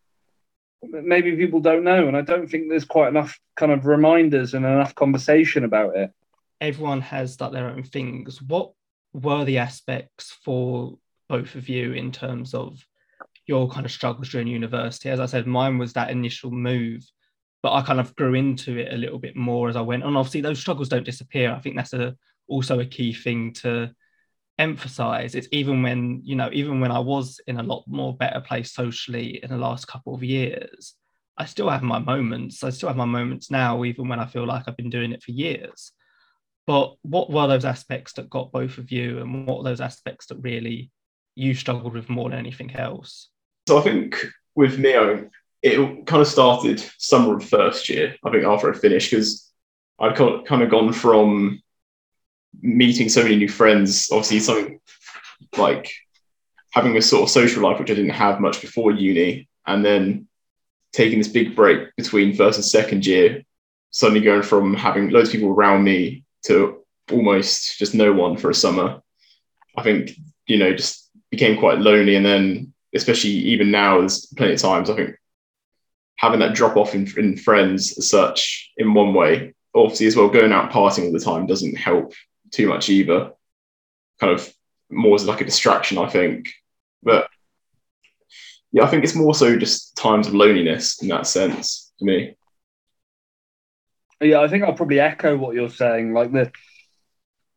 Maybe 0.83 1.35
people 1.37 1.61
don't 1.61 1.83
know 1.83 2.07
and 2.07 2.15
i 2.15 2.21
don't 2.21 2.47
think 2.47 2.69
there's 2.69 2.85
quite 2.85 3.07
enough 3.07 3.39
kind 3.55 3.71
of 3.71 3.85
reminders 3.85 4.53
and 4.53 4.65
enough 4.65 4.93
conversation 4.93 5.63
about 5.63 5.95
it. 5.95 6.11
Everyone 6.59 7.01
has 7.01 7.39
like 7.39 7.53
their 7.53 7.69
own 7.69 7.83
things. 7.83 8.41
What 8.41 8.73
were 9.13 9.45
the 9.45 9.57
aspects 9.57 10.37
for 10.43 10.97
both 11.29 11.55
of 11.55 11.69
you 11.69 11.93
in 11.93 12.11
terms 12.11 12.53
of 12.53 12.85
your 13.47 13.69
kind 13.69 13.85
of 13.85 13.91
struggles 13.91 14.29
during 14.29 14.47
university? 14.47 15.09
As 15.09 15.21
i 15.21 15.25
said 15.25 15.47
mine 15.47 15.77
was 15.77 15.93
that 15.93 16.11
initial 16.11 16.51
move 16.51 17.03
but 17.63 17.71
i 17.71 17.81
kind 17.81 17.99
of 17.99 18.15
grew 18.15 18.35
into 18.35 18.77
it 18.77 18.93
a 18.93 18.97
little 18.97 19.17
bit 19.17 19.35
more 19.35 19.69
as 19.69 19.75
i 19.75 19.81
went 19.81 20.03
and 20.03 20.15
obviously 20.15 20.41
those 20.41 20.59
struggles 20.59 20.89
don't 20.89 21.05
disappear. 21.05 21.51
I 21.51 21.59
think 21.61 21.77
that's 21.77 21.93
a 21.93 22.15
also 22.47 22.79
a 22.79 22.85
key 22.85 23.13
thing 23.13 23.53
to 23.53 23.91
emphasize 24.57 25.35
it's 25.35 25.49
even 25.51 25.83
when 25.83 26.21
you 26.23 26.35
know 26.35 26.49
even 26.53 26.79
when 26.79 26.91
i 26.91 26.99
was 26.99 27.41
in 27.47 27.59
a 27.59 27.63
lot 27.63 27.83
more 27.87 28.15
better 28.15 28.39
place 28.39 28.71
socially 28.71 29.39
in 29.43 29.49
the 29.49 29.57
last 29.57 29.85
couple 29.85 30.15
of 30.15 30.23
years 30.23 30.93
i 31.37 31.43
still 31.43 31.69
have 31.69 31.83
my 31.83 31.99
moments. 31.99 32.63
I 32.63 32.69
still 32.69 32.87
have 32.87 32.95
my 32.95 33.05
moments 33.05 33.51
now 33.51 33.83
even 33.83 34.07
when 34.07 34.19
i 34.19 34.25
feel 34.25 34.45
like 34.45 34.63
i've 34.67 34.77
been 34.77 34.89
doing 34.89 35.11
it 35.11 35.23
for 35.23 35.31
years. 35.31 35.91
But 36.67 36.95
what 37.03 37.29
were 37.29 37.47
those 37.47 37.65
aspects 37.65 38.13
that 38.13 38.29
got 38.29 38.51
both 38.51 38.79
of 38.79 38.91
you 38.91 39.19
and 39.19 39.45
what 39.45 39.59
were 39.59 39.69
those 39.69 39.81
aspects 39.81 40.25
that 40.27 40.37
really 40.41 40.89
you 41.35 41.53
struggled 41.53 41.93
with 41.93 42.09
more 42.09 42.29
than 42.29 42.39
anything 42.39 42.73
else? 42.75 43.29
So 43.67 43.77
i 43.77 43.81
think 43.81 44.25
with 44.55 44.79
me 44.79 44.93
it 45.61 46.05
kind 46.05 46.21
of 46.21 46.27
started 46.27 46.83
summer 46.97 47.35
of 47.35 47.43
first 47.43 47.89
year 47.89 48.15
i 48.23 48.31
think 48.31 48.45
after 48.45 48.71
i 48.71 48.77
finished 48.77 49.11
because 49.11 49.51
i'd 49.99 50.15
kind 50.15 50.61
of 50.63 50.69
gone 50.69 50.93
from 50.93 51.61
meeting 52.61 53.09
so 53.09 53.23
many 53.23 53.35
new 53.35 53.49
friends, 53.49 54.09
obviously 54.11 54.39
something 54.39 54.79
like 55.57 55.91
having 56.71 56.97
a 56.97 57.01
sort 57.01 57.23
of 57.23 57.29
social 57.29 57.63
life, 57.63 57.79
which 57.79 57.89
I 57.89 57.93
didn't 57.93 58.11
have 58.11 58.39
much 58.39 58.61
before 58.61 58.91
uni, 58.91 59.47
and 59.65 59.83
then 59.83 60.27
taking 60.93 61.17
this 61.17 61.27
big 61.27 61.55
break 61.55 61.95
between 61.95 62.35
first 62.35 62.57
and 62.57 62.65
second 62.65 63.05
year, 63.05 63.43
suddenly 63.91 64.21
going 64.21 64.41
from 64.41 64.73
having 64.73 65.09
loads 65.09 65.29
of 65.29 65.33
people 65.33 65.49
around 65.49 65.83
me 65.83 66.23
to 66.43 66.83
almost 67.11 67.77
just 67.77 67.93
no 67.93 68.13
one 68.13 68.37
for 68.37 68.49
a 68.49 68.55
summer. 68.55 69.01
I 69.77 69.83
think, 69.83 70.11
you 70.47 70.57
know, 70.57 70.73
just 70.73 71.09
became 71.31 71.59
quite 71.59 71.79
lonely. 71.79 72.15
And 72.15 72.25
then, 72.25 72.73
especially 72.93 73.31
even 73.31 73.71
now, 73.71 73.99
there's 73.99 74.25
plenty 74.37 74.53
of 74.53 74.61
times, 74.61 74.89
I 74.89 74.95
think 74.95 75.15
having 76.17 76.39
that 76.39 76.55
drop 76.55 76.77
off 76.77 76.95
in, 76.95 77.07
in 77.17 77.37
friends 77.37 77.97
as 77.97 78.09
such, 78.09 78.71
in 78.77 78.93
one 78.93 79.13
way, 79.13 79.53
obviously, 79.73 80.07
as 80.07 80.15
well, 80.15 80.29
going 80.29 80.53
out 80.53 80.71
partying 80.71 81.07
all 81.07 81.11
the 81.11 81.19
time 81.19 81.45
doesn't 81.45 81.77
help 81.77 82.13
too 82.55 82.67
much 82.67 82.89
either. 82.89 83.31
Kind 84.19 84.33
of 84.33 84.51
more 84.89 85.15
as 85.15 85.25
like 85.25 85.41
a 85.41 85.45
distraction, 85.45 85.97
I 85.97 86.09
think. 86.09 86.49
But 87.03 87.27
yeah, 88.71 88.83
I 88.83 88.87
think 88.87 89.03
it's 89.03 89.15
more 89.15 89.35
so 89.35 89.57
just 89.57 89.95
times 89.95 90.27
of 90.27 90.33
loneliness 90.33 91.01
in 91.01 91.09
that 91.09 91.27
sense 91.27 91.91
to 91.99 92.05
me. 92.05 92.35
Yeah, 94.21 94.41
I 94.41 94.47
think 94.47 94.63
I'll 94.63 94.73
probably 94.73 94.99
echo 94.99 95.35
what 95.35 95.55
you're 95.55 95.69
saying. 95.69 96.13
Like 96.13 96.31
the 96.31 96.51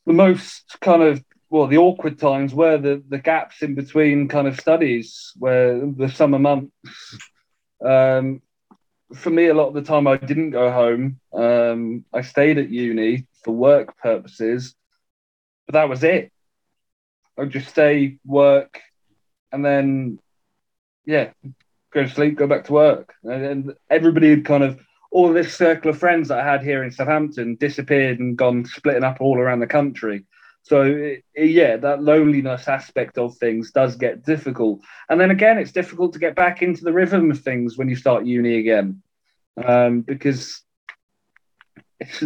the 0.06 0.12
most 0.12 0.76
kind 0.80 1.02
of 1.02 1.22
well, 1.50 1.66
the 1.66 1.78
awkward 1.78 2.18
times 2.18 2.54
were 2.54 2.78
the 2.78 3.02
the 3.08 3.18
gaps 3.18 3.62
in 3.62 3.74
between 3.74 4.28
kind 4.28 4.46
of 4.46 4.60
studies, 4.60 5.32
where 5.36 5.80
the 5.86 6.08
summer 6.08 6.38
months. 6.38 6.72
Um, 7.84 8.42
for 9.14 9.30
me, 9.30 9.46
a 9.46 9.54
lot 9.54 9.68
of 9.68 9.74
the 9.74 9.82
time 9.82 10.06
I 10.06 10.16
didn't 10.16 10.50
go 10.50 10.70
home. 10.70 11.20
Um, 11.32 12.04
I 12.12 12.20
stayed 12.20 12.58
at 12.58 12.68
uni 12.68 13.26
for 13.42 13.54
work 13.54 13.96
purposes, 13.98 14.74
but 15.68 15.74
that 15.74 15.88
was 15.88 16.02
it. 16.02 16.32
I'd 17.38 17.50
just 17.50 17.68
stay, 17.68 18.18
work, 18.24 18.80
and 19.52 19.62
then, 19.64 20.18
yeah, 21.04 21.30
go 21.92 22.02
to 22.02 22.08
sleep, 22.08 22.36
go 22.36 22.46
back 22.46 22.64
to 22.64 22.72
work. 22.72 23.14
And, 23.22 23.44
and 23.44 23.74
everybody 23.90 24.30
had 24.30 24.46
kind 24.46 24.64
of, 24.64 24.80
all 25.10 25.32
this 25.32 25.54
circle 25.54 25.90
of 25.90 25.98
friends 25.98 26.28
that 26.28 26.40
I 26.40 26.50
had 26.50 26.62
here 26.62 26.82
in 26.84 26.90
Southampton 26.90 27.56
disappeared 27.56 28.18
and 28.18 28.36
gone 28.36 28.64
splitting 28.64 29.04
up 29.04 29.18
all 29.20 29.38
around 29.38 29.60
the 29.60 29.66
country. 29.66 30.24
So, 30.62 30.82
it, 30.82 31.24
yeah, 31.34 31.76
that 31.76 32.02
loneliness 32.02 32.66
aspect 32.66 33.18
of 33.18 33.36
things 33.36 33.70
does 33.70 33.96
get 33.96 34.24
difficult. 34.24 34.80
And 35.08 35.20
then 35.20 35.30
again, 35.30 35.58
it's 35.58 35.72
difficult 35.72 36.14
to 36.14 36.18
get 36.18 36.34
back 36.34 36.62
into 36.62 36.82
the 36.82 36.92
rhythm 36.92 37.30
of 37.30 37.40
things 37.40 37.76
when 37.76 37.88
you 37.88 37.96
start 37.96 38.24
uni 38.24 38.58
again 38.58 39.02
um, 39.64 40.00
because 40.00 40.62
it's 42.00 42.22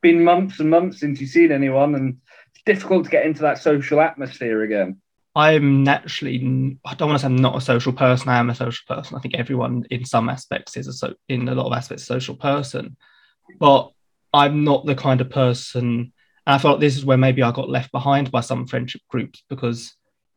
been 0.00 0.24
months 0.24 0.60
and 0.60 0.70
months 0.70 1.00
since 1.00 1.20
you've 1.20 1.30
seen 1.30 1.52
anyone 1.52 1.94
and 1.94 2.18
difficult 2.66 3.04
to 3.04 3.10
get 3.10 3.24
into 3.24 3.42
that 3.42 3.58
social 3.58 4.00
atmosphere 4.00 4.62
again. 4.62 5.00
I'm 5.34 5.84
naturally, 5.84 6.78
I 6.84 6.94
don't 6.94 7.08
want 7.08 7.20
to 7.20 7.22
say 7.22 7.26
I'm 7.26 7.36
not 7.36 7.56
a 7.56 7.60
social 7.60 7.92
person. 7.92 8.28
I 8.28 8.38
am 8.38 8.50
a 8.50 8.54
social 8.54 8.84
person. 8.88 9.16
I 9.16 9.20
think 9.20 9.34
everyone 9.34 9.84
in 9.90 10.04
some 10.04 10.28
aspects 10.28 10.76
is 10.76 10.88
a 10.88 10.92
so, 10.92 11.14
in 11.28 11.48
a 11.48 11.54
lot 11.54 11.66
of 11.66 11.72
aspects, 11.72 12.04
a 12.04 12.06
social 12.06 12.36
person. 12.36 12.96
But 13.60 13.90
I'm 14.32 14.64
not 14.64 14.86
the 14.86 14.94
kind 14.94 15.20
of 15.20 15.30
person, 15.30 16.12
and 16.46 16.54
I 16.54 16.58
felt 16.58 16.74
like 16.74 16.80
this 16.80 16.96
is 16.96 17.04
where 17.04 17.18
maybe 17.18 17.42
I 17.42 17.52
got 17.52 17.68
left 17.68 17.92
behind 17.92 18.30
by 18.30 18.40
some 18.40 18.66
friendship 18.66 19.02
groups 19.08 19.42
because, 19.48 19.94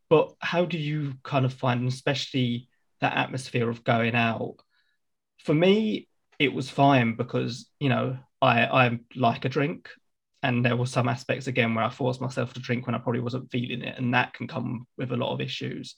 but 0.10 0.34
how 0.40 0.66
do 0.66 0.78
you 0.78 1.14
kind 1.24 1.46
of 1.46 1.54
find, 1.54 1.88
especially 1.88 2.68
that 3.00 3.16
atmosphere 3.16 3.70
of 3.70 3.84
going 3.84 4.16
out? 4.16 4.58
For 5.40 5.54
me, 5.54 6.08
it 6.40 6.54
was 6.54 6.70
fine 6.70 7.16
because, 7.16 7.70
you 7.80 7.90
know, 7.90 8.18
I, 8.42 8.66
I 8.66 9.00
like 9.16 9.46
a 9.46 9.50
drink 9.50 9.90
and 10.42 10.66
there 10.66 10.78
were 10.78 10.86
some 10.86 11.10
aspects 11.10 11.48
again 11.48 11.76
where 11.76 11.84
I 11.84 11.90
forced 11.90 12.22
myself 12.22 12.54
to 12.54 12.60
drink 12.60 12.86
when 12.86 12.96
I 12.96 13.00
probably 13.00 13.22
wasn't 13.22 13.52
feeling 13.52 13.82
it, 13.82 13.98
and 13.98 14.14
that 14.14 14.34
can 14.34 14.48
come 14.48 14.88
with 14.98 15.12
a 15.12 15.18
lot 15.18 15.34
of 15.34 15.42
issues. 15.42 15.96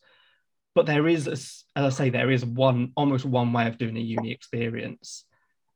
But 0.74 0.86
there 0.86 1.08
is, 1.08 1.28
a, 1.28 1.32
as 1.32 1.66
I 1.76 1.90
say, 1.90 2.10
there 2.10 2.32
is 2.32 2.46
one 2.46 2.92
almost 2.96 3.26
one 3.26 3.54
way 3.54 3.68
of 3.68 3.78
doing 3.78 3.98
a 3.98 4.02
uni 4.02 4.32
experience, 4.32 5.26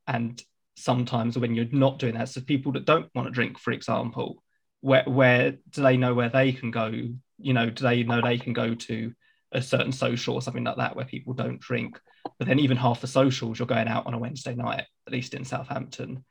and 0.06 0.40
sometimes 0.76 1.38
when 1.38 1.54
you're 1.54 1.66
not 1.70 1.98
doing 1.98 2.14
that, 2.14 2.28
so 2.28 2.40
people 2.40 2.72
that 2.72 2.84
don't 2.84 3.08
want 3.14 3.28
to 3.28 3.32
drink, 3.32 3.58
for 3.58 3.72
example, 3.72 4.42
where 4.80 5.04
where 5.04 5.52
do 5.70 5.82
they 5.82 5.96
know 5.96 6.14
where 6.14 6.28
they 6.28 6.52
can 6.52 6.70
go? 6.70 6.90
You 7.38 7.52
know, 7.52 7.70
do 7.70 7.84
they 7.84 8.02
know 8.02 8.20
they 8.20 8.38
can 8.38 8.52
go 8.52 8.74
to 8.74 9.12
a 9.52 9.62
certain 9.62 9.92
social 9.92 10.34
or 10.34 10.42
something 10.42 10.64
like 10.64 10.76
that 10.78 10.96
where 10.96 11.04
people 11.04 11.34
don't 11.34 11.60
drink? 11.60 12.00
But 12.38 12.48
then 12.48 12.58
even 12.58 12.76
half 12.76 13.00
the 13.00 13.06
socials, 13.06 13.58
you're 13.58 13.66
going 13.66 13.88
out 13.88 14.06
on 14.06 14.14
a 14.14 14.18
Wednesday 14.18 14.54
night, 14.54 14.86
at 15.06 15.12
least 15.12 15.34
in 15.34 15.44
Southampton 15.44 16.24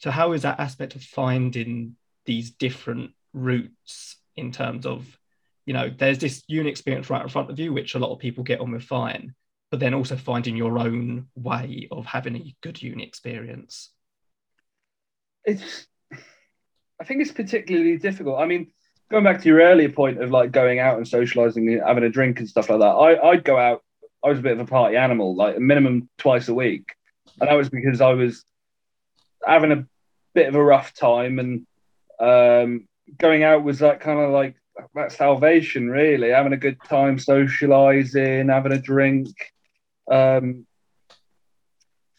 so 0.00 0.10
how 0.10 0.32
is 0.32 0.42
that 0.42 0.58
aspect 0.58 0.96
of 0.96 1.02
finding 1.02 1.94
these 2.24 2.50
different 2.50 3.12
routes 3.32 4.16
in 4.34 4.50
terms 4.50 4.86
of, 4.86 5.06
you 5.66 5.74
know, 5.74 5.90
there's 5.90 6.18
this 6.18 6.42
uni 6.48 6.70
experience 6.70 7.10
right 7.10 7.22
in 7.22 7.28
front 7.28 7.50
of 7.50 7.58
you, 7.58 7.72
which 7.72 7.94
a 7.94 7.98
lot 7.98 8.10
of 8.10 8.18
people 8.18 8.42
get 8.42 8.60
on 8.60 8.72
with 8.72 8.82
fine, 8.82 9.34
but 9.70 9.78
then 9.78 9.92
also 9.92 10.16
finding 10.16 10.56
your 10.56 10.78
own 10.78 11.28
way 11.34 11.86
of 11.90 12.06
having 12.06 12.34
a 12.34 12.56
good 12.62 12.82
uni 12.82 13.04
experience? 13.04 13.90
It's, 15.44 15.86
I 16.98 17.04
think 17.04 17.20
it's 17.20 17.32
particularly 17.32 17.98
difficult. 17.98 18.40
I 18.40 18.46
mean, 18.46 18.72
going 19.10 19.24
back 19.24 19.42
to 19.42 19.48
your 19.48 19.60
earlier 19.60 19.90
point 19.90 20.22
of 20.22 20.30
like 20.30 20.50
going 20.50 20.78
out 20.78 20.96
and 20.96 21.06
socializing, 21.06 21.68
and 21.68 21.82
having 21.86 22.04
a 22.04 22.08
drink 22.08 22.38
and 22.38 22.48
stuff 22.48 22.70
like 22.70 22.80
that. 22.80 22.86
I 22.86 23.30
I'd 23.30 23.44
go 23.44 23.58
out. 23.58 23.82
I 24.24 24.28
was 24.28 24.38
a 24.38 24.42
bit 24.42 24.52
of 24.52 24.60
a 24.60 24.66
party 24.66 24.96
animal, 24.96 25.34
like 25.34 25.56
a 25.56 25.60
minimum 25.60 26.08
twice 26.18 26.48
a 26.48 26.54
week, 26.54 26.94
and 27.40 27.48
that 27.48 27.54
was 27.54 27.68
because 27.68 28.00
I 28.00 28.12
was 28.12 28.44
having 29.46 29.72
a 29.72 29.86
bit 30.34 30.48
of 30.48 30.54
a 30.54 30.62
rough 30.62 30.94
time, 30.94 31.38
and 31.38 31.66
um, 32.18 32.88
going 33.18 33.42
out 33.42 33.64
was 33.64 33.80
that 33.80 34.00
kind 34.00 34.18
of 34.18 34.30
like 34.30 34.56
that 34.94 35.12
salvation, 35.12 35.88
really. 35.88 36.30
Having 36.30 36.52
a 36.52 36.58
good 36.58 36.78
time, 36.88 37.18
socializing, 37.18 38.48
having 38.48 38.72
a 38.72 38.80
drink. 38.80 39.28
Um, 40.10 40.66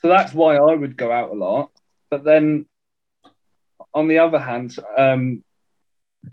so 0.02 0.08
that's 0.08 0.34
why 0.34 0.56
I 0.56 0.74
would 0.74 0.98
go 0.98 1.12
out 1.12 1.32
a 1.32 1.36
lot. 1.36 1.72
But 2.10 2.24
then, 2.24 2.66
on 3.94 4.08
the 4.08 4.20
other 4.20 4.40
hand, 4.40 4.76
um, 4.98 5.44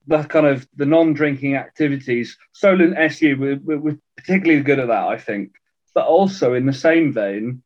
the 0.07 0.23
kind 0.25 0.47
of 0.47 0.67
the 0.77 0.87
non-drinking 0.87 1.57
activities. 1.57 2.37
Solent 2.53 2.97
SU 2.97 3.37
we're, 3.39 3.79
we're, 3.79 3.99
particularly 4.17 4.63
good 4.63 4.79
at 4.79 4.89
that, 4.89 5.07
I 5.07 5.19
think. 5.19 5.53
But 5.95 6.07
also 6.07 6.55
in 6.55 6.67
the 6.67 6.73
same 6.73 7.13
vein, 7.13 7.63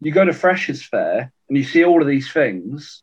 you 0.00 0.12
go 0.12 0.24
to 0.24 0.32
Freshers 0.32 0.82
Fair 0.82 1.32
and 1.48 1.56
you 1.56 1.64
see 1.64 1.84
all 1.84 2.02
of 2.02 2.08
these 2.08 2.30
things, 2.30 3.02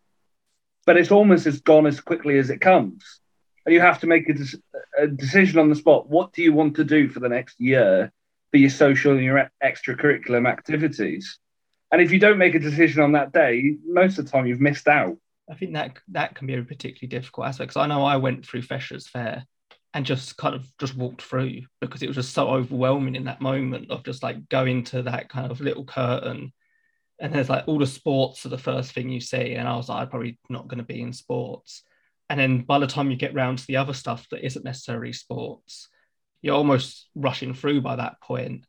but 0.85 0.97
it's 0.97 1.11
almost 1.11 1.47
as 1.47 1.61
gone 1.61 1.87
as 1.87 1.99
quickly 1.99 2.37
as 2.37 2.49
it 2.49 2.61
comes, 2.61 3.19
and 3.65 3.73
you 3.73 3.81
have 3.81 3.99
to 4.01 4.07
make 4.07 4.29
a, 4.29 5.03
a 5.03 5.07
decision 5.07 5.59
on 5.59 5.69
the 5.69 5.75
spot. 5.75 6.09
What 6.09 6.33
do 6.33 6.41
you 6.41 6.53
want 6.53 6.75
to 6.75 6.83
do 6.83 7.09
for 7.09 7.19
the 7.19 7.29
next 7.29 7.59
year 7.59 8.11
for 8.51 8.57
your 8.57 8.69
social 8.69 9.13
and 9.13 9.23
your 9.23 9.49
extracurricular 9.63 10.47
activities? 10.47 11.39
And 11.91 12.01
if 12.01 12.11
you 12.11 12.19
don't 12.19 12.37
make 12.37 12.55
a 12.55 12.59
decision 12.59 13.03
on 13.03 13.11
that 13.13 13.31
day, 13.31 13.77
most 13.85 14.17
of 14.17 14.25
the 14.25 14.31
time 14.31 14.47
you've 14.47 14.59
missed 14.59 14.87
out. 14.87 15.17
I 15.49 15.55
think 15.55 15.73
that 15.73 15.99
that 16.09 16.35
can 16.35 16.47
be 16.47 16.55
a 16.55 16.63
particularly 16.63 17.09
difficult 17.09 17.47
aspect 17.47 17.69
because 17.69 17.81
I 17.81 17.87
know 17.87 18.03
I 18.03 18.17
went 18.17 18.45
through 18.45 18.63
Freshers 18.63 19.07
Fair 19.07 19.45
and 19.93 20.05
just 20.05 20.37
kind 20.37 20.55
of 20.55 20.65
just 20.79 20.95
walked 20.95 21.21
through 21.21 21.61
because 21.81 22.01
it 22.01 22.07
was 22.07 22.15
just 22.15 22.33
so 22.33 22.49
overwhelming 22.49 23.15
in 23.15 23.25
that 23.25 23.41
moment 23.41 23.91
of 23.91 24.03
just 24.03 24.23
like 24.23 24.49
going 24.49 24.83
to 24.85 25.03
that 25.03 25.29
kind 25.29 25.51
of 25.51 25.61
little 25.61 25.85
curtain 25.85 26.51
and 27.19 27.33
there's 27.33 27.49
like 27.49 27.63
all 27.67 27.79
the 27.79 27.87
sports 27.87 28.45
are 28.45 28.49
the 28.49 28.57
first 28.57 28.91
thing 28.91 29.09
you 29.09 29.21
see 29.21 29.53
and 29.53 29.67
I 29.67 29.75
was 29.75 29.89
like 29.89 30.01
I'm 30.01 30.09
probably 30.09 30.39
not 30.49 30.67
going 30.67 30.79
to 30.79 30.83
be 30.83 31.01
in 31.01 31.13
sports 31.13 31.83
and 32.29 32.39
then 32.39 32.61
by 32.61 32.79
the 32.79 32.87
time 32.87 33.11
you 33.11 33.17
get 33.17 33.33
round 33.33 33.59
to 33.59 33.67
the 33.67 33.77
other 33.77 33.93
stuff 33.93 34.27
that 34.31 34.45
isn't 34.45 34.65
necessarily 34.65 35.13
sports 35.13 35.89
you're 36.41 36.55
almost 36.55 37.09
rushing 37.15 37.53
through 37.53 37.81
by 37.81 37.95
that 37.95 38.21
point 38.21 38.65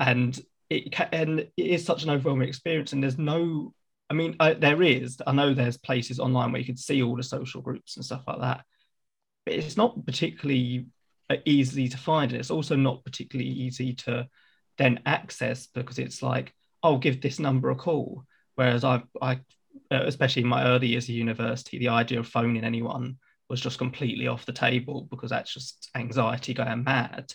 and 0.00 0.40
it 0.70 0.92
can, 0.92 1.08
and 1.12 1.40
it 1.40 1.52
is 1.56 1.84
such 1.84 2.02
an 2.04 2.10
overwhelming 2.10 2.48
experience 2.48 2.92
and 2.92 3.02
there's 3.02 3.18
no 3.18 3.74
I 4.12 4.14
mean, 4.14 4.36
I, 4.38 4.52
there 4.52 4.82
is. 4.82 5.22
I 5.26 5.32
know 5.32 5.54
there's 5.54 5.78
places 5.78 6.20
online 6.20 6.52
where 6.52 6.60
you 6.60 6.66
can 6.66 6.76
see 6.76 7.02
all 7.02 7.16
the 7.16 7.22
social 7.22 7.62
groups 7.62 7.96
and 7.96 8.04
stuff 8.04 8.24
like 8.28 8.40
that, 8.40 8.62
but 9.46 9.54
it's 9.54 9.78
not 9.78 10.04
particularly 10.04 10.84
uh, 11.30 11.36
easy 11.46 11.88
to 11.88 11.96
find. 11.96 12.30
And 12.30 12.38
it's 12.38 12.50
also 12.50 12.76
not 12.76 13.06
particularly 13.06 13.50
easy 13.50 13.94
to 13.94 14.28
then 14.76 15.00
access 15.06 15.66
because 15.66 15.98
it's 15.98 16.22
like, 16.22 16.52
oh, 16.82 16.98
give 16.98 17.20
this 17.20 17.38
number 17.38 17.70
a 17.70 17.76
call. 17.76 18.24
Whereas 18.54 18.84
I, 18.84 19.02
I, 19.20 19.34
uh, 19.90 20.04
especially 20.04 20.42
in 20.42 20.48
my 20.48 20.64
early 20.64 20.88
years 20.88 21.04
of 21.04 21.14
university, 21.14 21.78
the 21.78 21.88
idea 21.88 22.20
of 22.20 22.28
phoning 22.28 22.64
anyone 22.64 23.16
was 23.48 23.60
just 23.60 23.78
completely 23.78 24.28
off 24.28 24.46
the 24.46 24.52
table 24.52 25.06
because 25.10 25.30
that's 25.30 25.52
just 25.52 25.90
anxiety 25.94 26.54
going 26.54 26.84
mad. 26.84 27.32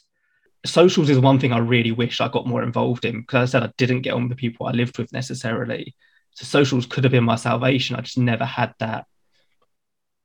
Socials 0.65 1.10
is 1.10 1.19
one 1.19 1.39
thing 1.39 1.53
I 1.53 1.60
really 1.60 1.91
wish 1.91 2.19
I 2.19 2.27
got 2.27 2.47
more 2.47 2.63
involved 2.63 3.05
in 3.05 3.21
because 3.21 3.49
I 3.49 3.51
said 3.51 3.63
I 3.63 3.73
didn't 3.77 4.01
get 4.01 4.13
on 4.13 4.23
with 4.23 4.31
the 4.31 4.36
people 4.36 4.67
I 4.67 4.71
lived 4.71 4.97
with 4.97 5.13
necessarily 5.13 5.95
so 6.38 6.45
socials 6.45 6.86
could 6.86 7.03
have 7.03 7.12
been 7.12 7.23
my 7.23 7.36
salvation. 7.36 7.95
I 7.95 8.01
just 8.01 8.19
never 8.19 8.45
had 8.45 8.75
that. 8.77 9.07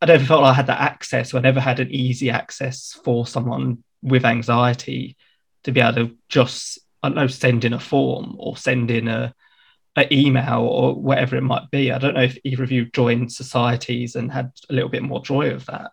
I 0.03 0.07
never 0.07 0.23
felt 0.25 0.43
like 0.43 0.53
I 0.53 0.57
had 0.57 0.67
that 0.67 0.81
access, 0.81 1.33
or 1.33 1.39
I 1.39 1.41
never 1.41 1.61
had 1.61 1.81
an 1.81 1.91
easy 1.91 2.29
access 2.29 2.99
for 3.03 3.27
someone 3.27 3.83
with 4.03 4.27
anxiety 4.27 5.17
to 5.65 5.73
be 5.73 5.81
able 5.81 5.95
to 5.95 6.17
just, 6.29 6.81
I 7.03 7.09
don't 7.09 7.17
know, 7.17 7.27
send 7.27 7.65
in 7.65 7.73
a 7.73 7.81
form 7.81 8.37
or 8.39 8.57
send 8.57 8.91
in 8.91 9.09
a, 9.09 9.35
a 9.97 10.13
email 10.15 10.61
or 10.61 10.95
whatever 10.95 11.37
it 11.37 11.43
might 11.43 11.71
be. 11.71 11.91
I 11.91 11.99
don't 11.99 12.15
know 12.15 12.23
if 12.23 12.39
either 12.45 12.63
of 12.63 12.73
you 12.73 12.87
joined 12.87 13.33
societies 13.33 14.15
and 14.15 14.31
had 14.31 14.53
a 14.71 14.73
little 14.73 14.91
bit 14.91 15.03
more 15.03 15.23
joy 15.23 15.51
of 15.51 15.67
that. 15.67 15.93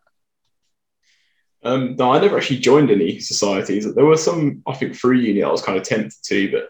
Um, 1.63 1.95
no, 1.97 2.13
I 2.13 2.21
never 2.21 2.37
actually 2.37 2.59
joined 2.59 2.89
any 2.89 3.19
societies. 3.19 3.93
There 3.93 4.05
were 4.05 4.17
some, 4.17 4.63
I 4.65 4.73
think, 4.73 4.95
through 4.95 5.17
uni 5.17 5.43
I 5.43 5.49
was 5.51 5.61
kind 5.61 5.77
of 5.77 5.83
tempted 5.83 6.13
to, 6.23 6.51
but 6.51 6.69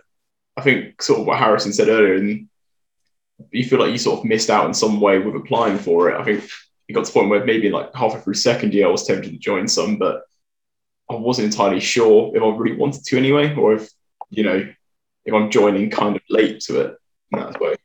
I 0.57 0.61
think 0.61 1.01
sort 1.01 1.19
of 1.19 1.27
what 1.27 1.37
Harrison 1.37 1.73
said 1.73 1.89
earlier 1.89 2.15
in 2.15 2.49
you 3.51 3.63
feel 3.63 3.79
like 3.79 3.91
you 3.91 3.97
sort 3.97 4.19
of 4.19 4.25
missed 4.25 4.49
out 4.49 4.65
in 4.65 4.73
some 4.73 4.99
way 4.99 5.19
with 5.19 5.35
applying 5.35 5.77
for 5.77 6.09
it. 6.09 6.19
I 6.19 6.23
think 6.23 6.43
it 6.87 6.93
got 6.93 7.05
to 7.05 7.11
the 7.11 7.13
point 7.13 7.29
where 7.29 7.45
maybe 7.45 7.69
like 7.69 7.93
halfway 7.95 8.19
through 8.19 8.33
second 8.33 8.73
year, 8.73 8.87
I 8.87 8.91
was 8.91 9.05
tempted 9.05 9.31
to 9.31 9.37
join 9.37 9.67
some, 9.67 9.97
but 9.97 10.23
I 11.09 11.15
wasn't 11.15 11.45
entirely 11.45 11.79
sure 11.79 12.35
if 12.35 12.41
I 12.41 12.47
really 12.47 12.75
wanted 12.75 13.05
to 13.05 13.17
anyway, 13.17 13.55
or 13.55 13.75
if, 13.75 13.89
you 14.29 14.43
know, 14.43 14.67
if 15.25 15.33
I'm 15.33 15.49
joining 15.49 15.89
kind 15.89 16.15
of 16.15 16.21
late 16.29 16.61
to 16.61 16.81
it 16.81 16.97
in 17.31 17.39
that 17.39 17.59
way. 17.59 17.75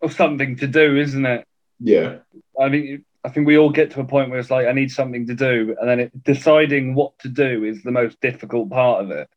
Or 0.00 0.10
something 0.10 0.56
to 0.56 0.66
do, 0.66 0.96
isn't 0.96 1.26
it? 1.26 1.46
Yeah. 1.80 2.18
I 2.60 2.68
mean, 2.68 3.04
I 3.24 3.28
think 3.28 3.46
we 3.46 3.58
all 3.58 3.70
get 3.70 3.90
to 3.92 4.00
a 4.00 4.04
point 4.04 4.30
where 4.30 4.38
it's 4.38 4.50
like, 4.50 4.66
I 4.66 4.72
need 4.72 4.90
something 4.90 5.26
to 5.26 5.34
do. 5.34 5.76
And 5.80 5.88
then 5.88 6.00
it, 6.00 6.24
deciding 6.24 6.94
what 6.94 7.18
to 7.20 7.28
do 7.28 7.64
is 7.64 7.82
the 7.82 7.90
most 7.90 8.20
difficult 8.20 8.70
part 8.70 9.04
of 9.04 9.10
it. 9.10 9.28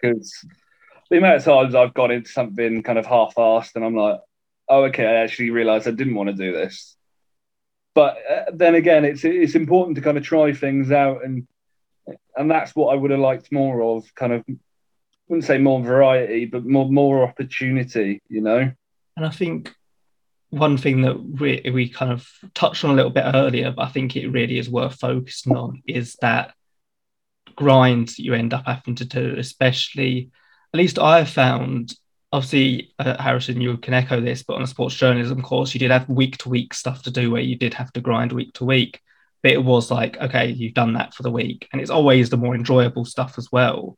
Because 0.00 0.44
the 1.10 1.18
amount 1.18 1.36
of 1.36 1.44
times 1.44 1.74
I've 1.74 1.94
gone 1.94 2.10
into 2.10 2.30
something 2.30 2.82
kind 2.82 2.98
of 2.98 3.06
half 3.06 3.34
assed 3.36 3.74
and 3.74 3.84
I'm 3.84 3.96
like, 3.96 4.20
oh, 4.68 4.84
okay, 4.84 5.06
I 5.06 5.22
actually 5.22 5.50
realized 5.50 5.88
I 5.88 5.92
didn't 5.92 6.14
want 6.14 6.28
to 6.28 6.34
do 6.34 6.52
this. 6.52 6.96
But 7.94 8.18
uh, 8.30 8.44
then 8.52 8.74
again, 8.74 9.06
it's 9.06 9.24
it's 9.24 9.54
important 9.54 9.96
to 9.96 10.02
kind 10.02 10.18
of 10.18 10.22
try 10.22 10.52
things 10.52 10.90
out, 10.90 11.24
and 11.24 11.48
and 12.36 12.50
that's 12.50 12.76
what 12.76 12.92
I 12.92 12.94
would 12.94 13.10
have 13.10 13.20
liked 13.20 13.50
more 13.50 13.80
of. 13.82 14.14
Kind 14.14 14.34
of, 14.34 14.44
wouldn't 15.28 15.44
say 15.44 15.58
more 15.58 15.82
variety, 15.82 16.44
but 16.46 16.64
more 16.64 16.90
more 16.90 17.24
opportunity. 17.24 18.22
You 18.28 18.40
know. 18.42 18.72
And 19.16 19.26
I 19.26 19.30
think 19.30 19.74
one 20.50 20.76
thing 20.76 21.02
that 21.02 21.20
we, 21.20 21.62
we 21.72 21.88
kind 21.88 22.12
of 22.12 22.28
touched 22.54 22.84
on 22.84 22.90
a 22.90 22.94
little 22.94 23.10
bit 23.10 23.24
earlier, 23.34 23.72
but 23.72 23.82
I 23.82 23.88
think 23.88 24.16
it 24.16 24.28
really 24.28 24.58
is 24.58 24.70
worth 24.70 24.98
focusing 25.00 25.56
on 25.56 25.82
is 25.86 26.16
that 26.20 26.54
grind 27.56 28.16
you 28.18 28.34
end 28.34 28.54
up 28.54 28.64
having 28.66 28.94
to 28.96 29.04
do, 29.04 29.34
especially 29.38 30.30
at 30.72 30.78
least 30.78 30.98
I 30.98 31.24
found 31.24 31.94
obviously, 32.32 32.92
uh, 32.98 33.20
Harrison, 33.22 33.60
you 33.60 33.76
can 33.78 33.94
echo 33.94 34.20
this, 34.20 34.42
but 34.42 34.54
on 34.54 34.62
a 34.62 34.66
sports 34.66 34.94
journalism 34.94 35.42
course, 35.42 35.72
you 35.74 35.80
did 35.80 35.90
have 35.90 36.08
week 36.08 36.36
to 36.38 36.48
week 36.48 36.74
stuff 36.74 37.02
to 37.04 37.10
do 37.10 37.30
where 37.30 37.42
you 37.42 37.56
did 37.56 37.74
have 37.74 37.92
to 37.94 38.00
grind 38.00 38.32
week 38.32 38.52
to 38.54 38.64
week. 38.64 39.00
But 39.42 39.52
it 39.52 39.64
was 39.64 39.90
like, 39.90 40.18
okay, 40.18 40.48
you've 40.48 40.74
done 40.74 40.94
that 40.94 41.14
for 41.14 41.22
the 41.22 41.30
week. 41.30 41.68
And 41.72 41.80
it's 41.80 41.90
always 41.90 42.28
the 42.28 42.36
more 42.36 42.54
enjoyable 42.54 43.04
stuff 43.04 43.38
as 43.38 43.50
well. 43.52 43.96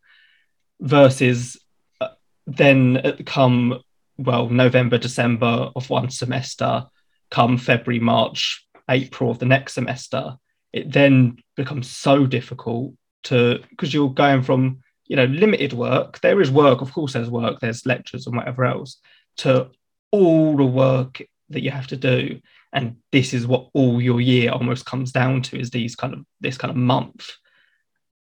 Versus 0.81 1.57
uh, 2.01 2.09
then 2.47 3.17
come, 3.27 3.81
well, 4.17 4.49
November, 4.49 4.99
December 4.99 5.71
of 5.75 5.91
one 5.91 6.11
semester, 6.11 6.87
come 7.31 7.59
February, 7.59 8.01
March, 8.01 8.67
April 8.89 9.31
of 9.31 9.39
the 9.39 9.47
next 9.47 9.75
semester, 9.75 10.37
it 10.73 10.91
then 10.93 11.39
becomes 11.57 11.91
so 11.91 12.27
difficult 12.27 12.95
to, 13.25 13.61
because 13.71 13.93
you're 13.93 14.11
going 14.11 14.43
from 14.43 14.81
you 15.07 15.17
know 15.17 15.25
limited 15.25 15.73
work 15.73 16.21
there 16.21 16.39
is 16.43 16.51
work 16.51 16.83
of 16.83 16.93
course 16.93 17.15
there's 17.15 17.31
work 17.31 17.59
there's 17.61 17.87
lectures 17.87 18.27
and 18.27 18.37
whatever 18.37 18.67
else 18.67 18.99
to 19.39 19.71
all 20.11 20.57
the 20.57 20.65
work 20.65 21.23
that 21.51 21.63
you 21.63 21.71
have 21.71 21.87
to 21.89 21.97
do. 21.97 22.41
And 22.73 22.97
this 23.13 23.33
is 23.33 23.47
what 23.47 23.69
all 23.73 24.01
your 24.01 24.21
year 24.21 24.51
almost 24.51 24.85
comes 24.85 25.13
down 25.13 25.43
to 25.43 25.59
is 25.59 25.71
these 25.71 25.97
kind 25.97 26.15
of 26.15 26.25
this 26.41 26.59
kind 26.59 26.71
of 26.71 26.77
month. 26.77 27.31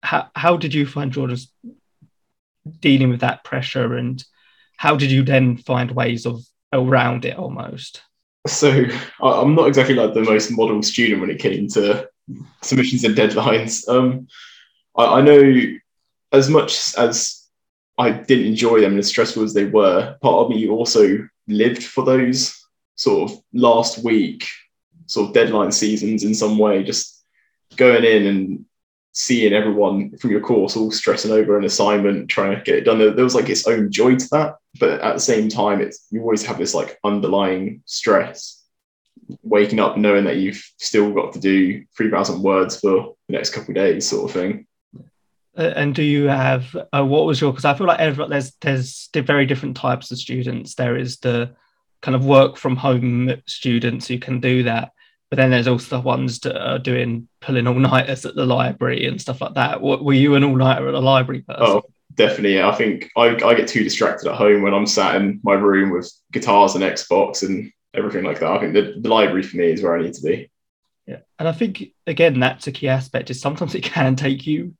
How, 0.02 0.28
how 0.34 0.56
did 0.56 0.74
you 0.74 0.86
find 0.86 1.12
Jordan's 1.12 1.50
dealing 2.80 3.10
with 3.10 3.20
that 3.20 3.44
pressure 3.44 3.94
and 3.94 4.24
how 4.76 4.96
did 4.96 5.10
you 5.10 5.22
then 5.22 5.56
find 5.56 5.90
ways 5.90 6.26
of 6.26 6.42
around 6.72 7.24
it 7.24 7.36
almost? 7.36 8.02
So 8.46 8.84
i'm 9.22 9.54
not 9.54 9.68
exactly 9.68 9.94
like 9.94 10.12
the 10.12 10.20
most 10.20 10.50
model 10.50 10.82
student 10.82 11.22
when 11.22 11.30
it 11.30 11.38
came 11.38 11.66
to 11.68 12.08
submissions 12.62 13.04
and 13.04 13.16
deadlines. 13.16 13.88
Um, 13.88 14.28
I, 14.96 15.18
I 15.18 15.20
know 15.22 15.64
as 16.32 16.50
much 16.50 16.96
as 16.98 17.48
I 17.96 18.10
didn't 18.10 18.46
enjoy 18.46 18.80
them 18.80 18.92
and 18.92 18.98
as 18.98 19.08
stressful 19.08 19.44
as 19.44 19.54
they 19.54 19.66
were, 19.66 20.16
part 20.20 20.44
of 20.44 20.50
me 20.50 20.68
also 20.68 21.28
lived 21.46 21.82
for 21.82 22.04
those 22.04 22.66
sort 22.96 23.30
of 23.30 23.38
last 23.52 24.04
week 24.04 24.46
sort 25.06 25.28
of 25.28 25.34
deadline 25.34 25.70
seasons 25.70 26.24
in 26.24 26.34
some 26.34 26.58
way, 26.58 26.82
just 26.82 27.24
going 27.76 28.04
in 28.04 28.26
and 28.26 28.64
seeing 29.14 29.52
everyone 29.52 30.16
from 30.18 30.30
your 30.30 30.40
course 30.40 30.76
all 30.76 30.90
stressing 30.90 31.30
over 31.30 31.56
an 31.56 31.64
assignment, 31.64 32.28
trying 32.28 32.56
to 32.56 32.62
get 32.62 32.76
it 32.76 32.84
done. 32.84 32.98
There, 32.98 33.24
was 33.24 33.34
like 33.34 33.48
its 33.48 33.66
own 33.66 33.90
joy 33.90 34.16
to 34.16 34.28
that, 34.32 34.56
but 34.78 35.00
at 35.00 35.14
the 35.14 35.20
same 35.20 35.48
time, 35.48 35.80
it's 35.80 36.06
you 36.10 36.20
always 36.20 36.44
have 36.44 36.58
this 36.58 36.74
like 36.74 36.98
underlying 37.04 37.82
stress. 37.86 38.60
Waking 39.42 39.80
up 39.80 39.96
knowing 39.96 40.24
that 40.24 40.36
you've 40.36 40.62
still 40.78 41.10
got 41.12 41.32
to 41.32 41.40
do 41.40 41.84
three 41.96 42.10
thousand 42.10 42.42
words 42.42 42.78
for 42.78 43.14
the 43.28 43.32
next 43.32 43.54
couple 43.54 43.70
of 43.70 43.76
days, 43.76 44.06
sort 44.06 44.28
of 44.28 44.36
thing. 44.36 44.66
And 45.56 45.94
do 45.94 46.02
you 46.02 46.24
have 46.24 46.76
uh, 46.92 47.04
what 47.04 47.24
was 47.24 47.40
your? 47.40 47.52
Because 47.52 47.64
I 47.64 47.74
feel 47.74 47.86
like 47.86 48.00
every, 48.00 48.26
there's 48.28 48.52
there's 48.60 49.08
very 49.14 49.46
different 49.46 49.76
types 49.76 50.10
of 50.10 50.18
students. 50.18 50.74
There 50.74 50.96
is 50.96 51.18
the 51.18 51.54
kind 52.02 52.14
of 52.14 52.26
work 52.26 52.56
from 52.56 52.76
home 52.76 53.40
students 53.46 54.08
who 54.08 54.18
can 54.18 54.40
do 54.40 54.64
that, 54.64 54.92
but 55.30 55.36
then 55.36 55.50
there's 55.50 55.66
also 55.66 55.96
the 55.96 56.02
ones 56.02 56.38
that 56.40 56.60
are 56.60 56.78
doing 56.78 57.28
pulling 57.40 57.66
all 57.66 57.74
nighters 57.74 58.24
at 58.24 58.34
the 58.34 58.46
library 58.46 59.06
and 59.06 59.20
stuff 59.20 59.40
like 59.40 59.54
that. 59.54 59.80
What, 59.80 60.04
were 60.04 60.12
you 60.12 60.34
an 60.34 60.44
all 60.44 60.56
nighter 60.56 60.88
at 60.88 60.92
the 60.92 61.02
library 61.02 61.42
person? 61.42 61.64
Oh, 61.64 61.82
definitely. 62.14 62.56
Yeah. 62.56 62.68
I 62.68 62.74
think 62.74 63.10
I, 63.16 63.34
I 63.44 63.54
get 63.54 63.68
too 63.68 63.82
distracted 63.82 64.28
at 64.28 64.36
home 64.36 64.62
when 64.62 64.74
I'm 64.74 64.86
sat 64.86 65.16
in 65.16 65.40
my 65.42 65.54
room 65.54 65.90
with 65.90 66.12
guitars 66.32 66.74
and 66.74 66.84
Xbox 66.84 67.42
and 67.42 67.72
everything 67.94 68.24
like 68.24 68.40
that. 68.40 68.50
I 68.50 68.60
think 68.60 68.74
the, 68.74 68.94
the 69.00 69.08
library 69.08 69.42
for 69.42 69.56
me 69.56 69.72
is 69.72 69.82
where 69.82 69.96
I 69.96 70.02
need 70.02 70.14
to 70.14 70.22
be. 70.22 70.50
Yeah, 71.06 71.18
and 71.38 71.48
I 71.48 71.52
think 71.52 71.84
again 72.06 72.40
that's 72.40 72.66
a 72.66 72.72
key 72.72 72.88
aspect. 72.88 73.30
Is 73.30 73.40
sometimes 73.40 73.74
it 73.74 73.82
can 73.82 74.16
take 74.16 74.46
you, 74.46 74.74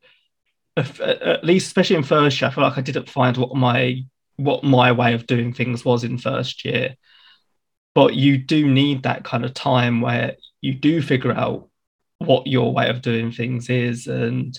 at 0.77 1.45
least 1.45 1.67
especially 1.67 1.97
in 1.97 2.03
first 2.03 2.41
year. 2.41 2.51
I 2.51 2.55
feel 2.55 2.65
like 2.65 2.79
I 2.79 2.81
didn't 2.81 3.11
find 3.11 3.37
what 3.37 3.55
my 3.55 4.03
what 4.37 4.65
my 4.65 4.93
way 4.93 5.15
of 5.15 5.27
doing 5.27 5.53
things 5.53 5.85
was 5.85 6.03
in 6.03 6.19
first 6.19 6.65
year 6.65 6.97
but 7.95 8.15
you 8.15 8.39
do 8.39 8.69
need 8.71 9.05
that 9.05 9.25
kind 9.25 9.45
of 9.45 9.55
time 9.55 10.01
where 10.01 10.37
you 10.61 10.75
do 10.75 11.01
figure 11.01 11.33
out 11.33 11.69
what 12.19 12.47
your 12.47 12.73
way 12.73 12.89
of 12.89 13.03
doing 13.03 13.31
things 13.31 13.69
is 13.69 14.07
and 14.07 14.59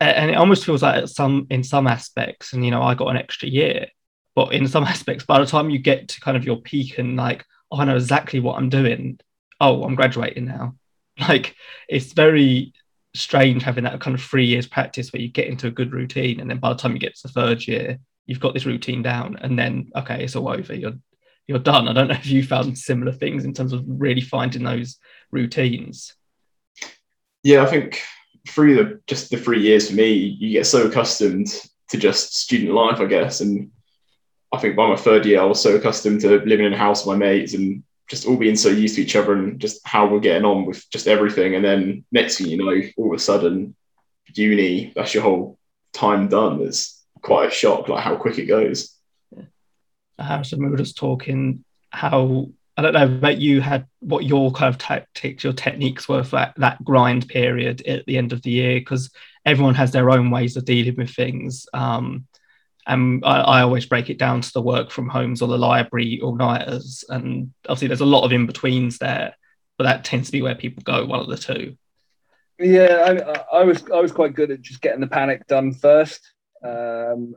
and 0.00 0.30
it 0.30 0.36
almost 0.36 0.64
feels 0.64 0.82
like 0.82 1.08
some 1.08 1.46
in 1.50 1.64
some 1.64 1.86
aspects 1.86 2.52
and 2.52 2.64
you 2.64 2.70
know 2.70 2.82
i 2.82 2.94
got 2.94 3.08
an 3.08 3.16
extra 3.16 3.48
year 3.48 3.86
but 4.34 4.52
in 4.52 4.68
some 4.68 4.84
aspects 4.94 5.24
by 5.24 5.38
the 5.38 5.46
time 5.46 5.70
you 5.70 5.78
get 5.78 6.08
to 6.08 6.20
kind 6.20 6.36
of 6.36 6.44
your 6.44 6.56
peak 6.56 6.98
and 6.98 7.16
like 7.16 7.44
oh, 7.70 7.78
i 7.78 7.84
know 7.84 7.96
exactly 7.96 8.40
what 8.40 8.56
i'm 8.56 8.68
doing 8.68 9.18
oh 9.60 9.84
i'm 9.84 9.94
graduating 9.94 10.44
now. 10.44 10.74
Like 11.28 11.56
it's 11.88 12.12
very 12.12 12.72
strange 13.12 13.64
having 13.64 13.82
that 13.82 14.00
kind 14.00 14.14
of 14.14 14.22
three 14.22 14.44
years 14.46 14.68
practice 14.68 15.12
where 15.12 15.20
you 15.20 15.26
get 15.26 15.48
into 15.48 15.66
a 15.66 15.72
good 15.72 15.92
routine 15.92 16.38
and 16.38 16.48
then 16.48 16.58
by 16.58 16.68
the 16.68 16.76
time 16.76 16.92
you 16.92 17.00
get 17.00 17.16
to 17.16 17.26
the 17.26 17.32
third 17.32 17.66
year 17.66 17.98
you've 18.26 18.38
got 18.38 18.54
this 18.54 18.66
routine 18.66 19.02
down 19.02 19.36
and 19.40 19.58
then 19.58 19.90
okay 19.96 20.22
it's 20.22 20.36
all 20.36 20.48
over 20.48 20.72
you're 20.72 20.92
you're 21.48 21.58
done. 21.58 21.88
I 21.88 21.94
don't 21.94 22.08
know 22.08 22.14
if 22.14 22.26
you 22.26 22.44
found 22.44 22.78
similar 22.78 23.10
things 23.10 23.44
in 23.44 23.54
terms 23.54 23.72
of 23.72 23.82
really 23.86 24.20
finding 24.20 24.62
those 24.62 24.98
routines. 25.32 26.14
Yeah, 27.42 27.62
I 27.62 27.66
think 27.66 28.02
through 28.46 28.76
the 28.76 29.00
just 29.06 29.30
the 29.30 29.38
three 29.38 29.62
years 29.62 29.88
for 29.88 29.96
me, 29.96 30.12
you 30.12 30.52
get 30.52 30.66
so 30.66 30.86
accustomed 30.86 31.48
to 31.88 31.96
just 31.96 32.36
student 32.36 32.72
life, 32.72 33.00
I 33.00 33.06
guess. 33.06 33.40
And 33.40 33.70
I 34.52 34.58
think 34.58 34.76
by 34.76 34.88
my 34.88 34.96
third 34.96 35.24
year, 35.24 35.40
I 35.40 35.44
was 35.44 35.60
so 35.60 35.74
accustomed 35.74 36.20
to 36.20 36.38
living 36.44 36.66
in 36.66 36.74
a 36.74 36.78
house 36.78 37.04
with 37.04 37.18
my 37.18 37.26
mates 37.26 37.54
and 37.54 37.82
just 38.10 38.26
all 38.26 38.36
being 38.36 38.56
so 38.56 38.68
used 38.68 38.96
to 38.96 39.02
each 39.02 39.16
other 39.16 39.32
and 39.34 39.58
just 39.60 39.80
how 39.86 40.06
we're 40.06 40.20
getting 40.20 40.44
on 40.44 40.66
with 40.66 40.88
just 40.90 41.08
everything. 41.08 41.54
And 41.54 41.64
then 41.64 42.04
next 42.12 42.38
thing 42.38 42.48
you 42.48 42.58
know, 42.58 42.82
all 42.96 43.12
of 43.12 43.18
a 43.18 43.22
sudden, 43.22 43.74
uni, 44.34 44.92
that's 44.94 45.14
your 45.14 45.22
whole 45.22 45.58
time 45.92 46.28
done. 46.28 46.60
It's 46.62 47.02
quite 47.22 47.48
a 47.48 47.54
shock, 47.54 47.88
like 47.88 48.04
how 48.04 48.16
quick 48.16 48.38
it 48.38 48.46
goes. 48.46 48.97
Harrison, 50.18 50.62
we 50.62 50.70
were 50.70 50.76
just 50.76 50.96
talking 50.96 51.64
how 51.90 52.48
I 52.78 52.82
don't 52.82 52.92
know, 52.92 53.06
about 53.06 53.38
you 53.38 53.60
had 53.60 53.88
what 53.98 54.24
your 54.24 54.52
kind 54.52 54.72
of 54.72 54.78
tactics, 54.78 55.42
your 55.42 55.52
techniques 55.52 56.08
were 56.08 56.22
for 56.22 56.36
that, 56.36 56.54
that 56.58 56.84
grind 56.84 57.26
period 57.26 57.84
at 57.88 58.06
the 58.06 58.16
end 58.16 58.32
of 58.32 58.40
the 58.42 58.50
year, 58.50 58.78
because 58.78 59.10
everyone 59.44 59.74
has 59.74 59.90
their 59.90 60.10
own 60.10 60.30
ways 60.30 60.56
of 60.56 60.64
dealing 60.64 60.94
with 60.94 61.10
things. 61.10 61.66
Um, 61.74 62.28
and 62.86 63.24
I, 63.24 63.40
I, 63.40 63.62
always 63.62 63.84
break 63.84 64.10
it 64.10 64.18
down 64.18 64.42
to 64.42 64.52
the 64.52 64.62
work 64.62 64.92
from 64.92 65.08
homes 65.08 65.42
or 65.42 65.48
the 65.48 65.58
library 65.58 66.20
all 66.22 66.36
nighters. 66.36 67.04
And 67.08 67.52
obviously, 67.64 67.88
there's 67.88 68.00
a 68.00 68.06
lot 68.06 68.24
of 68.24 68.30
in 68.30 68.46
betweens 68.46 68.98
there, 68.98 69.34
but 69.76 69.84
that 69.84 70.04
tends 70.04 70.28
to 70.28 70.32
be 70.32 70.42
where 70.42 70.54
people 70.54 70.84
go, 70.84 71.04
one 71.04 71.18
of 71.18 71.26
the 71.26 71.36
two. 71.36 71.76
Yeah, 72.60 73.18
I, 73.52 73.58
I 73.58 73.64
was 73.64 73.82
I 73.92 74.00
was 74.00 74.12
quite 74.12 74.34
good 74.34 74.52
at 74.52 74.62
just 74.62 74.80
getting 74.80 75.00
the 75.00 75.08
panic 75.08 75.48
done 75.48 75.74
first. 75.74 76.32
Um, 76.62 77.34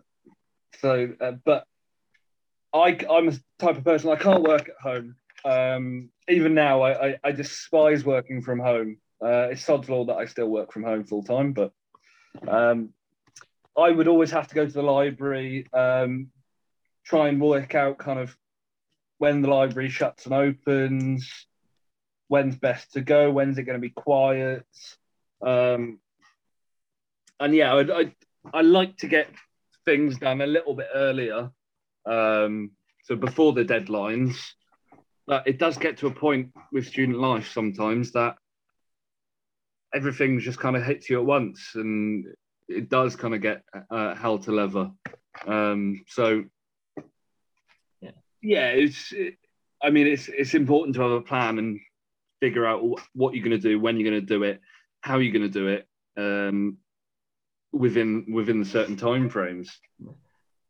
so, 0.79 1.13
uh, 1.19 1.33
but 1.43 1.65
I, 2.73 2.97
I'm 3.09 3.29
a 3.29 3.33
type 3.59 3.77
of 3.77 3.83
person 3.83 4.09
I 4.09 4.15
can't 4.15 4.43
work 4.43 4.69
at 4.69 4.81
home. 4.81 5.15
Um, 5.43 6.09
even 6.29 6.53
now, 6.53 6.81
I, 6.81 7.07
I, 7.07 7.19
I, 7.23 7.31
despise 7.31 8.05
working 8.05 8.41
from 8.41 8.59
home. 8.59 8.97
Uh, 9.21 9.49
it's 9.51 9.65
sod's 9.65 9.89
law 9.89 10.05
that 10.05 10.15
I 10.15 10.25
still 10.25 10.47
work 10.47 10.71
from 10.71 10.83
home 10.83 11.03
full 11.03 11.23
time, 11.23 11.53
but 11.53 11.73
um, 12.47 12.89
I 13.77 13.89
would 13.89 14.07
always 14.07 14.31
have 14.31 14.47
to 14.47 14.55
go 14.55 14.65
to 14.65 14.71
the 14.71 14.83
library, 14.83 15.67
um, 15.73 16.27
try 17.05 17.27
and 17.27 17.41
work 17.41 17.75
out 17.75 17.97
kind 17.97 18.19
of 18.19 18.35
when 19.17 19.41
the 19.41 19.49
library 19.49 19.89
shuts 19.89 20.25
and 20.25 20.33
opens, 20.33 21.47
when's 22.27 22.55
best 22.55 22.93
to 22.93 23.01
go, 23.01 23.31
when's 23.31 23.57
it 23.57 23.63
going 23.63 23.77
to 23.77 23.81
be 23.81 23.89
quiet. 23.89 24.65
Um, 25.45 25.99
and 27.39 27.53
yeah, 27.55 27.73
I, 27.73 27.99
I, 27.99 28.15
I 28.53 28.61
like 28.61 28.97
to 28.97 29.07
get 29.07 29.27
things 29.85 30.17
done 30.19 30.41
a 30.41 30.47
little 30.47 30.75
bit 30.75 30.87
earlier 30.93 31.51
um, 32.05 32.71
so 33.03 33.15
before 33.15 33.53
the 33.53 33.65
deadlines. 33.65 34.35
But 35.27 35.47
it 35.47 35.59
does 35.59 35.77
get 35.77 35.97
to 35.97 36.07
a 36.07 36.11
point 36.11 36.51
with 36.71 36.87
student 36.87 37.19
life 37.19 37.51
sometimes 37.53 38.11
that 38.13 38.35
everything 39.93 40.39
just 40.39 40.59
kind 40.59 40.75
of 40.75 40.83
hits 40.83 41.09
you 41.09 41.19
at 41.19 41.25
once, 41.25 41.71
and 41.75 42.25
it 42.67 42.89
does 42.89 43.15
kind 43.15 43.35
of 43.35 43.41
get 43.41 43.63
uh, 43.89 44.15
hell 44.15 44.39
to 44.39 44.51
leather. 44.51 44.91
Um, 45.45 46.03
so 46.07 46.43
yeah, 48.01 48.11
yeah, 48.41 48.67
it's. 48.69 49.11
It, 49.11 49.35
I 49.83 49.89
mean, 49.89 50.07
it's 50.07 50.27
it's 50.27 50.53
important 50.53 50.95
to 50.95 51.01
have 51.01 51.11
a 51.11 51.21
plan 51.21 51.57
and 51.57 51.79
figure 52.39 52.65
out 52.65 52.83
what 53.13 53.33
you're 53.33 53.43
going 53.43 53.59
to 53.59 53.69
do, 53.69 53.79
when 53.79 53.97
you're 53.97 54.09
going 54.09 54.21
to 54.21 54.25
do 54.25 54.43
it, 54.43 54.59
how 55.01 55.17
you're 55.17 55.33
going 55.33 55.49
to 55.51 55.59
do 55.59 55.67
it, 55.67 55.87
um, 56.17 56.77
within 57.71 58.25
within 58.33 58.59
the 58.59 58.65
certain 58.65 58.97
time 58.97 59.29
frames 59.29 59.79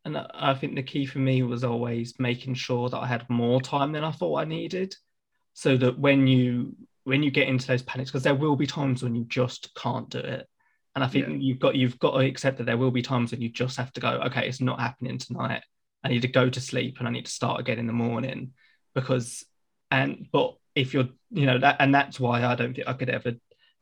and 0.04 0.18
I 0.18 0.54
think 0.54 0.74
the 0.74 0.82
key 0.82 1.06
for 1.06 1.18
me 1.18 1.42
was 1.42 1.64
always 1.64 2.18
making 2.18 2.54
sure 2.54 2.88
that 2.88 2.98
I 2.98 3.06
had 3.06 3.28
more 3.30 3.60
time 3.60 3.92
than 3.92 4.04
I 4.04 4.10
thought 4.10 4.40
I 4.40 4.44
needed, 4.44 4.94
so 5.54 5.76
that 5.76 5.98
when 5.98 6.26
you 6.26 6.76
when 7.04 7.22
you 7.22 7.30
get 7.30 7.48
into 7.48 7.66
those 7.66 7.82
panics, 7.82 8.10
because 8.10 8.22
there 8.22 8.34
will 8.34 8.56
be 8.56 8.66
times 8.66 9.02
when 9.02 9.14
you 9.14 9.24
just 9.24 9.74
can't 9.74 10.08
do 10.08 10.18
it, 10.18 10.48
and 10.94 11.04
I 11.04 11.08
think 11.08 11.28
yeah. 11.28 11.34
you've 11.34 11.58
got 11.60 11.76
you've 11.76 11.98
got 11.98 12.12
to 12.12 12.26
accept 12.26 12.58
that 12.58 12.64
there 12.64 12.76
will 12.76 12.90
be 12.90 13.02
times 13.02 13.30
when 13.30 13.42
you 13.42 13.48
just 13.48 13.76
have 13.76 13.92
to 13.92 14.00
go, 14.00 14.08
okay, 14.26 14.48
it's 14.48 14.60
not 14.60 14.80
happening 14.80 15.18
tonight. 15.18 15.62
I 16.04 16.08
need 16.08 16.22
to 16.22 16.28
go 16.28 16.50
to 16.50 16.60
sleep 16.60 16.96
and 16.98 17.06
I 17.06 17.12
need 17.12 17.26
to 17.26 17.30
start 17.30 17.60
again 17.60 17.78
in 17.78 17.86
the 17.86 17.92
morning, 17.92 18.52
because 18.94 19.44
and 19.90 20.26
but 20.32 20.56
if 20.74 20.94
you're 20.94 21.08
you 21.30 21.46
know 21.46 21.58
that 21.58 21.76
and 21.78 21.94
that's 21.94 22.18
why 22.18 22.44
I 22.44 22.54
don't 22.54 22.74
think 22.74 22.88
I 22.88 22.94
could 22.94 23.10
ever 23.10 23.34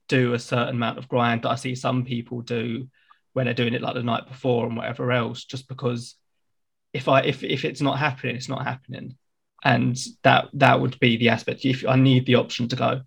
do 0.08 0.34
a 0.34 0.38
certain 0.38 0.74
amount 0.76 0.98
of 0.98 1.08
grind 1.08 1.42
that 1.42 1.50
I 1.50 1.54
see 1.54 1.74
some 1.74 2.04
people 2.04 2.40
do 2.42 2.88
when 3.32 3.46
they're 3.46 3.54
doing 3.54 3.74
it 3.74 3.82
like 3.82 3.94
the 3.94 4.02
night 4.02 4.26
before 4.26 4.66
and 4.66 4.76
whatever 4.76 5.12
else, 5.12 5.44
just 5.44 5.68
because 5.68 6.16
if 6.92 7.08
I 7.08 7.20
if 7.20 7.42
if 7.42 7.64
it's 7.64 7.80
not 7.80 7.98
happening, 7.98 8.36
it's 8.36 8.48
not 8.48 8.64
happening. 8.64 9.16
And 9.62 9.96
that 10.22 10.48
that 10.54 10.80
would 10.80 10.98
be 11.00 11.16
the 11.16 11.28
aspect. 11.28 11.64
If 11.64 11.86
I 11.86 11.96
need 11.96 12.26
the 12.26 12.36
option 12.36 12.68
to 12.68 12.76
go, 12.76 13.02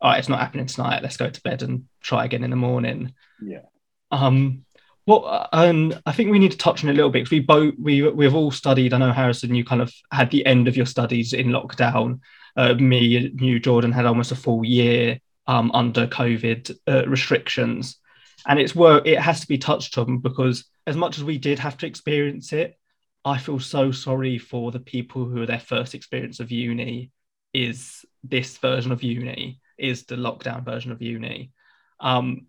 all 0.00 0.10
right, 0.10 0.18
it's 0.18 0.28
not 0.28 0.40
happening 0.40 0.66
tonight, 0.66 1.02
let's 1.02 1.16
go 1.16 1.30
to 1.30 1.42
bed 1.42 1.62
and 1.62 1.84
try 2.00 2.24
again 2.24 2.44
in 2.44 2.50
the 2.50 2.56
morning. 2.56 3.14
Yeah. 3.42 3.62
Um 4.10 4.64
well, 5.06 5.48
and 5.54 5.98
I 6.04 6.12
think 6.12 6.30
we 6.30 6.38
need 6.38 6.52
to 6.52 6.58
touch 6.58 6.84
on 6.84 6.90
it 6.90 6.92
a 6.92 6.96
little 6.96 7.10
bit 7.10 7.20
because 7.20 7.30
we 7.30 7.40
both 7.40 7.74
we 7.80 8.02
we've 8.02 8.34
all 8.34 8.50
studied. 8.50 8.92
I 8.92 8.98
know 8.98 9.12
Harrison, 9.12 9.54
you 9.54 9.64
kind 9.64 9.80
of 9.80 9.90
had 10.12 10.30
the 10.30 10.44
end 10.44 10.68
of 10.68 10.76
your 10.76 10.84
studies 10.84 11.32
in 11.32 11.46
lockdown. 11.46 12.20
Uh, 12.56 12.74
me, 12.74 13.32
you, 13.40 13.58
Jordan, 13.58 13.92
had 13.92 14.04
almost 14.04 14.32
a 14.32 14.36
full 14.36 14.66
year 14.66 15.18
um, 15.46 15.70
under 15.72 16.06
COVID 16.06 16.76
uh, 16.86 17.06
restrictions 17.06 17.96
and 18.46 18.58
it's 18.58 18.74
work 18.74 19.06
it 19.06 19.18
has 19.18 19.40
to 19.40 19.48
be 19.48 19.58
touched 19.58 19.98
on 19.98 20.18
because 20.18 20.64
as 20.86 20.96
much 20.96 21.18
as 21.18 21.24
we 21.24 21.38
did 21.38 21.58
have 21.58 21.76
to 21.76 21.86
experience 21.86 22.52
it 22.52 22.78
i 23.24 23.36
feel 23.36 23.58
so 23.58 23.90
sorry 23.90 24.38
for 24.38 24.70
the 24.70 24.80
people 24.80 25.24
who 25.24 25.44
their 25.44 25.58
first 25.60 25.94
experience 25.94 26.40
of 26.40 26.50
uni 26.50 27.10
is 27.54 28.04
this 28.22 28.58
version 28.58 28.92
of 28.92 29.02
uni 29.02 29.60
is 29.78 30.04
the 30.04 30.16
lockdown 30.16 30.64
version 30.64 30.92
of 30.92 31.00
uni. 31.00 31.52
Um, 32.00 32.46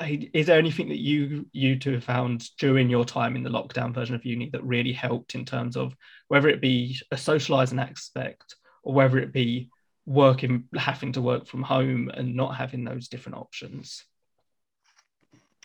is 0.00 0.46
there 0.46 0.58
anything 0.58 0.90
that 0.90 1.00
you 1.00 1.46
you 1.52 1.76
two 1.76 1.94
have 1.94 2.04
found 2.04 2.48
during 2.58 2.88
your 2.88 3.04
time 3.04 3.34
in 3.34 3.42
the 3.42 3.50
lockdown 3.50 3.92
version 3.92 4.14
of 4.14 4.24
uni 4.24 4.48
that 4.50 4.62
really 4.62 4.92
helped 4.92 5.34
in 5.34 5.44
terms 5.44 5.76
of 5.76 5.96
whether 6.28 6.48
it 6.48 6.60
be 6.60 6.96
a 7.10 7.16
socializing 7.16 7.80
aspect 7.80 8.54
or 8.84 8.94
whether 8.94 9.18
it 9.18 9.32
be 9.32 9.68
working 10.06 10.64
having 10.76 11.12
to 11.12 11.20
work 11.20 11.46
from 11.46 11.64
home 11.64 12.10
and 12.14 12.36
not 12.36 12.54
having 12.54 12.84
those 12.84 13.08
different 13.08 13.36
options 13.36 14.04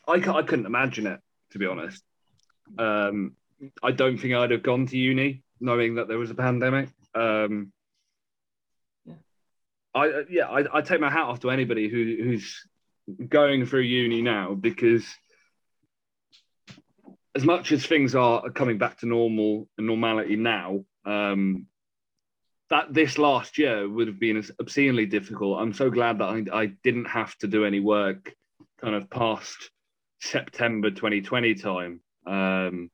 I, 0.07 0.13
I 0.13 0.43
couldn't 0.43 0.65
imagine 0.65 1.07
it, 1.07 1.19
to 1.51 1.59
be 1.59 1.65
honest. 1.65 2.03
Um, 2.77 3.35
I 3.81 3.91
don't 3.91 4.17
think 4.17 4.33
I'd 4.33 4.51
have 4.51 4.63
gone 4.63 4.87
to 4.87 4.97
uni 4.97 5.43
knowing 5.59 5.95
that 5.95 6.07
there 6.07 6.17
was 6.17 6.31
a 6.31 6.35
pandemic. 6.35 6.89
Um, 7.15 7.71
yeah. 9.05 9.13
I 9.93 10.07
uh, 10.09 10.23
yeah, 10.29 10.47
I, 10.47 10.77
I 10.77 10.81
take 10.81 10.99
my 10.99 11.09
hat 11.09 11.23
off 11.23 11.39
to 11.41 11.51
anybody 11.51 11.87
who, 11.87 12.17
who's 12.23 12.67
going 13.29 13.65
through 13.65 13.81
uni 13.81 14.21
now 14.21 14.53
because 14.53 15.05
as 17.35 17.43
much 17.43 17.71
as 17.71 17.85
things 17.85 18.13
are 18.13 18.49
coming 18.49 18.77
back 18.77 18.99
to 18.99 19.05
normal 19.05 19.67
and 19.77 19.87
normality 19.87 20.35
now, 20.35 20.83
um, 21.05 21.67
that 22.69 22.93
this 22.93 23.17
last 23.17 23.57
year 23.57 23.87
would 23.89 24.07
have 24.07 24.19
been 24.19 24.43
obscenely 24.59 25.05
difficult. 25.05 25.61
I'm 25.61 25.73
so 25.73 25.89
glad 25.89 26.19
that 26.19 26.25
I, 26.25 26.43
I 26.51 26.65
didn't 26.83 27.05
have 27.05 27.35
to 27.37 27.47
do 27.47 27.65
any 27.65 27.79
work 27.79 28.33
kind 28.81 28.95
of 28.95 29.09
past 29.09 29.71
September 30.23 30.89
2020 30.89 31.55
time. 31.55 31.99
Um, 32.25 32.89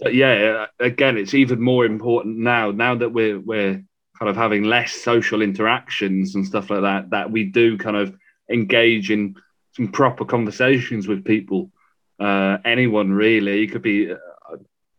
but 0.00 0.14
yeah, 0.14 0.66
again, 0.80 1.16
it's 1.16 1.34
even 1.34 1.60
more 1.60 1.84
important 1.84 2.38
now. 2.38 2.72
Now 2.72 2.96
that 2.96 3.10
we're 3.10 3.38
we're 3.38 3.84
kind 4.18 4.28
of 4.30 4.36
having 4.36 4.64
less 4.64 4.92
social 4.92 5.42
interactions 5.42 6.34
and 6.34 6.44
stuff 6.46 6.70
like 6.70 6.82
that, 6.82 7.10
that 7.10 7.30
we 7.30 7.44
do 7.44 7.78
kind 7.78 7.96
of 7.96 8.16
engage 8.50 9.10
in 9.10 9.36
some 9.76 9.88
proper 9.88 10.24
conversations 10.24 11.06
with 11.06 11.24
people. 11.24 11.70
Uh, 12.18 12.58
anyone 12.64 13.12
really, 13.12 13.62
it 13.62 13.68
could 13.68 13.82
be 13.82 14.10
a 14.10 14.18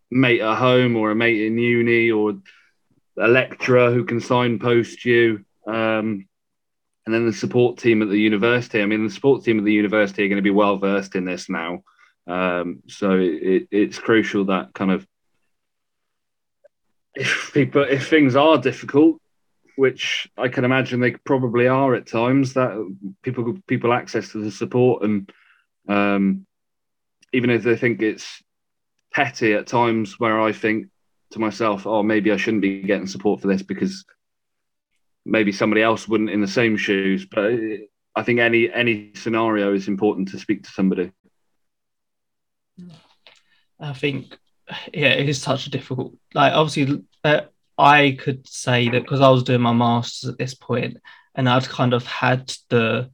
mate 0.10 0.42
at 0.42 0.58
home 0.58 0.96
or 0.96 1.12
a 1.12 1.16
mate 1.16 1.42
in 1.42 1.58
uni 1.58 2.12
or 2.12 2.36
a 3.18 3.28
lecturer 3.28 3.92
who 3.92 4.06
can 4.06 4.22
signpost 4.22 5.04
you. 5.06 5.44
Um, 5.68 6.28
and 7.06 7.14
then 7.14 7.26
the 7.26 7.34
support 7.34 7.78
team 7.78 8.02
at 8.02 8.10
the 8.10 8.20
university. 8.20 8.82
I 8.82 8.86
mean, 8.86 9.06
the 9.06 9.14
support 9.14 9.44
team 9.44 9.60
at 9.60 9.66
the 9.66 9.74
university 9.74 10.24
are 10.24 10.30
going 10.30 10.38
to 10.38 10.42
be 10.42 10.50
well 10.50 10.78
versed 10.78 11.16
in 11.16 11.26
this 11.26 11.50
now. 11.50 11.84
Um, 12.28 12.82
so 12.88 13.18
it, 13.20 13.68
it's 13.72 14.00
crucial 14.00 14.46
that 14.46 14.74
kind 14.74 14.92
of 14.92 15.06
if 17.16 17.52
people 17.54 17.84
if 17.84 18.08
things 18.08 18.36
are 18.36 18.58
difficult, 18.58 19.22
which 19.76 20.30
I 20.38 20.48
can 20.48 20.64
imagine 20.66 21.00
they 21.00 21.12
probably 21.12 21.68
are 21.68 21.94
at 21.96 22.08
times, 22.08 22.54
that 22.54 22.72
people 23.22 23.58
people 23.68 23.94
access 23.94 24.32
to 24.32 24.44
the 24.44 24.52
support 24.52 25.04
and 25.04 25.32
um, 25.90 26.46
even 27.34 27.50
if 27.50 27.64
they 27.64 27.76
think 27.76 28.02
it's 28.02 28.42
petty 29.12 29.54
at 29.54 29.68
times, 29.68 30.20
where 30.20 30.40
I 30.40 30.54
think 30.54 30.88
to 31.32 31.40
myself, 31.40 31.86
oh, 31.86 32.04
maybe 32.04 32.32
I 32.32 32.38
shouldn't 32.38 32.62
be 32.62 32.82
getting 32.82 33.08
support 33.08 33.42
for 33.42 33.48
this 33.48 33.64
because 33.64 34.06
maybe 35.26 35.52
somebody 35.52 35.82
else 35.82 36.08
wouldn't 36.08 36.30
in 36.30 36.42
the 36.42 36.48
same 36.48 36.78
shoes. 36.78 37.26
But 37.26 37.54
I 38.16 38.24
think 38.24 38.40
any 38.40 38.72
any 38.72 39.12
scenario 39.16 39.74
is 39.74 39.88
important 39.88 40.30
to 40.30 40.40
speak 40.40 40.64
to 40.64 40.72
somebody. 40.72 41.12
I 43.80 43.94
think 43.94 44.38
yeah, 44.94 45.10
it 45.10 45.30
is 45.30 45.42
such 45.42 45.68
a 45.68 45.70
difficult. 45.70 46.16
Like 46.34 46.54
obviously, 46.54 47.04
uh, 47.24 47.42
I 47.78 48.18
could 48.20 48.48
say 48.48 48.90
that 48.90 49.02
because 49.02 49.22
I 49.22 49.30
was 49.30 49.44
doing 49.44 49.62
my 49.62 49.74
masters 49.74 50.30
at 50.30 50.38
this 50.38 50.54
point, 50.54 50.98
and 51.36 51.50
I've 51.50 51.70
kind 51.70 51.94
of 51.94 52.06
had 52.06 52.54
the 52.70 53.10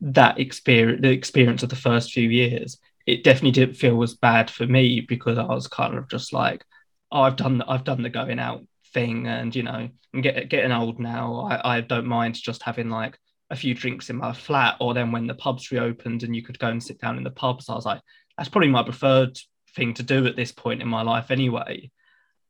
that 0.00 0.38
experience, 0.38 1.02
the 1.02 1.10
experience 1.10 1.62
of 1.62 1.70
the 1.70 1.76
first 1.76 2.12
few 2.12 2.28
years. 2.28 2.78
It 3.06 3.22
definitely 3.22 3.52
didn't 3.52 3.76
feel 3.76 4.02
as 4.02 4.14
bad 4.14 4.50
for 4.50 4.66
me 4.66 5.00
because 5.00 5.38
I 5.38 5.44
was 5.44 5.68
kind 5.68 5.96
of 5.96 6.08
just 6.08 6.32
like, 6.32 6.64
oh, 7.12 7.20
I've 7.20 7.36
done, 7.36 7.58
the, 7.58 7.70
I've 7.70 7.84
done 7.84 8.02
the 8.02 8.10
going 8.10 8.40
out 8.40 8.64
thing, 8.96 9.26
and 9.26 9.54
you 9.54 9.62
know, 9.62 9.88
I'm 10.14 10.20
get, 10.22 10.48
getting 10.48 10.72
old 10.72 10.98
now. 10.98 11.48
I, 11.50 11.76
I 11.76 11.80
don't 11.82 12.06
mind 12.06 12.34
just 12.34 12.62
having 12.62 12.88
like 12.88 13.18
a 13.50 13.56
few 13.56 13.74
drinks 13.74 14.08
in 14.08 14.16
my 14.16 14.32
flat, 14.32 14.76
or 14.80 14.94
then 14.94 15.12
when 15.12 15.26
the 15.26 15.34
pubs 15.34 15.70
reopened 15.70 16.22
and 16.22 16.34
you 16.34 16.42
could 16.42 16.58
go 16.58 16.68
and 16.68 16.82
sit 16.82 16.98
down 16.98 17.18
in 17.18 17.24
the 17.24 17.30
pubs, 17.30 17.68
I 17.68 17.74
was 17.74 17.84
like, 17.84 18.00
that's 18.36 18.48
probably 18.48 18.70
my 18.70 18.82
preferred 18.82 19.38
thing 19.74 19.92
to 19.94 20.02
do 20.02 20.26
at 20.26 20.34
this 20.34 20.50
point 20.50 20.80
in 20.80 20.88
my 20.88 21.02
life 21.02 21.30
anyway. 21.30 21.90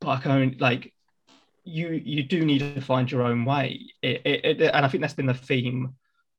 But 0.00 0.08
I 0.08 0.16
can 0.20 0.56
like 0.60 0.94
you 1.64 1.88
you 1.88 2.22
do 2.22 2.44
need 2.44 2.60
to 2.60 2.80
find 2.80 3.10
your 3.10 3.22
own 3.22 3.44
way. 3.44 3.80
It, 4.00 4.22
it, 4.24 4.60
it, 4.60 4.70
and 4.72 4.86
I 4.86 4.88
think 4.88 5.00
that's 5.00 5.14
been 5.14 5.26
the 5.26 5.34
theme 5.34 5.94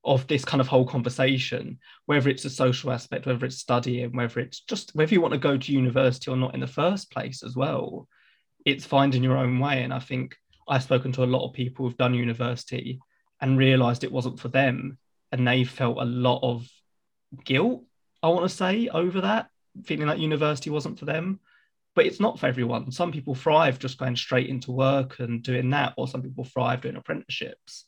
of 0.05 0.25
this 0.27 0.45
kind 0.45 0.61
of 0.61 0.67
whole 0.67 0.87
conversation, 0.87 1.79
whether 2.05 2.29
it's 2.29 2.45
a 2.45 2.49
social 2.49 2.91
aspect, 2.91 3.25
whether 3.25 3.45
it's 3.45 3.57
studying, 3.57 4.15
whether 4.15 4.39
it's 4.39 4.61
just 4.61 4.95
whether 4.95 5.13
you 5.13 5.19
want 5.19 5.33
to 5.33 5.49
go 5.49 5.57
to 5.57 5.73
university 5.73 6.31
or 6.31 6.37
not 6.37 6.53
in 6.53 6.61
the 6.61 6.75
first 6.81 7.11
place 7.11 7.43
as 7.43 7.57
well. 7.57 8.07
It's 8.67 8.85
finding 8.85 9.23
your 9.23 9.37
own 9.37 9.59
way. 9.59 9.83
And 9.83 9.93
I 9.93 9.99
think 9.99 10.35
I've 10.67 10.83
spoken 10.83 11.13
to 11.13 11.23
a 11.23 11.25
lot 11.25 11.47
of 11.47 11.53
people 11.53 11.85
who've 11.85 11.97
done 11.97 12.13
university 12.13 12.99
and 13.39 13.57
realized 13.57 14.03
it 14.03 14.11
wasn't 14.11 14.41
for 14.41 14.49
them. 14.49 14.97
And 15.31 15.47
they 15.47 15.63
felt 15.63 15.97
a 15.99 16.05
lot 16.05 16.41
of 16.43 16.67
guilt, 17.45 17.83
I 18.21 18.27
want 18.27 18.43
to 18.43 18.55
say, 18.55 18.89
over 18.89 19.21
that 19.21 19.47
feeling 19.85 20.07
like 20.07 20.19
university 20.19 20.69
wasn't 20.69 20.99
for 20.99 21.05
them. 21.05 21.39
But 21.95 22.07
it's 22.07 22.19
not 22.19 22.39
for 22.39 22.47
everyone. 22.47 22.91
Some 22.91 23.13
people 23.13 23.35
thrive 23.35 23.79
just 23.79 23.97
going 23.97 24.17
straight 24.17 24.49
into 24.49 24.71
work 24.73 25.19
and 25.19 25.41
doing 25.41 25.69
that, 25.69 25.93
or 25.95 26.07
some 26.07 26.21
people 26.21 26.43
thrive 26.43 26.81
doing 26.81 26.97
apprenticeships. 26.97 27.85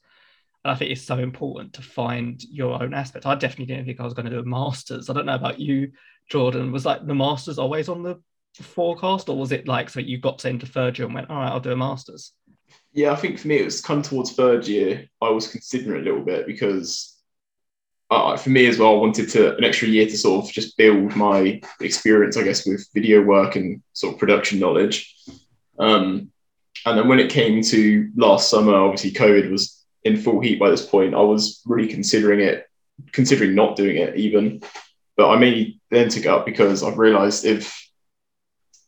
And 0.63 0.71
I 0.71 0.75
think 0.75 0.91
it's 0.91 1.01
so 1.01 1.17
important 1.17 1.73
to 1.73 1.81
find 1.81 2.41
your 2.43 2.81
own 2.81 2.93
aspect. 2.93 3.25
I 3.25 3.35
definitely 3.35 3.73
didn't 3.73 3.85
think 3.85 3.99
I 3.99 4.05
was 4.05 4.13
going 4.13 4.25
to 4.25 4.31
do 4.31 4.39
a 4.39 4.45
master's. 4.45 5.09
I 5.09 5.13
don't 5.13 5.25
know 5.25 5.35
about 5.35 5.59
you, 5.59 5.91
Jordan. 6.29 6.71
Was 6.71 6.85
like 6.85 7.05
the 7.05 7.13
master's 7.13 7.59
always 7.59 7.89
on 7.89 8.01
the 8.01 8.21
forecast, 8.53 9.29
or 9.29 9.37
was 9.37 9.51
it 9.51 9.67
like 9.67 9.89
so 9.89 9.99
you 9.99 10.17
got 10.17 10.39
to 10.39 10.49
into 10.49 10.65
third 10.65 10.97
year 10.97 11.05
and 11.05 11.15
went, 11.15 11.29
all 11.29 11.37
right, 11.37 11.49
I'll 11.49 11.59
do 11.59 11.71
a 11.71 11.75
master's? 11.75 12.33
Yeah, 12.91 13.11
I 13.11 13.15
think 13.15 13.39
for 13.39 13.47
me 13.47 13.57
it 13.57 13.65
was 13.65 13.81
come 13.81 14.01
towards 14.01 14.33
third 14.33 14.67
year. 14.67 15.07
I 15.21 15.29
was 15.29 15.47
considering 15.47 16.01
a 16.01 16.03
little 16.03 16.23
bit 16.23 16.47
because 16.47 17.19
uh, 18.09 18.35
for 18.35 18.49
me 18.49 18.65
as 18.65 18.79
well, 18.79 18.95
I 18.95 18.97
wanted 18.97 19.29
to 19.29 19.55
an 19.55 19.63
extra 19.63 19.87
year 19.87 20.07
to 20.07 20.17
sort 20.17 20.45
of 20.45 20.51
just 20.51 20.77
build 20.77 21.15
my 21.15 21.61
experience, 21.79 22.37
I 22.37 22.43
guess, 22.43 22.65
with 22.65 22.87
video 22.93 23.21
work 23.21 23.55
and 23.55 23.81
sort 23.93 24.13
of 24.13 24.19
production 24.19 24.59
knowledge. 24.59 25.15
Um, 25.77 26.31
and 26.85 26.97
then 26.97 27.07
when 27.07 27.19
it 27.19 27.29
came 27.29 27.61
to 27.61 28.09
last 28.15 28.49
summer, 28.49 28.73
obviously 28.73 29.11
COVID 29.11 29.51
was 29.51 29.85
in 30.03 30.17
full 30.17 30.39
heat 30.39 30.59
by 30.59 30.69
this 30.69 30.85
point. 30.85 31.13
I 31.13 31.21
was 31.21 31.61
really 31.65 31.87
considering 31.87 32.39
it, 32.39 32.65
considering 33.11 33.53
not 33.53 33.75
doing 33.75 33.97
it 33.97 34.15
even. 34.15 34.61
But 35.15 35.29
I 35.29 35.37
mainly 35.37 35.79
then 35.91 36.09
took 36.09 36.23
it 36.23 36.29
up 36.29 36.45
because 36.45 36.81
I've 36.81 36.97
realised 36.97 37.45
if 37.45 37.88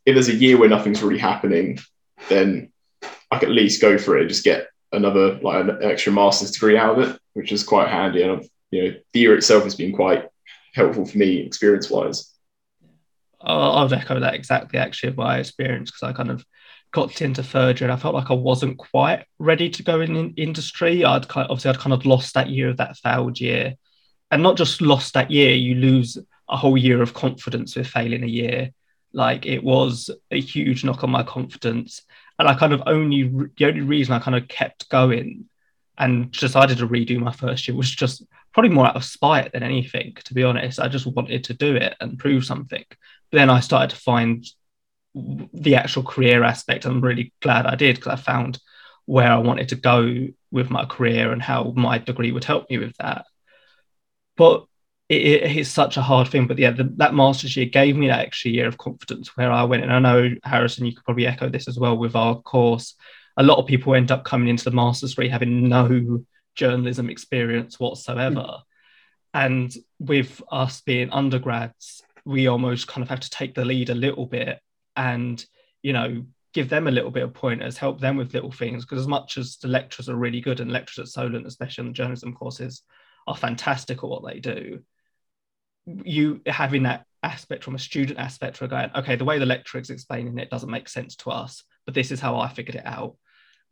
if 0.06 0.16
there's 0.16 0.30
a 0.30 0.36
year 0.36 0.58
where 0.58 0.70
nothing's 0.70 1.04
really 1.04 1.20
happening, 1.20 1.80
then 2.30 2.72
I 3.30 3.38
can 3.38 3.50
at 3.50 3.56
least 3.56 3.82
go 3.82 3.98
for 3.98 4.18
it, 4.18 4.22
and 4.22 4.30
just 4.30 4.44
get 4.44 4.68
another 4.92 5.40
like 5.40 5.64
an 5.64 5.80
extra 5.82 6.12
master's 6.12 6.52
degree 6.52 6.78
out 6.78 7.00
of 7.00 7.10
it, 7.10 7.20
which 7.34 7.52
is 7.52 7.64
quite 7.64 7.90
handy. 7.90 8.24
And 8.24 8.32
I've 8.32 8.50
you 8.72 8.84
know, 8.84 8.98
the 9.14 9.20
year 9.20 9.36
itself 9.36 9.64
has 9.64 9.76
been 9.76 9.94
quite 9.94 10.28
helpful 10.74 11.06
for 11.06 11.18
me 11.18 11.40
experience 11.40 11.90
wise. 11.90 12.32
I 13.42 13.84
would 13.84 13.94
echo 13.94 14.20
that 14.20 14.36
exactly 14.36 14.80
actually 14.80 15.10
of 15.10 15.18
my 15.18 15.40
experience 15.40 15.92
because 15.92 16.10
I 16.10 16.14
kind 16.14 16.30
of 16.30 16.46
got 16.92 17.22
into 17.22 17.42
third 17.42 17.80
year 17.80 17.90
and 17.90 17.98
I 17.98 18.02
felt 18.02 18.14
like 18.14 18.30
I 18.30 18.36
wasn't 18.36 18.78
quite 18.78 19.26
ready 19.40 19.70
to 19.70 19.84
go 19.84 20.02
in, 20.02 20.16
in 20.16 20.34
industry. 20.36 21.04
I'd 21.04 21.28
kind 21.28 21.46
of, 21.46 21.52
obviously 21.52 21.72
I'd 21.72 21.80
kind 21.80 21.94
of 21.94 22.06
lost 22.06 22.36
that 22.36 22.50
year 22.50 22.70
of 22.70 22.78
that 22.78 22.98
failed 22.98 23.40
year, 23.40 23.76
and 24.30 24.44
not 24.44 24.58
just 24.58 24.82
lost 24.82 25.14
that 25.16 25.32
year, 25.32 25.54
you 25.54 25.76
lose 25.76 26.18
a 26.50 26.58
whole 26.58 26.78
year 26.78 27.02
of 27.02 27.14
confidence 27.14 27.76
with 27.76 27.88
failing 27.88 28.24
a 28.24 28.28
year. 28.28 28.72
Like 29.14 29.46
it 29.46 29.64
was 29.64 30.10
a 30.30 30.40
huge 30.40 30.84
knock 30.84 31.04
on 31.04 31.12
my 31.12 31.24
confidence, 31.24 32.02
and 32.40 32.48
I 32.48 32.56
kind 32.56 32.74
of 32.74 32.84
only 32.86 33.24
the 33.24 33.66
only 33.66 33.82
reason 33.82 34.14
I 34.14 34.20
kind 34.20 34.38
of 34.38 34.48
kept 34.48 34.90
going 34.90 35.46
and 35.98 36.32
decided 36.32 36.78
to 36.80 36.88
redo 36.88 37.20
my 37.20 37.32
first 37.32 37.68
year 37.68 37.78
was 37.78 37.92
just 37.92 38.24
probably 38.54 38.72
more 38.72 38.88
out 38.88 38.96
of 38.96 39.04
spite 39.04 39.52
than 39.52 39.64
anything, 39.64 40.14
to 40.26 40.34
be 40.34 40.44
honest. 40.44 40.80
I 40.80 40.88
just 40.88 41.06
wanted 41.06 41.44
to 41.46 41.54
do 41.54 41.76
it 41.76 41.96
and 42.00 42.18
prove 42.18 42.46
something. 42.46 42.84
But 42.90 43.38
then 43.38 43.50
I 43.50 43.60
started 43.60 43.92
to 43.92 44.02
find 44.02 44.46
the 45.14 45.76
actual 45.76 46.04
career 46.04 46.44
aspect. 46.44 46.86
I'm 46.86 47.02
really 47.02 47.34
glad 47.42 47.66
I 47.66 47.76
did 47.76 47.98
because 47.98 48.14
I 48.14 48.22
found 48.22 48.60
where 49.06 49.32
I 49.32 49.38
wanted 49.38 49.70
to 49.70 49.76
go 49.76 50.28
with 50.52 50.70
my 50.70 50.86
career 50.86 51.32
and 51.32 51.42
how 51.42 51.74
my 51.76 51.98
degree 51.98 52.32
would 52.32 52.46
help 52.46 52.70
me 52.70 52.78
with 52.78 52.96
that. 52.98 53.26
But 54.38 54.66
it, 55.12 55.44
it 55.44 55.58
is 55.58 55.70
such 55.70 55.98
a 55.98 56.02
hard 56.02 56.30
thing. 56.30 56.48
But 56.48 56.58
yeah, 56.58 56.72
the, 56.72 56.86
that 56.96 57.14
master's 57.14 57.58
year 57.58 57.66
gave 57.66 57.98
me 57.98 58.08
that 58.08 58.22
extra 58.22 58.50
year 58.50 58.68
of 58.68 58.78
confidence 58.78 59.36
where 59.36 59.52
I 59.52 59.64
went. 59.64 59.84
And 59.84 59.92
I 59.92 60.00
know, 60.00 60.30
Harrison, 60.44 60.86
you 60.86 60.96
could 60.96 61.04
probably 61.04 61.28
echo 61.28 61.50
this 61.50 61.68
as 61.68 61.78
well 61.78 61.98
with 61.98 62.16
our 62.16 62.42
course. 62.42 62.96
A 63.36 63.44
lot 63.44 63.58
of 63.58 63.68
people 63.68 63.94
end 63.94 64.12
up 64.12 64.24
coming 64.24 64.48
into 64.48 64.64
the 64.64 64.76
master's 64.76 65.12
degree 65.12 65.28
having 65.28 65.68
no 65.68 66.24
journalism 66.56 67.10
experience 67.10 67.80
whatsoever. 67.80 68.40
Mm. 68.40 68.62
And 69.34 69.76
with 70.00 70.42
us 70.50 70.82
being 70.82 71.10
undergrads, 71.10 72.04
we 72.26 72.48
almost 72.48 72.88
kind 72.88 73.04
of 73.04 73.10
have 73.10 73.22
to 73.22 73.30
take 73.30 73.54
the 73.54 73.66
lead 73.66 73.90
a 73.90 73.96
little 73.96 74.26
bit 74.26 74.60
and, 74.96 75.44
you 75.82 75.92
know, 75.92 76.24
give 76.54 76.70
them 76.70 76.88
a 76.88 76.92
little 76.92 77.12
bit 77.12 77.24
of 77.24 77.34
pointers, 77.34 77.78
help 77.78 78.00
them 78.00 78.16
with 78.16 78.34
little 78.34 78.52
things. 78.52 78.86
Because 78.86 79.00
as 79.00 79.08
much 79.08 79.38
as 79.38 79.58
the 79.58 79.68
lecturers 79.68 80.08
are 80.08 80.16
really 80.16 80.42
good 80.42 80.60
and 80.60 80.72
lecturers 80.72 81.10
at 81.10 81.12
Solent, 81.12 81.48
especially 81.48 81.84
on 81.84 81.88
the 81.88 81.94
journalism 81.94 82.34
courses, 82.34 82.84
are 83.28 83.36
fantastic 83.36 84.00
at 84.00 84.10
what 84.10 84.26
they 84.26 84.40
do, 84.40 84.82
you 85.86 86.42
having 86.46 86.84
that 86.84 87.06
aspect 87.24 87.64
from 87.64 87.76
a 87.76 87.80
student 87.80 88.20
aspect 88.20 88.58
for 88.58 88.68
going, 88.68 88.90
okay, 88.96 89.16
the 89.16 89.26
way 89.26 89.40
the 89.40 89.46
lecturer 89.46 89.82
is 89.82 89.90
explaining 89.90 90.38
it 90.38 90.50
doesn't 90.50 90.70
make 90.70 90.90
sense 90.90 91.16
to 91.18 91.30
us, 91.30 91.64
but 91.86 91.94
this 91.94 92.12
is 92.12 92.20
how 92.20 92.40
I 92.40 92.50
figured 92.50 92.76
it 92.76 92.86
out 92.86 93.16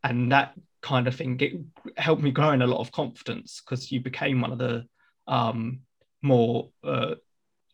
and 0.04 0.32
that 0.32 0.54
kind 0.82 1.08
of 1.08 1.15
thing 1.15 1.38
it 1.39 1.54
helped 1.98 2.22
me 2.22 2.32
grow 2.32 2.52
in 2.52 2.62
a 2.62 2.67
lot 2.67 2.80
of 2.80 2.91
confidence 2.91 3.62
because 3.62 3.91
you 3.91 4.00
became 4.00 4.41
one 4.41 4.52
of 4.52 4.58
the 4.58 4.86
um, 5.28 5.80
more 6.22 6.69
uh, 6.84 7.15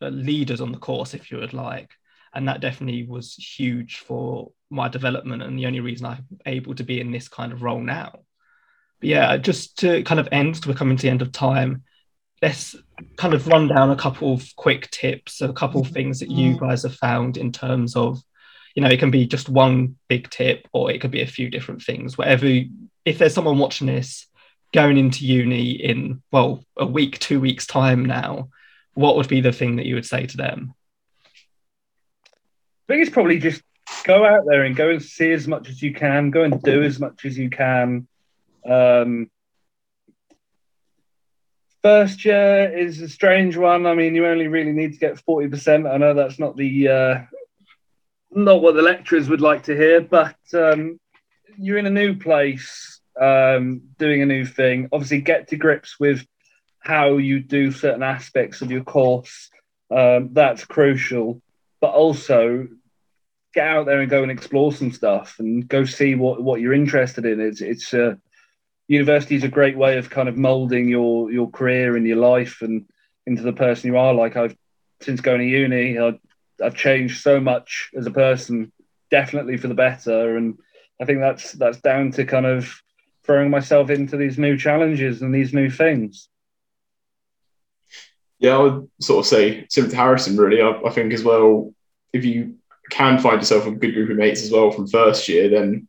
leaders 0.00 0.60
on 0.60 0.72
the 0.72 0.78
course, 0.78 1.14
if 1.14 1.30
you 1.30 1.38
would 1.38 1.52
like. 1.52 1.90
And 2.34 2.48
that 2.48 2.60
definitely 2.60 3.06
was 3.06 3.34
huge 3.34 3.98
for 3.98 4.52
my 4.68 4.88
development 4.88 5.42
and 5.42 5.58
the 5.58 5.66
only 5.66 5.80
reason 5.80 6.06
I'm 6.06 6.26
able 6.44 6.74
to 6.74 6.84
be 6.84 7.00
in 7.00 7.10
this 7.10 7.28
kind 7.28 7.52
of 7.52 7.62
role 7.62 7.80
now. 7.80 8.20
But 9.00 9.08
yeah, 9.08 9.36
just 9.36 9.78
to 9.78 10.02
kind 10.02 10.20
of 10.20 10.28
end, 10.32 10.60
we're 10.66 10.74
coming 10.74 10.96
to 10.96 11.02
the 11.02 11.08
end 11.08 11.22
of 11.22 11.32
time. 11.32 11.84
Let's 12.42 12.76
kind 13.16 13.34
of 13.34 13.46
run 13.46 13.68
down 13.68 13.90
a 13.90 13.96
couple 13.96 14.34
of 14.34 14.44
quick 14.56 14.90
tips, 14.90 15.40
a 15.40 15.52
couple 15.52 15.80
of 15.80 15.88
things 15.88 16.20
that 16.20 16.30
you 16.30 16.58
guys 16.58 16.82
have 16.82 16.94
found 16.94 17.36
in 17.36 17.50
terms 17.50 17.96
of 17.96 18.22
you 18.76 18.82
know, 18.82 18.90
it 18.90 19.00
can 19.00 19.10
be 19.10 19.26
just 19.26 19.48
one 19.48 19.96
big 20.06 20.28
tip 20.28 20.68
or 20.72 20.90
it 20.90 21.00
could 21.00 21.10
be 21.10 21.22
a 21.22 21.26
few 21.26 21.48
different 21.48 21.82
things. 21.82 22.18
Whatever, 22.18 22.46
if 23.06 23.18
there's 23.18 23.32
someone 23.32 23.58
watching 23.58 23.86
this 23.86 24.26
going 24.72 24.98
into 24.98 25.24
uni 25.24 25.70
in, 25.70 26.22
well, 26.30 26.62
a 26.76 26.84
week, 26.84 27.18
two 27.18 27.40
weeks' 27.40 27.66
time 27.66 28.04
now, 28.04 28.50
what 28.92 29.16
would 29.16 29.28
be 29.28 29.40
the 29.40 29.52
thing 29.52 29.76
that 29.76 29.86
you 29.86 29.94
would 29.94 30.04
say 30.04 30.26
to 30.26 30.36
them? 30.36 30.74
I 31.34 32.92
think 32.92 33.02
it's 33.02 33.10
probably 33.10 33.38
just 33.38 33.62
go 34.04 34.26
out 34.26 34.44
there 34.46 34.64
and 34.64 34.76
go 34.76 34.90
and 34.90 35.02
see 35.02 35.32
as 35.32 35.48
much 35.48 35.70
as 35.70 35.82
you 35.82 35.94
can, 35.94 36.30
go 36.30 36.42
and 36.42 36.62
do 36.62 36.82
as 36.82 37.00
much 37.00 37.24
as 37.24 37.38
you 37.38 37.48
can. 37.48 38.06
Um, 38.68 39.30
first 41.86 42.24
year 42.24 42.76
is 42.76 43.00
a 43.00 43.08
strange 43.08 43.56
one. 43.56 43.86
I 43.86 43.94
mean, 43.94 44.16
you 44.16 44.26
only 44.26 44.48
really 44.48 44.72
need 44.72 44.92
to 44.94 44.98
get 44.98 45.20
forty 45.20 45.48
percent. 45.48 45.86
I 45.86 45.98
know 45.98 46.14
that's 46.14 46.40
not 46.40 46.56
the 46.56 46.88
uh, 46.88 47.14
not 48.32 48.60
what 48.60 48.74
the 48.74 48.82
lecturers 48.82 49.28
would 49.28 49.40
like 49.40 49.62
to 49.64 49.76
hear, 49.76 50.00
but 50.00 50.36
um, 50.52 50.98
you're 51.56 51.78
in 51.78 51.86
a 51.86 52.00
new 52.02 52.16
place, 52.16 53.00
um, 53.20 53.82
doing 53.98 54.20
a 54.20 54.26
new 54.26 54.44
thing. 54.44 54.88
Obviously, 54.90 55.20
get 55.20 55.48
to 55.48 55.56
grips 55.56 56.00
with 56.00 56.26
how 56.80 57.18
you 57.18 57.38
do 57.38 57.70
certain 57.70 58.02
aspects 58.02 58.62
of 58.62 58.70
your 58.72 58.82
course. 58.82 59.48
Um, 59.88 60.30
that's 60.32 60.64
crucial, 60.64 61.40
but 61.80 61.92
also 61.92 62.66
get 63.54 63.68
out 63.68 63.86
there 63.86 64.00
and 64.00 64.10
go 64.10 64.24
and 64.24 64.32
explore 64.32 64.72
some 64.72 64.90
stuff 64.90 65.36
and 65.38 65.68
go 65.68 65.84
see 65.84 66.16
what, 66.16 66.42
what 66.42 66.60
you're 66.60 66.80
interested 66.82 67.24
in. 67.24 67.40
It's 67.40 67.60
it's 67.60 67.94
uh, 67.94 68.16
university 68.88 69.36
is 69.36 69.44
a 69.44 69.48
great 69.48 69.76
way 69.76 69.98
of 69.98 70.10
kind 70.10 70.28
of 70.28 70.36
molding 70.36 70.88
your 70.88 71.30
your 71.30 71.50
career 71.50 71.96
and 71.96 72.06
your 72.06 72.18
life 72.18 72.62
and 72.62 72.86
into 73.26 73.42
the 73.42 73.52
person 73.52 73.90
you 73.90 73.98
are. 73.98 74.14
Like 74.14 74.36
I've 74.36 74.56
since 75.00 75.20
going 75.20 75.40
to 75.40 75.46
uni, 75.46 75.98
I've, 75.98 76.18
I've 76.62 76.74
changed 76.74 77.20
so 77.20 77.40
much 77.40 77.90
as 77.96 78.06
a 78.06 78.10
person, 78.10 78.72
definitely 79.10 79.56
for 79.56 79.68
the 79.68 79.74
better. 79.74 80.36
And 80.36 80.58
I 81.00 81.04
think 81.04 81.20
that's 81.20 81.52
that's 81.52 81.80
down 81.80 82.12
to 82.12 82.24
kind 82.24 82.46
of 82.46 82.72
throwing 83.24 83.50
myself 83.50 83.90
into 83.90 84.16
these 84.16 84.38
new 84.38 84.56
challenges 84.56 85.22
and 85.22 85.34
these 85.34 85.52
new 85.52 85.68
things. 85.68 86.28
Yeah, 88.38 88.56
I 88.56 88.58
would 88.58 88.90
sort 89.00 89.24
of 89.24 89.28
say 89.28 89.66
similar 89.70 89.90
to 89.90 89.96
Harrison, 89.96 90.36
really. 90.36 90.62
I, 90.62 90.80
I 90.86 90.90
think 90.90 91.12
as 91.12 91.24
well, 91.24 91.74
if 92.12 92.24
you 92.24 92.56
can 92.90 93.18
find 93.18 93.38
yourself 93.38 93.66
a 93.66 93.72
good 93.72 93.94
group 93.94 94.10
of 94.10 94.16
mates 94.16 94.42
as 94.42 94.52
well 94.52 94.70
from 94.70 94.86
first 94.86 95.28
year, 95.28 95.48
then 95.48 95.88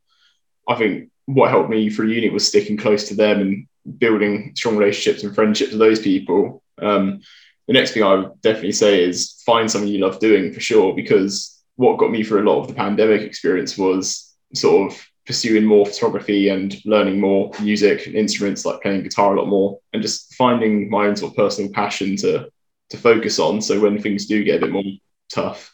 I 0.67 0.75
think 0.75 1.09
what 1.27 1.49
helped 1.49 1.69
me 1.69 1.89
through 1.89 2.07
uni 2.07 2.29
was 2.29 2.47
sticking 2.47 2.77
close 2.77 3.07
to 3.09 3.15
them 3.15 3.41
and 3.41 3.67
building 3.99 4.53
strong 4.55 4.77
relationships 4.77 5.23
and 5.23 5.35
friendships 5.35 5.71
with 5.71 5.79
those 5.79 5.99
people. 5.99 6.63
Um, 6.81 7.21
the 7.67 7.73
next 7.73 7.91
thing 7.91 8.03
I 8.03 8.15
would 8.15 8.41
definitely 8.41 8.71
say 8.71 9.03
is 9.03 9.41
find 9.45 9.69
something 9.69 9.89
you 9.89 9.99
love 9.99 10.19
doing 10.19 10.53
for 10.53 10.61
sure, 10.61 10.95
because 10.95 11.61
what 11.75 11.97
got 11.97 12.11
me 12.11 12.23
through 12.23 12.43
a 12.43 12.49
lot 12.49 12.61
of 12.61 12.67
the 12.67 12.73
pandemic 12.73 13.21
experience 13.21 13.77
was 13.77 14.33
sort 14.53 14.91
of 14.91 15.07
pursuing 15.25 15.65
more 15.65 15.85
photography 15.85 16.47
and 16.47 16.77
learning 16.85 17.19
more 17.19 17.51
music 17.61 18.07
and 18.07 18.15
instruments 18.15 18.65
like 18.65 18.81
playing 18.81 19.03
guitar 19.03 19.35
a 19.35 19.39
lot 19.39 19.49
more 19.49 19.77
and 19.91 20.01
just 20.01 20.33
finding 20.35 20.89
my 20.89 21.05
own 21.05 21.15
sort 21.17 21.33
of 21.33 21.35
personal 21.35 21.71
passion 21.71 22.15
to 22.15 22.49
to 22.89 22.97
focus 22.97 23.37
on 23.37 23.61
so 23.61 23.77
when 23.81 24.01
things 24.01 24.25
do 24.25 24.45
get 24.45 24.55
a 24.55 24.65
bit 24.65 24.71
more 24.71 24.83
tough 25.29 25.73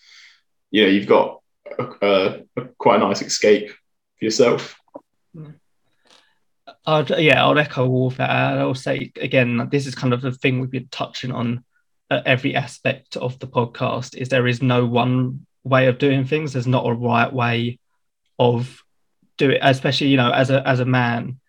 you 0.71 0.81
know 0.81 0.89
you've 0.89 1.07
got 1.07 1.39
a, 1.77 1.83
a, 2.01 2.41
a 2.57 2.65
quite 2.79 2.95
a 2.95 3.05
nice 3.05 3.21
escape 3.21 3.69
for 3.69 4.25
yourself 4.25 4.75
I'd, 6.85 7.09
yeah, 7.19 7.43
I'll 7.43 7.57
echo 7.57 7.87
all 7.87 8.07
of 8.07 8.17
that. 8.17 8.29
I'll 8.29 8.75
say 8.75 9.11
again, 9.19 9.69
this 9.71 9.87
is 9.87 9.95
kind 9.95 10.13
of 10.13 10.21
the 10.21 10.31
thing 10.31 10.59
we've 10.59 10.71
been 10.71 10.87
touching 10.89 11.31
on 11.31 11.63
at 12.09 12.25
every 12.25 12.55
aspect 12.55 13.17
of 13.17 13.39
the 13.39 13.47
podcast. 13.47 14.15
Is 14.15 14.29
there 14.29 14.47
is 14.47 14.61
no 14.61 14.85
one 14.85 15.45
way 15.63 15.87
of 15.87 15.97
doing 15.97 16.25
things. 16.25 16.53
There's 16.53 16.67
not 16.67 16.87
a 16.87 16.93
right 16.93 17.31
way 17.31 17.79
of 18.39 18.83
do 19.37 19.49
it, 19.49 19.59
especially 19.61 20.07
you 20.07 20.17
know 20.17 20.31
as 20.31 20.49
a 20.49 20.67
as 20.67 20.79
a 20.79 20.85
man. 20.85 21.39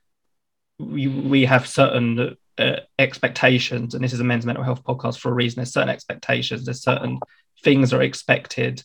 We 0.79 1.07
we 1.07 1.45
have 1.45 1.67
certain 1.67 2.37
uh, 2.59 2.77
expectations, 2.99 3.95
and 3.95 4.03
this 4.03 4.13
is 4.13 4.21
a 4.21 4.25
men's 4.25 4.47
mental 4.47 4.65
health 4.65 4.85
podcast 4.85 5.19
for 5.19 5.31
a 5.31 5.35
reason. 5.35 5.57
There's 5.57 5.73
certain 5.73 5.89
expectations. 5.89 6.65
There's 6.65 6.83
certain 6.83 7.21
things 7.63 7.93
are 7.93 8.03
expected 8.03 8.83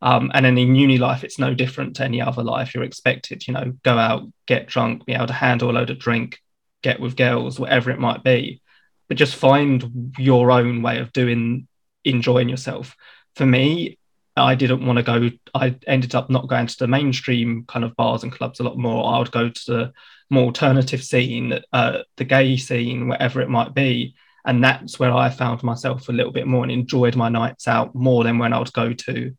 um, 0.00 0.30
and 0.34 0.44
then 0.44 0.56
in 0.58 0.74
uni 0.74 0.98
life, 0.98 1.24
it's 1.24 1.38
no 1.38 1.54
different 1.54 1.96
to 1.96 2.04
any 2.04 2.20
other 2.20 2.44
life. 2.44 2.74
You're 2.74 2.84
expected, 2.84 3.46
you 3.46 3.54
know, 3.54 3.72
go 3.82 3.98
out, 3.98 4.22
get 4.46 4.68
drunk, 4.68 5.06
be 5.06 5.14
able 5.14 5.26
to 5.26 5.32
handle 5.32 5.70
a 5.70 5.72
load 5.72 5.90
of 5.90 5.98
drink, 5.98 6.40
get 6.82 7.00
with 7.00 7.16
girls, 7.16 7.58
whatever 7.58 7.90
it 7.90 7.98
might 7.98 8.22
be. 8.22 8.62
But 9.08 9.16
just 9.16 9.34
find 9.34 10.14
your 10.18 10.50
own 10.50 10.82
way 10.82 10.98
of 10.98 11.12
doing, 11.12 11.66
enjoying 12.04 12.48
yourself. 12.48 12.94
For 13.34 13.46
me, 13.46 13.98
I 14.36 14.54
didn't 14.54 14.86
want 14.86 14.98
to 14.98 15.02
go. 15.02 15.30
I 15.54 15.76
ended 15.86 16.14
up 16.14 16.30
not 16.30 16.48
going 16.48 16.68
to 16.68 16.78
the 16.78 16.86
mainstream 16.86 17.64
kind 17.66 17.84
of 17.84 17.96
bars 17.96 18.22
and 18.22 18.32
clubs 18.32 18.60
a 18.60 18.64
lot 18.64 18.78
more. 18.78 19.12
I 19.12 19.18
would 19.18 19.32
go 19.32 19.48
to 19.48 19.64
the 19.66 19.92
more 20.30 20.44
alternative 20.44 21.02
scene, 21.02 21.58
uh, 21.72 21.98
the 22.16 22.24
gay 22.24 22.56
scene, 22.56 23.08
whatever 23.08 23.40
it 23.40 23.48
might 23.48 23.74
be. 23.74 24.14
And 24.44 24.62
that's 24.62 24.98
where 24.98 25.12
I 25.12 25.30
found 25.30 25.62
myself 25.64 26.08
a 26.08 26.12
little 26.12 26.32
bit 26.32 26.46
more 26.46 26.62
and 26.62 26.70
enjoyed 26.70 27.16
my 27.16 27.28
nights 27.28 27.66
out 27.66 27.94
more 27.94 28.22
than 28.22 28.38
when 28.38 28.52
I 28.52 28.58
would 28.58 28.72
go 28.72 28.92
to 28.92 29.34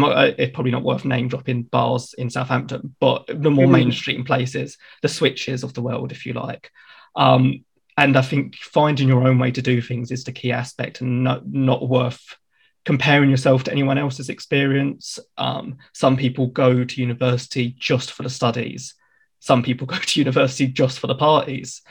not, 0.00 0.16
uh, 0.16 0.32
it's 0.38 0.54
probably 0.54 0.72
not 0.72 0.82
worth 0.82 1.04
name 1.04 1.28
dropping 1.28 1.64
bars 1.64 2.14
in 2.16 2.30
Southampton, 2.30 2.94
but 2.98 3.26
the 3.26 3.50
more 3.50 3.64
mm-hmm. 3.64 3.72
mainstream 3.72 4.24
places, 4.24 4.78
the 5.02 5.08
switches 5.08 5.62
of 5.62 5.74
the 5.74 5.82
world, 5.82 6.12
if 6.12 6.24
you 6.24 6.32
like. 6.32 6.70
Um, 7.14 7.64
and 7.98 8.16
I 8.16 8.22
think 8.22 8.56
finding 8.56 9.08
your 9.08 9.28
own 9.28 9.38
way 9.38 9.50
to 9.50 9.60
do 9.60 9.82
things 9.82 10.10
is 10.10 10.24
the 10.24 10.32
key 10.32 10.50
aspect 10.50 11.02
and 11.02 11.22
not, 11.22 11.46
not 11.46 11.86
worth 11.86 12.36
comparing 12.84 13.30
yourself 13.30 13.64
to 13.64 13.72
anyone 13.72 13.98
else's 13.98 14.30
experience. 14.30 15.18
Um, 15.36 15.76
some 15.92 16.16
people 16.16 16.46
go 16.46 16.84
to 16.84 17.00
university 17.00 17.76
just 17.78 18.12
for 18.12 18.22
the 18.22 18.30
studies. 18.30 18.94
Some 19.40 19.62
people 19.62 19.86
go 19.88 19.96
to 19.96 20.20
university 20.20 20.68
just 20.68 20.98
for 20.98 21.06
the 21.06 21.14
parties. 21.14 21.82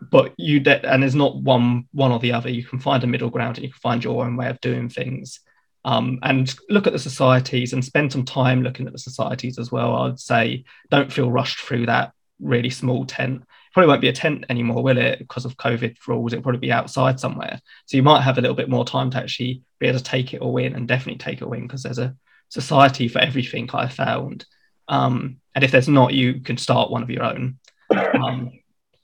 But 0.00 0.34
you 0.36 0.60
de- 0.60 0.86
and 0.88 1.02
there's 1.02 1.16
not 1.16 1.36
one 1.36 1.88
one 1.90 2.12
or 2.12 2.20
the 2.20 2.32
other. 2.32 2.50
You 2.50 2.62
can 2.62 2.78
find 2.78 3.02
a 3.02 3.08
middle 3.08 3.30
ground 3.30 3.56
and 3.56 3.64
you 3.64 3.72
can 3.72 3.80
find 3.80 4.04
your 4.04 4.24
own 4.24 4.36
way 4.36 4.48
of 4.48 4.60
doing 4.60 4.88
things 4.88 5.40
um, 5.84 6.18
and 6.22 6.54
look 6.68 6.86
at 6.86 6.92
the 6.92 6.98
societies 6.98 7.72
and 7.72 7.84
spend 7.84 8.12
some 8.12 8.24
time 8.24 8.62
looking 8.62 8.86
at 8.86 8.92
the 8.92 8.98
societies 8.98 9.58
as 9.58 9.72
well. 9.72 9.94
I'd 9.94 10.20
say 10.20 10.64
don't 10.90 11.12
feel 11.12 11.30
rushed 11.30 11.60
through 11.60 11.86
that 11.86 12.12
really 12.40 12.70
small 12.70 13.04
tent. 13.06 13.42
Probably 13.72 13.88
won't 13.88 14.00
be 14.00 14.08
a 14.08 14.12
tent 14.12 14.44
anymore, 14.48 14.82
will 14.82 14.98
it? 14.98 15.18
Because 15.18 15.44
of 15.44 15.56
COVID 15.56 15.96
rules, 16.06 16.32
it'll 16.32 16.42
probably 16.42 16.60
be 16.60 16.72
outside 16.72 17.20
somewhere. 17.20 17.60
So 17.86 17.96
you 17.96 18.02
might 18.02 18.22
have 18.22 18.38
a 18.38 18.40
little 18.40 18.56
bit 18.56 18.68
more 18.68 18.84
time 18.84 19.10
to 19.10 19.18
actually 19.18 19.62
be 19.78 19.86
able 19.86 19.98
to 19.98 20.04
take 20.04 20.34
it 20.34 20.40
all 20.40 20.56
in 20.56 20.74
and 20.74 20.88
definitely 20.88 21.18
take 21.18 21.40
it 21.40 21.44
all 21.44 21.52
in 21.52 21.66
because 21.66 21.82
there's 21.82 21.98
a 21.98 22.16
society 22.48 23.08
for 23.08 23.20
everything 23.20 23.68
I 23.72 23.88
found. 23.88 24.46
Um, 24.88 25.38
and 25.54 25.64
if 25.64 25.70
there's 25.70 25.88
not, 25.88 26.14
you 26.14 26.40
can 26.40 26.56
start 26.56 26.90
one 26.90 27.02
of 27.02 27.10
your 27.10 27.24
own. 27.24 27.58
Um, 28.14 28.52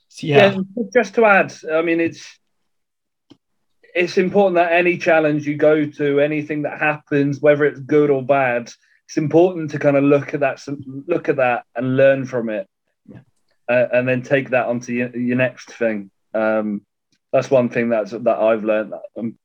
so 0.09 0.27
yeah. 0.27 0.53
yeah. 0.53 0.85
Just 0.93 1.15
to 1.15 1.25
add, 1.25 1.53
I 1.73 1.83
mean, 1.83 2.01
it's 2.01 2.39
it's 3.95 4.19
important 4.19 4.57
that 4.57 4.73
any 4.73 4.99
challenge 4.99 5.47
you 5.47 5.57
go 5.57 5.87
to, 5.87 6.21
anything 6.21 6.63
that 6.63 6.81
happens, 6.81 7.41
whether 7.41 7.65
it's 7.65 7.81
good 7.81 8.11
or 8.11 8.23
bad, 8.23 8.71
it's 9.07 9.17
important 9.17 9.71
to 9.71 9.79
kind 9.79 9.97
of 9.97 10.05
look 10.05 10.35
at 10.35 10.41
that, 10.41 10.61
look 11.07 11.29
at 11.29 11.37
that, 11.37 11.65
and 11.77 11.97
learn 11.97 12.27
from 12.27 12.49
it, 12.49 12.69
yeah. 13.07 13.21
uh, 13.69 13.87
and 13.93 14.09
then 14.09 14.23
take 14.23 14.51
that 14.51 14.67
onto 14.67 14.93
your, 14.93 15.17
your 15.17 15.37
next 15.37 15.71
thing. 15.73 16.11
Um, 16.33 16.85
that's 17.33 17.51
one 17.51 17.69
thing 17.69 17.89
that's 17.89 18.11
that 18.11 18.39
I've 18.39 18.65
learned. 18.65 18.93
That 18.93 19.03
um, 19.17 19.39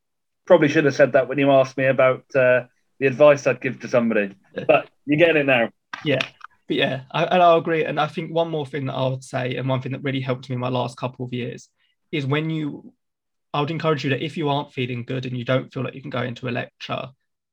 probably 0.45 0.67
should 0.69 0.85
have 0.85 0.95
said 0.95 1.13
that 1.13 1.27
when 1.27 1.37
you 1.37 1.51
asked 1.51 1.77
me 1.77 1.85
about 1.85 2.23
uh, 2.35 2.63
the 2.99 3.07
advice 3.07 3.45
I'd 3.45 3.61
give 3.61 3.79
to 3.81 3.87
somebody, 3.87 4.35
but 4.67 4.89
you 5.05 5.17
get 5.17 5.35
it 5.35 5.45
now. 5.45 5.69
Yeah. 6.03 6.21
But 6.67 6.77
yeah, 6.77 7.01
I, 7.11 7.23
and 7.25 7.41
I 7.41 7.57
agree. 7.57 7.83
And 7.83 7.99
I 7.99 8.07
think 8.07 8.31
one 8.31 8.49
more 8.49 8.65
thing 8.65 8.85
that 8.85 8.93
I 8.93 9.07
would 9.07 9.23
say, 9.23 9.55
and 9.55 9.67
one 9.67 9.81
thing 9.81 9.91
that 9.91 10.03
really 10.03 10.21
helped 10.21 10.49
me 10.49 10.53
in 10.53 10.59
my 10.59 10.69
last 10.69 10.97
couple 10.97 11.25
of 11.25 11.33
years, 11.33 11.67
is 12.11 12.25
when 12.25 12.49
you 12.49 12.93
I 13.53 13.61
would 13.61 13.71
encourage 13.71 14.03
you 14.03 14.11
that 14.11 14.23
if 14.23 14.37
you 14.37 14.49
aren't 14.49 14.73
feeling 14.73 15.03
good 15.03 15.25
and 15.25 15.37
you 15.37 15.45
don't 15.45 15.71
feel 15.73 15.83
like 15.83 15.95
you 15.95 16.01
can 16.01 16.11
go 16.11 16.21
into 16.21 16.47
a 16.47 16.51
lecture, 16.51 17.07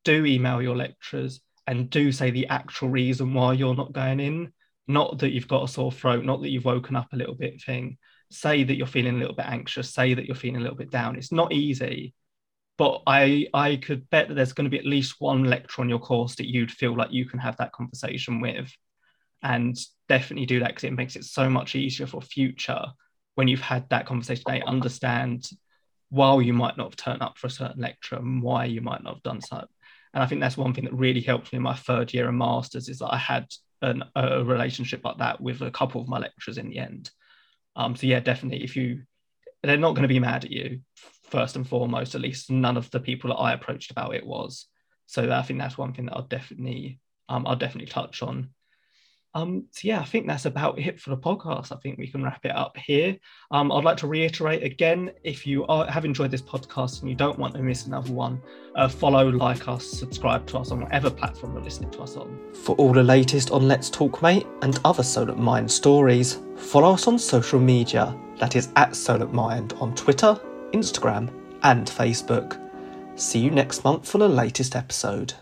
do 0.04 0.24
email 0.24 0.60
your 0.60 0.76
lecturers 0.76 1.40
and 1.66 1.90
do 1.90 2.12
say 2.12 2.30
the 2.30 2.46
actual 2.48 2.88
reason 2.88 3.34
why 3.34 3.54
you're 3.54 3.74
not 3.74 3.92
going 3.92 4.20
in. 4.20 4.52
Not 4.86 5.18
that 5.18 5.30
you've 5.30 5.48
got 5.48 5.64
a 5.64 5.68
sore 5.68 5.90
throat, 5.90 6.24
not 6.24 6.42
that 6.42 6.50
you've 6.50 6.64
woken 6.64 6.94
up 6.96 7.12
a 7.12 7.16
little 7.16 7.34
bit 7.34 7.62
thing. 7.62 7.98
Say 8.30 8.62
that 8.62 8.76
you're 8.76 8.86
feeling 8.86 9.16
a 9.16 9.18
little 9.18 9.34
bit 9.34 9.46
anxious, 9.46 9.92
say 9.92 10.14
that 10.14 10.26
you're 10.26 10.36
feeling 10.36 10.60
a 10.60 10.60
little 10.60 10.76
bit 10.76 10.90
down. 10.90 11.16
It's 11.16 11.32
not 11.32 11.52
easy, 11.52 12.14
but 12.78 13.02
I 13.06 13.46
I 13.54 13.76
could 13.76 14.08
bet 14.10 14.28
that 14.28 14.34
there's 14.34 14.52
going 14.52 14.66
to 14.66 14.70
be 14.70 14.78
at 14.78 14.86
least 14.86 15.16
one 15.18 15.44
lecturer 15.44 15.82
on 15.82 15.88
your 15.88 15.98
course 15.98 16.36
that 16.36 16.48
you'd 16.48 16.70
feel 16.70 16.96
like 16.96 17.12
you 17.12 17.24
can 17.26 17.40
have 17.40 17.56
that 17.56 17.72
conversation 17.72 18.40
with. 18.40 18.70
And 19.42 19.76
definitely 20.08 20.46
do 20.46 20.60
that 20.60 20.68
because 20.68 20.84
it 20.84 20.92
makes 20.92 21.16
it 21.16 21.24
so 21.24 21.48
much 21.48 21.74
easier 21.74 22.06
for 22.06 22.20
future 22.20 22.84
when 23.34 23.48
you've 23.48 23.60
had 23.60 23.88
that 23.90 24.06
conversation. 24.06 24.44
They 24.46 24.62
understand 24.62 25.48
while 26.10 26.40
you 26.40 26.52
might 26.52 26.76
not 26.76 26.90
have 26.90 26.96
turned 26.96 27.22
up 27.22 27.38
for 27.38 27.46
a 27.46 27.50
certain 27.50 27.80
lecture 27.80 28.16
and 28.16 28.42
why 28.42 28.64
you 28.64 28.80
might 28.80 29.02
not 29.02 29.14
have 29.14 29.22
done 29.22 29.40
so. 29.40 29.66
And 30.14 30.22
I 30.22 30.26
think 30.26 30.40
that's 30.40 30.56
one 30.56 30.72
thing 30.72 30.84
that 30.84 30.94
really 30.94 31.20
helped 31.20 31.52
me 31.52 31.56
in 31.56 31.62
my 31.62 31.74
third 31.74 32.14
year 32.14 32.28
of 32.28 32.34
masters 32.34 32.88
is 32.88 33.00
that 33.00 33.12
I 33.12 33.18
had 33.18 33.46
an, 33.82 34.04
a 34.14 34.42
relationship 34.44 35.04
like 35.04 35.18
that 35.18 35.40
with 35.40 35.60
a 35.60 35.70
couple 35.70 36.00
of 36.00 36.08
my 36.08 36.18
lecturers 36.18 36.58
in 36.58 36.70
the 36.70 36.78
end. 36.78 37.10
Um, 37.74 37.96
so 37.96 38.06
yeah, 38.06 38.20
definitely, 38.20 38.64
if 38.64 38.76
you 38.76 39.02
they're 39.62 39.76
not 39.76 39.92
going 39.92 40.02
to 40.02 40.08
be 40.08 40.20
mad 40.20 40.44
at 40.44 40.50
you 40.50 40.80
first 41.24 41.56
and 41.56 41.68
foremost. 41.68 42.14
At 42.14 42.20
least 42.20 42.50
none 42.50 42.76
of 42.76 42.90
the 42.90 43.00
people 43.00 43.30
that 43.30 43.36
I 43.36 43.52
approached 43.52 43.90
about 43.90 44.14
it 44.14 44.26
was. 44.26 44.66
So 45.06 45.30
I 45.30 45.42
think 45.42 45.58
that's 45.58 45.78
one 45.78 45.92
thing 45.92 46.06
that 46.06 46.14
I'll 46.14 46.22
definitely 46.22 47.00
um, 47.28 47.46
I'll 47.46 47.56
definitely 47.56 47.90
touch 47.90 48.22
on. 48.22 48.50
Um, 49.36 49.66
so 49.70 49.80
yeah, 49.84 50.00
I 50.00 50.04
think 50.04 50.26
that's 50.26 50.46
about 50.46 50.78
it 50.78 50.98
for 50.98 51.10
the 51.10 51.16
podcast. 51.18 51.70
I 51.70 51.76
think 51.76 51.98
we 51.98 52.06
can 52.06 52.24
wrap 52.24 52.46
it 52.46 52.56
up 52.56 52.74
here. 52.78 53.18
Um, 53.50 53.70
I'd 53.70 53.84
like 53.84 53.98
to 53.98 54.06
reiterate 54.06 54.62
again: 54.62 55.10
if 55.24 55.46
you 55.46 55.66
are, 55.66 55.86
have 55.90 56.06
enjoyed 56.06 56.30
this 56.30 56.40
podcast 56.40 57.02
and 57.02 57.10
you 57.10 57.14
don't 57.14 57.38
want 57.38 57.54
to 57.54 57.62
miss 57.62 57.84
another 57.84 58.14
one, 58.14 58.40
uh, 58.76 58.88
follow, 58.88 59.28
like 59.28 59.68
us, 59.68 59.84
subscribe 59.86 60.46
to 60.46 60.58
us 60.58 60.70
on 60.70 60.80
whatever 60.80 61.10
platform 61.10 61.52
you're 61.52 61.62
listening 61.62 61.90
to 61.90 62.00
us 62.00 62.16
on. 62.16 62.38
For 62.64 62.74
all 62.76 62.94
the 62.94 63.02
latest 63.02 63.50
on 63.50 63.68
Let's 63.68 63.90
Talk 63.90 64.22
Mate 64.22 64.46
and 64.62 64.80
other 64.86 65.02
Solent 65.02 65.38
Mind 65.38 65.70
stories, 65.70 66.38
follow 66.56 66.94
us 66.94 67.06
on 67.06 67.18
social 67.18 67.60
media. 67.60 68.18
That 68.38 68.56
is 68.56 68.70
at 68.76 68.96
Solent 68.96 69.34
Mind 69.34 69.74
on 69.80 69.94
Twitter, 69.94 70.40
Instagram, 70.72 71.30
and 71.62 71.86
Facebook. 71.86 72.58
See 73.16 73.40
you 73.40 73.50
next 73.50 73.84
month 73.84 74.08
for 74.08 74.16
the 74.16 74.28
latest 74.28 74.74
episode. 74.74 75.34